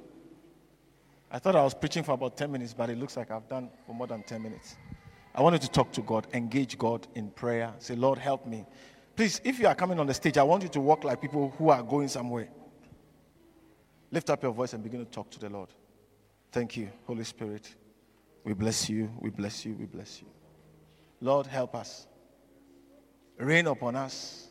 I 1.30 1.39
thought 1.39 1.57
I 1.57 1.64
was 1.64 1.74
preaching 1.74 2.03
for 2.05 2.12
about 2.12 2.37
10 2.37 2.53
minutes, 2.53 2.74
but 2.74 2.91
it 2.91 2.99
looks 2.99 3.16
like 3.16 3.30
I've 3.30 3.49
done 3.49 3.70
for 3.87 3.95
more 3.95 4.07
than 4.07 4.22
10 4.22 4.43
minutes. 4.43 4.76
I 5.35 5.43
want 5.43 5.55
you 5.55 5.59
to 5.61 5.70
talk 5.70 5.93
to 5.93 6.03
God, 6.03 6.26
engage 6.32 6.78
God 6.78 7.07
in 7.14 7.30
prayer. 7.30 7.72
Say, 7.78 7.97
Lord, 7.97 8.18
help 8.18 8.47
me. 8.47 8.64
Please, 9.16 9.41
if 9.45 9.59
you 9.59 9.66
are 9.66 9.74
coming 9.74 9.99
on 9.99 10.07
the 10.07 10.14
stage, 10.14 10.39
I 10.39 10.43
want 10.43 10.62
you 10.62 10.68
to 10.70 10.80
walk 10.80 11.05
like 11.05 11.20
people 11.20 11.53
who 11.59 11.70
are 11.70 11.82
going 11.82 12.09
somewhere. 12.09 12.49
Lift 14.11 14.30
up 14.30 14.43
your 14.43 14.53
voice 14.53 14.72
and 14.74 14.82
begin 14.82 15.05
to 15.05 15.11
talk 15.11 15.30
to 15.30 15.41
the 15.41 15.49
Lord. 15.49 15.68
Thank 16.53 16.76
you, 16.76 16.89
Holy 17.07 17.24
Spirit. 17.24 17.74
We 18.45 18.55
bless 18.55 18.89
you, 18.89 19.11
we 19.18 19.30
bless 19.30 19.64
you, 19.64 19.74
we 19.74 19.87
bless 19.87 20.20
you. 20.20 20.28
Lord, 21.20 21.47
help 21.47 21.74
us. 21.74 22.07
Rain 23.39 23.66
upon 23.66 23.97
us. 23.97 24.49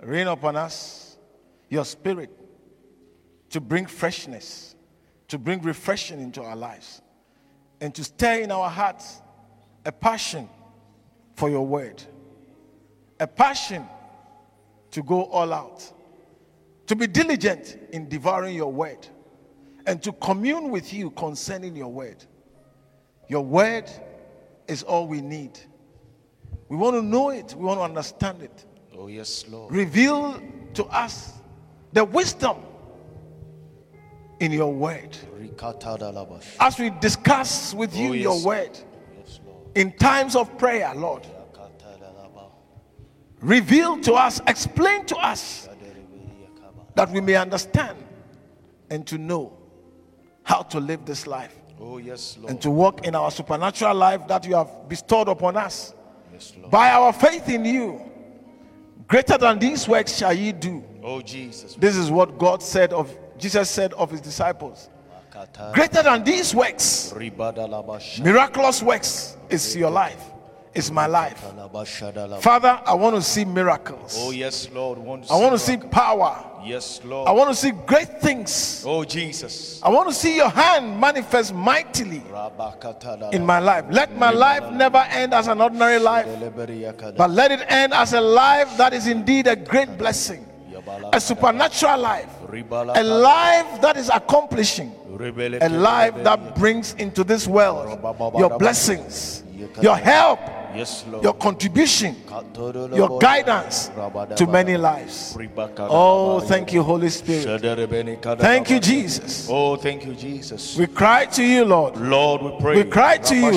Rain 0.00 0.28
upon 0.28 0.56
us 0.56 1.18
your 1.68 1.84
spirit 1.84 2.30
to 3.50 3.60
bring 3.60 3.86
freshness, 3.86 4.74
to 5.28 5.38
bring 5.38 5.60
refreshing 5.62 6.20
into 6.20 6.42
our 6.42 6.56
lives, 6.56 7.02
and 7.80 7.94
to 7.94 8.04
stir 8.04 8.40
in 8.40 8.50
our 8.50 8.70
hearts 8.70 9.20
a 9.84 9.92
passion 9.92 10.48
for 11.34 11.48
your 11.48 11.66
word, 11.66 12.02
a 13.18 13.26
passion 13.26 13.86
to 14.90 15.02
go 15.02 15.24
all 15.24 15.52
out, 15.52 15.92
to 16.86 16.96
be 16.96 17.06
diligent 17.06 17.78
in 17.92 18.08
devouring 18.08 18.54
your 18.54 18.72
word, 18.72 19.06
and 19.86 20.02
to 20.02 20.12
commune 20.12 20.70
with 20.70 20.92
you 20.92 21.10
concerning 21.10 21.76
your 21.76 21.88
word. 21.88 22.24
Your 23.28 23.44
word 23.44 23.90
is 24.68 24.82
all 24.82 25.06
we 25.06 25.20
need. 25.20 25.58
We 26.68 26.76
want 26.76 26.96
to 26.96 27.02
know 27.02 27.30
it, 27.30 27.54
we 27.56 27.64
want 27.64 27.78
to 27.78 27.84
understand 27.84 28.42
it. 28.42 28.64
Oh, 28.96 29.06
yes, 29.06 29.44
Lord. 29.48 29.72
Reveal 29.72 30.40
to 30.74 30.84
us 30.86 31.32
the 31.92 32.04
wisdom 32.04 32.58
in 34.40 34.52
your 34.52 34.72
word. 34.72 35.16
As 36.58 36.78
we 36.78 36.90
discuss 36.90 37.74
with 37.74 37.94
oh, 37.94 37.98
you 37.98 38.08
Oh, 38.08 38.12
yes. 38.12 38.22
your 38.22 38.44
word. 38.44 38.78
In 39.74 39.92
times 39.92 40.34
of 40.36 40.56
prayer, 40.58 40.92
Lord, 40.94 41.26
reveal 43.40 43.98
to 44.00 44.14
us, 44.14 44.40
explain 44.46 45.06
to 45.06 45.16
us 45.16 45.68
that 46.94 47.10
we 47.10 47.20
may 47.20 47.36
understand 47.36 47.96
and 48.90 49.06
to 49.06 49.16
know 49.18 49.56
how 50.42 50.62
to 50.62 50.80
live 50.80 51.04
this 51.06 51.26
life 51.26 51.54
Oh, 51.80 51.98
yes, 51.98 52.36
Lord. 52.38 52.50
and 52.50 52.60
to 52.62 52.70
walk 52.70 53.06
in 53.06 53.14
our 53.14 53.30
supernatural 53.30 53.94
life 53.94 54.26
that 54.28 54.44
you 54.44 54.54
have 54.54 54.88
bestowed 54.88 55.28
upon 55.28 55.56
us. 55.56 55.94
Yes, 56.32 56.52
Lord. 56.58 56.70
By 56.70 56.90
our 56.90 57.12
faith 57.12 57.48
in 57.48 57.64
you, 57.64 58.00
greater 59.06 59.38
than 59.38 59.58
these 59.58 59.88
works 59.88 60.16
shall 60.18 60.32
ye 60.34 60.52
do. 60.52 60.84
Oh, 61.02 61.22
Jesus. 61.22 61.74
This 61.76 61.96
is 61.96 62.10
what 62.10 62.36
God 62.38 62.62
said 62.62 62.92
of 62.92 63.16
Jesus 63.38 63.70
said 63.70 63.94
of 63.94 64.10
his 64.10 64.20
disciples. 64.20 64.90
Greater 65.72 66.02
than 66.02 66.22
these 66.24 66.54
works, 66.54 67.14
miraculous 67.14 68.82
works 68.82 69.36
is 69.50 69.76
your 69.76 69.90
life. 69.90 70.30
is 70.72 70.90
my 70.90 71.06
life. 71.06 71.44
Father, 72.40 72.80
I 72.86 72.94
want 72.94 73.16
to 73.16 73.22
see 73.22 73.44
miracles. 73.44 74.16
Oh, 74.18 74.30
yes, 74.30 74.68
Lord. 74.72 74.98
Want 74.98 75.30
I 75.30 75.36
want 75.36 75.52
to 75.52 75.58
see 75.58 75.76
power. 75.76 76.46
Yes, 76.64 77.00
Lord. 77.04 77.28
I 77.28 77.32
want 77.32 77.50
to 77.50 77.56
see 77.56 77.72
great 77.86 78.20
things. 78.20 78.84
Oh, 78.86 79.04
Jesus. 79.04 79.80
I 79.82 79.88
want 79.88 80.08
to 80.08 80.14
see 80.14 80.36
your 80.36 80.48
hand 80.48 81.00
manifest 81.00 81.54
mightily 81.54 82.22
in 83.32 83.44
my 83.44 83.58
life. 83.58 83.84
Let 83.90 84.16
my 84.16 84.30
life 84.30 84.70
never 84.72 84.98
end 84.98 85.34
as 85.34 85.48
an 85.48 85.60
ordinary 85.60 85.98
life, 85.98 86.26
but 87.16 87.30
let 87.30 87.50
it 87.50 87.64
end 87.68 87.92
as 87.92 88.12
a 88.12 88.20
life 88.20 88.76
that 88.76 88.92
is 88.92 89.06
indeed 89.06 89.46
a 89.46 89.56
great 89.56 89.98
blessing, 89.98 90.46
a 91.12 91.20
supernatural 91.20 91.98
life, 91.98 92.28
a 92.94 93.02
life 93.02 93.80
that 93.80 93.96
is 93.96 94.10
accomplishing, 94.12 94.92
a 95.60 95.68
life 95.68 96.14
that 96.24 96.54
brings 96.54 96.94
into 96.94 97.24
this 97.24 97.46
world 97.46 97.98
your 98.38 98.58
blessings, 98.58 99.42
your 99.82 99.96
help, 99.96 100.40
your 101.22 101.34
contribution, 101.34 102.16
your 102.94 103.18
guidance 103.18 103.90
to 104.36 104.46
many 104.46 104.76
lives. 104.76 105.36
Oh, 105.78 106.40
thank 106.40 106.72
you, 106.72 106.82
Holy 106.82 107.10
Spirit. 107.10 107.60
Thank 108.38 108.70
you, 108.70 108.78
Jesus. 108.78 109.48
Oh, 109.50 109.76
thank 109.76 110.06
you, 110.06 110.14
Jesus. 110.14 110.76
We 110.76 110.86
cry 110.86 111.26
to 111.26 111.42
you, 111.42 111.64
Lord. 111.64 111.96
Lord, 111.96 112.42
we 112.42 112.60
pray. 112.60 112.76
We 112.76 112.84
cry 112.84 113.18
to 113.18 113.34
you. 113.34 113.50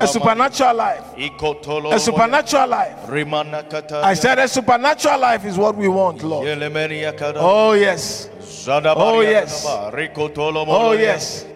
A 0.00 0.06
supernatural 0.06 0.74
life. 0.76 1.04
A 1.16 2.00
supernatural 2.00 2.68
life. 2.68 3.10
I 4.02 4.14
said 4.14 4.38
a 4.40 4.48
supernatural 4.48 5.20
life 5.20 5.44
is 5.46 5.56
what 5.56 5.76
we 5.76 5.88
want, 5.88 6.22
Lord. 6.22 6.46
Oh, 7.36 7.72
yes. 7.72 8.28
Oh, 8.68 8.80
oh 8.96 9.20
yes. 9.20 9.64
Oh 9.66 10.92
yes. 10.92 11.46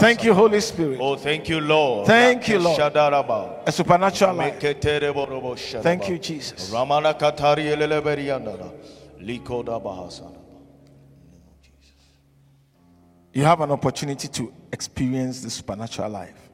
Thank 0.00 0.24
you, 0.24 0.34
Holy 0.34 0.60
Spirit. 0.60 0.98
Oh, 1.00 1.16
thank 1.16 1.48
you, 1.48 1.60
Lord. 1.60 2.06
Thank 2.06 2.48
you, 2.48 2.58
Lord. 2.58 2.80
A 2.80 3.72
supernatural 3.72 4.34
life. 4.34 4.60
Thank 4.60 6.08
you, 6.08 6.18
Jesus. 6.18 6.70
Ramana 6.70 7.18
Katari 7.18 7.66
Eleleberiandana. 7.66 8.72
Likoda 9.20 9.82
Bahasana. 9.82 10.36
You 13.32 13.44
have 13.44 13.60
an 13.60 13.70
opportunity 13.70 14.26
to 14.28 14.52
experience 14.72 15.42
the 15.42 15.50
supernatural 15.50 16.10
life 16.10 16.50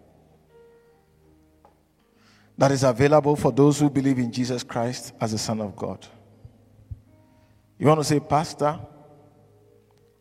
that 2.59 2.71
is 2.73 2.85
available 2.85 3.37
for 3.37 3.53
those 3.53 3.81
who 3.81 3.89
believe 3.89 4.19
in 4.19 4.31
Jesus 4.31 4.63
Christ 4.63 5.13
as 5.21 5.33
the 5.33 5.39
Son 5.39 5.61
of 5.61 5.75
God. 5.77 6.07
You 7.79 7.87
want 7.87 8.01
to 8.01 8.05
say, 8.05 8.21
Pastor, 8.21 8.79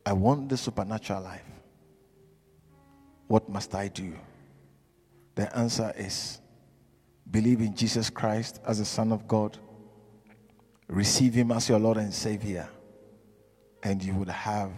I 0.06 0.14
want 0.14 0.50
the 0.50 0.58
supernatural 0.58 1.22
life. 1.24 1.46
What 3.28 3.48
must 3.50 3.74
I 3.74 3.88
do? 3.88 4.14
The 5.36 5.56
answer 5.58 5.94
is 5.98 6.40
believe 7.32 7.62
in 7.62 7.76
Jesus 7.76 8.10
Christ 8.10 8.60
as 8.68 8.80
the 8.80 8.86
Son 8.86 9.12
of 9.12 9.28
God, 9.28 9.58
receive 10.88 11.34
Him 11.34 11.52
as 11.52 11.70
your 11.70 11.80
Lord 11.80 11.98
and 11.98 12.14
Savior, 12.14 12.68
and 13.82 14.04
you 14.04 14.14
would 14.16 14.30
have 14.30 14.72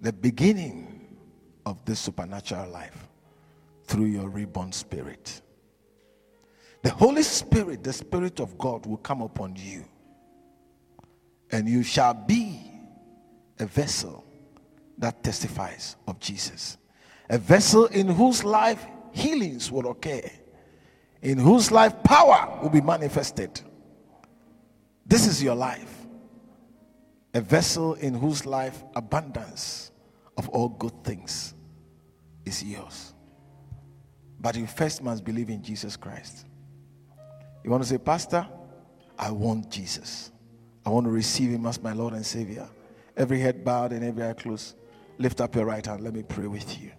the 0.00 0.12
beginning 0.12 1.16
of 1.64 1.84
this 1.84 2.00
supernatural 2.00 2.68
life 2.70 3.08
through 3.84 4.06
your 4.06 4.28
reborn 4.28 4.72
spirit. 4.72 5.42
The 6.82 6.90
Holy 6.90 7.22
Spirit, 7.22 7.84
the 7.84 7.92
Spirit 7.92 8.40
of 8.40 8.58
God, 8.58 8.86
will 8.86 8.96
come 8.96 9.22
upon 9.22 9.54
you, 9.54 9.84
and 11.52 11.68
you 11.68 11.84
shall 11.84 12.14
be 12.14 12.71
a 13.62 13.66
vessel 13.66 14.24
that 14.98 15.22
testifies 15.22 15.96
of 16.08 16.18
Jesus. 16.18 16.76
A 17.30 17.38
vessel 17.38 17.86
in 17.86 18.08
whose 18.08 18.44
life 18.44 18.84
healings 19.12 19.70
will 19.70 19.88
occur, 19.90 20.28
in 21.22 21.38
whose 21.38 21.70
life 21.70 22.02
power 22.02 22.58
will 22.60 22.70
be 22.70 22.80
manifested. 22.80 23.60
This 25.06 25.26
is 25.28 25.42
your 25.42 25.54
life. 25.54 26.06
A 27.34 27.40
vessel 27.40 27.94
in 27.94 28.14
whose 28.14 28.44
life 28.44 28.82
abundance 28.96 29.92
of 30.36 30.48
all 30.48 30.68
good 30.68 31.04
things 31.04 31.54
is 32.44 32.62
yours. 32.64 33.14
But 34.40 34.56
you 34.56 34.66
first 34.66 35.02
must 35.02 35.24
believe 35.24 35.50
in 35.50 35.62
Jesus 35.62 35.96
Christ. 35.96 36.46
You 37.62 37.70
want 37.70 37.84
to 37.84 37.88
say, 37.88 37.98
Pastor, 37.98 38.44
I 39.16 39.30
want 39.30 39.70
Jesus. 39.70 40.32
I 40.84 40.90
want 40.90 41.06
to 41.06 41.10
receive 41.10 41.50
him 41.50 41.64
as 41.66 41.80
my 41.80 41.92
Lord 41.92 42.14
and 42.14 42.26
Savior. 42.26 42.68
Every 43.16 43.40
head 43.40 43.64
bowed 43.64 43.92
and 43.92 44.04
every 44.04 44.24
eye 44.24 44.32
closed. 44.32 44.76
Lift 45.18 45.40
up 45.40 45.54
your 45.54 45.66
right 45.66 45.84
hand. 45.84 46.02
Let 46.02 46.14
me 46.14 46.22
pray 46.22 46.46
with 46.46 46.80
you. 46.80 46.90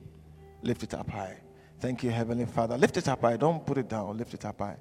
Lift 0.61 0.83
it 0.83 0.93
up 0.93 1.09
high. 1.09 1.37
Thank 1.79 2.03
you, 2.03 2.11
Heavenly 2.11 2.45
Father. 2.45 2.77
Lift 2.77 2.97
it 2.97 3.07
up 3.07 3.21
high. 3.21 3.37
Don't 3.37 3.65
put 3.65 3.77
it 3.77 3.89
down. 3.89 4.17
Lift 4.17 4.33
it 4.33 4.45
up 4.45 4.59
high. 4.59 4.77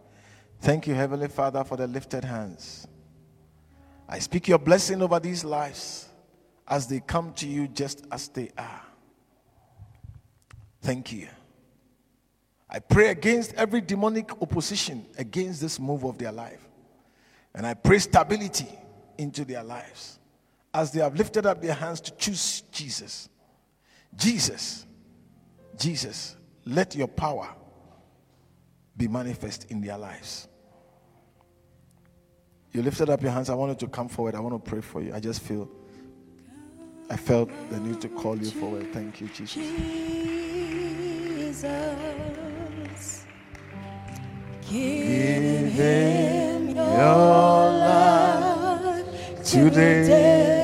Thank 0.61 0.87
you, 0.87 0.95
Heavenly 0.95 1.29
Father, 1.29 1.65
for 1.65 1.77
the 1.77 1.87
lifted 1.87 2.25
hands. 2.25 2.87
I 4.09 4.19
speak 4.19 4.47
your 4.47 4.59
blessing 4.59 5.03
over 5.03 5.19
these 5.19 5.45
lives 5.45 6.09
as 6.69 6.87
they 6.87 7.01
come 7.01 7.33
to 7.35 7.49
you 7.49 7.67
just 7.67 8.05
as 8.13 8.29
they 8.29 8.51
are. 8.57 8.83
Thank 10.83 11.13
you. 11.13 11.29
I 12.69 12.79
pray 12.79 13.09
against 13.09 13.55
every 13.55 13.81
demonic 13.81 14.31
opposition 14.41 15.07
against 15.19 15.61
this 15.61 15.81
move 15.81 16.05
of 16.05 16.19
their 16.19 16.33
life. 16.33 16.61
And 17.55 17.67
I 17.67 17.75
pray 17.75 17.99
stability 17.99 18.69
into 19.19 19.45
their 19.45 19.63
lives 19.63 20.19
as 20.75 20.91
they 20.91 21.01
have 21.01 21.17
lifted 21.17 21.47
up 21.47 21.61
their 21.61 21.75
hands 21.75 22.01
to 22.01 22.11
choose 22.13 22.63
Jesus. 22.71 23.29
Jesus, 24.15 24.87
Jesus, 25.79 26.37
let 26.65 26.95
your 26.95 27.09
power 27.09 27.49
be 28.97 29.09
manifest 29.09 29.71
in 29.71 29.81
their 29.81 29.99
lives. 29.99 30.49
You 32.73 32.83
lifted 32.83 33.11
up 33.11 33.23
your 33.23 33.33
hands. 33.33 33.51
I 33.51 33.55
wanted 33.55 33.79
to 33.81 33.87
come 33.87 34.09
forward. 34.09 34.35
I 34.35 34.41
want 34.41 34.65
to 34.65 34.71
pray 34.71 34.81
for 34.81 35.03
you. 35.03 35.15
I 35.15 35.21
just 35.21 35.43
feel, 35.43 35.69
I 37.11 37.17
felt 37.17 37.51
the 37.71 37.79
need 37.81 38.01
to 38.01 38.09
call 38.09 38.37
you 38.37 38.51
forward. 38.51 38.93
Thank 38.93 39.21
you, 39.21 39.29
Jesus. 39.29 39.63
Jesus, 41.53 41.67
Give 44.71 45.73
him 45.73 46.71
your 46.71 47.71
life 47.75 49.05
today. 49.45 50.62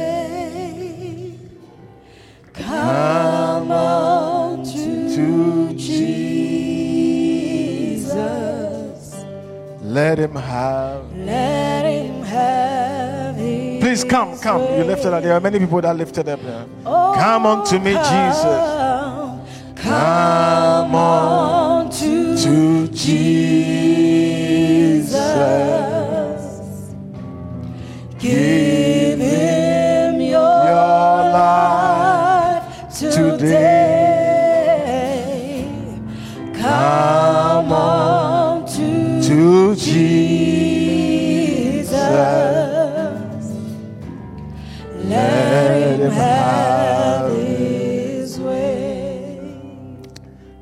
Let 10.18 10.30
him 10.30 10.36
have. 10.36 11.16
let 11.16 11.84
him 11.84 12.22
have 12.24 13.36
Please 13.36 14.02
come, 14.02 14.36
come. 14.40 14.62
You 14.62 14.82
lifted 14.82 15.12
up. 15.14 15.22
There 15.22 15.32
are 15.32 15.38
many 15.40 15.60
people 15.60 15.80
that 15.80 15.96
lifted 15.96 16.28
up 16.28 16.42
there. 16.42 16.66
Oh, 16.84 17.14
come 17.16 17.46
unto 17.46 17.78
to 17.78 17.78
me, 17.78 17.92
Jesus. 17.92 18.42
Come 19.80 20.94
on 20.96 21.88
to 21.90 22.36
to 22.36 22.88
Jesus. 22.88 24.08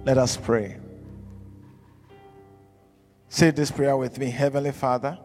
Let 0.07 0.19
us 0.19 0.37
pray. 0.37 0.77
Say 3.29 3.51
this 3.51 3.73
prayer 3.73 3.97
with 3.97 4.21
me 4.21 4.31
Heavenly 4.31 4.71
Father, 4.71 5.19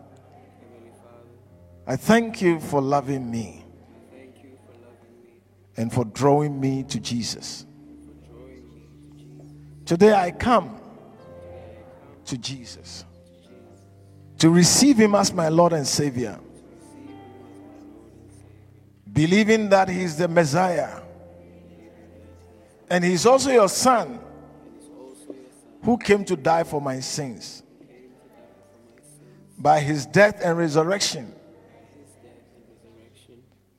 I 1.86 1.96
thank 1.96 2.42
you 2.42 2.60
for 2.60 2.82
loving 2.82 3.30
me 3.30 3.64
and 5.78 5.94
for 5.94 6.04
drawing 6.04 6.60
me 6.60 6.82
to 6.86 7.00
Jesus. 7.00 7.68
Today 9.86 10.16
I 10.16 10.32
come 10.32 10.82
to 12.26 12.36
Jesus 12.40 13.06
to 14.40 14.50
receive 14.50 14.98
Him 14.98 15.14
as 15.14 15.32
my 15.32 15.50
Lord 15.50 15.74
and 15.74 15.86
Savior, 15.86 16.40
believing 19.14 19.70
that 19.70 19.90
He 19.90 20.02
is 20.02 20.18
the 20.18 20.28
Messiah 20.28 21.02
and 22.90 23.04
He's 23.04 23.28
also 23.28 23.52
your 23.52 23.70
Son 23.70 24.20
who 25.84 25.98
came 25.98 26.26
to 26.26 26.36
die 26.36 26.64
for 26.64 26.82
my 26.82 27.00
sins. 27.00 27.64
By 29.58 29.80
his 29.80 30.06
death 30.06 30.42
and 30.44 30.58
resurrection, 30.58 31.34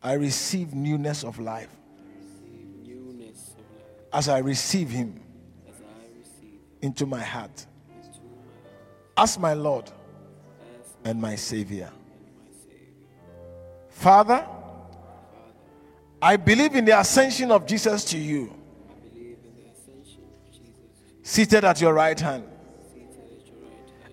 I 0.03 0.14
receive 0.14 0.74
newness 0.74 1.24
of 1.24 1.38
life. 1.38 1.74
As 4.12 4.28
I 4.28 4.38
receive 4.38 4.90
him 4.90 5.20
into 6.82 7.07
my 7.07 7.22
heart 7.22 7.66
as 9.16 9.38
my 9.38 9.55
Lord 9.55 9.90
and 11.05 11.20
my 11.20 11.36
Savior. 11.36 11.90
Father, 13.88 14.46
I 16.20 16.36
believe 16.36 16.74
in 16.74 16.84
the 16.84 16.98
ascension 16.98 17.50
of 17.50 17.66
Jesus 17.66 18.05
to 18.07 18.18
you, 18.18 18.55
seated 21.23 21.64
at 21.64 21.81
your 21.81 21.95
right 21.95 22.18
hand. 22.18 22.45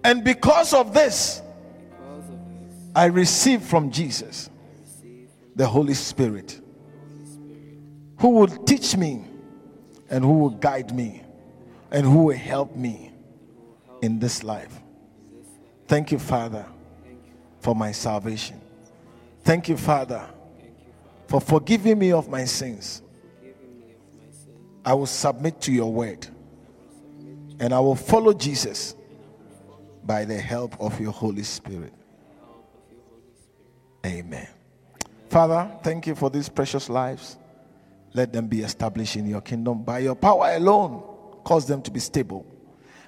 And 0.04 0.24
because 0.24 0.74
of 0.74 0.94
this, 0.94 1.42
I 2.96 3.06
receive 3.06 3.62
from 3.62 3.92
Jesus 3.92 4.50
the 5.56 5.68
Holy 5.68 5.94
Spirit, 5.94 6.60
who 8.18 8.30
will 8.30 8.48
teach 8.48 8.96
me 8.96 9.26
and 10.10 10.24
who 10.24 10.34
will 10.34 10.50
guide 10.50 10.96
me 10.96 11.24
and 11.92 12.06
who 12.06 12.24
will 12.24 12.38
help 12.38 12.76
me 12.76 13.12
in 14.02 14.20
this 14.20 14.44
life. 14.44 14.80
Thank 15.88 16.12
you, 16.12 16.20
Father, 16.20 16.66
for 17.60 17.76
my 17.76 17.92
salvation. 17.92 18.62
Thank 19.44 19.68
you, 19.68 19.78
Father, 19.78 20.26
for 21.28 21.42
forgiving 21.42 22.00
me 22.00 22.12
of 22.12 22.30
my 22.30 22.46
sins. 22.46 23.02
I 24.86 24.94
will 24.94 25.06
submit 25.06 25.60
to 25.62 25.74
your 25.74 25.92
word 25.92 26.28
and 27.60 27.74
I 27.74 27.80
will 27.80 27.96
follow 27.96 28.34
Jesus 28.34 28.96
by 30.04 30.26
the 30.26 30.38
help 30.38 30.80
of 30.80 31.00
your 31.00 31.12
Holy 31.12 31.44
Spirit. 31.44 31.94
Amen. 34.06 34.48
Father, 35.30 35.70
thank 35.84 36.08
you 36.08 36.16
for 36.16 36.30
these 36.30 36.50
precious 36.50 36.90
lives. 36.90 37.38
Let 38.14 38.34
them 38.34 38.48
be 38.48 38.62
established 38.62 39.16
in 39.16 39.28
your 39.28 39.42
kingdom. 39.42 39.84
By 39.84 40.00
your 40.00 40.16
power 40.16 40.56
alone, 40.56 41.04
cause 41.44 41.68
them 41.68 41.82
to 41.84 41.92
be 41.92 42.00
stable. 42.00 42.46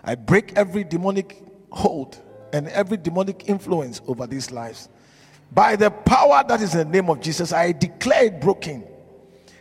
I 0.03 0.15
break 0.15 0.53
every 0.55 0.83
demonic 0.83 1.41
hold 1.71 2.17
and 2.53 2.67
every 2.67 2.97
demonic 2.97 3.49
influence 3.49 4.01
over 4.05 4.27
these 4.27 4.51
lives. 4.51 4.89
By 5.51 5.75
the 5.75 5.89
power 5.89 6.43
that 6.47 6.61
is 6.61 6.75
in 6.75 6.79
the 6.79 7.01
name 7.01 7.09
of 7.09 7.19
Jesus, 7.21 7.51
I 7.51 7.71
declare 7.71 8.25
it 8.25 8.41
broken. 8.41 8.87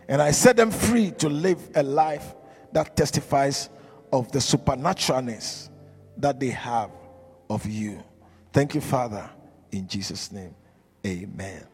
And 0.08 0.20
I 0.20 0.32
set 0.32 0.56
them 0.56 0.70
free 0.70 1.12
to 1.12 1.28
live 1.28 1.70
a 1.74 1.82
life 1.82 2.34
that 2.72 2.96
testifies 2.96 3.70
of 4.12 4.30
the 4.32 4.38
supernaturalness 4.38 5.68
that 6.16 6.40
they 6.40 6.50
have 6.50 6.90
of 7.48 7.66
you. 7.66 8.02
Thank 8.52 8.74
you, 8.74 8.80
Father, 8.80 9.28
in 9.72 9.86
Jesus' 9.86 10.32
name. 10.32 10.54
Amen. 11.06 11.66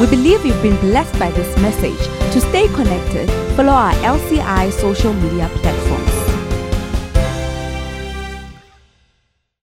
We 0.00 0.06
believe 0.06 0.44
you've 0.46 0.62
been 0.62 0.78
blessed 0.80 1.18
by 1.18 1.30
this 1.32 1.56
message. 1.58 1.98
To 2.32 2.40
stay 2.40 2.68
connected, 2.68 3.28
follow 3.56 3.72
our 3.72 3.92
LCI 3.94 4.70
social 4.72 5.12
media 5.12 5.48
platforms. 5.54 6.17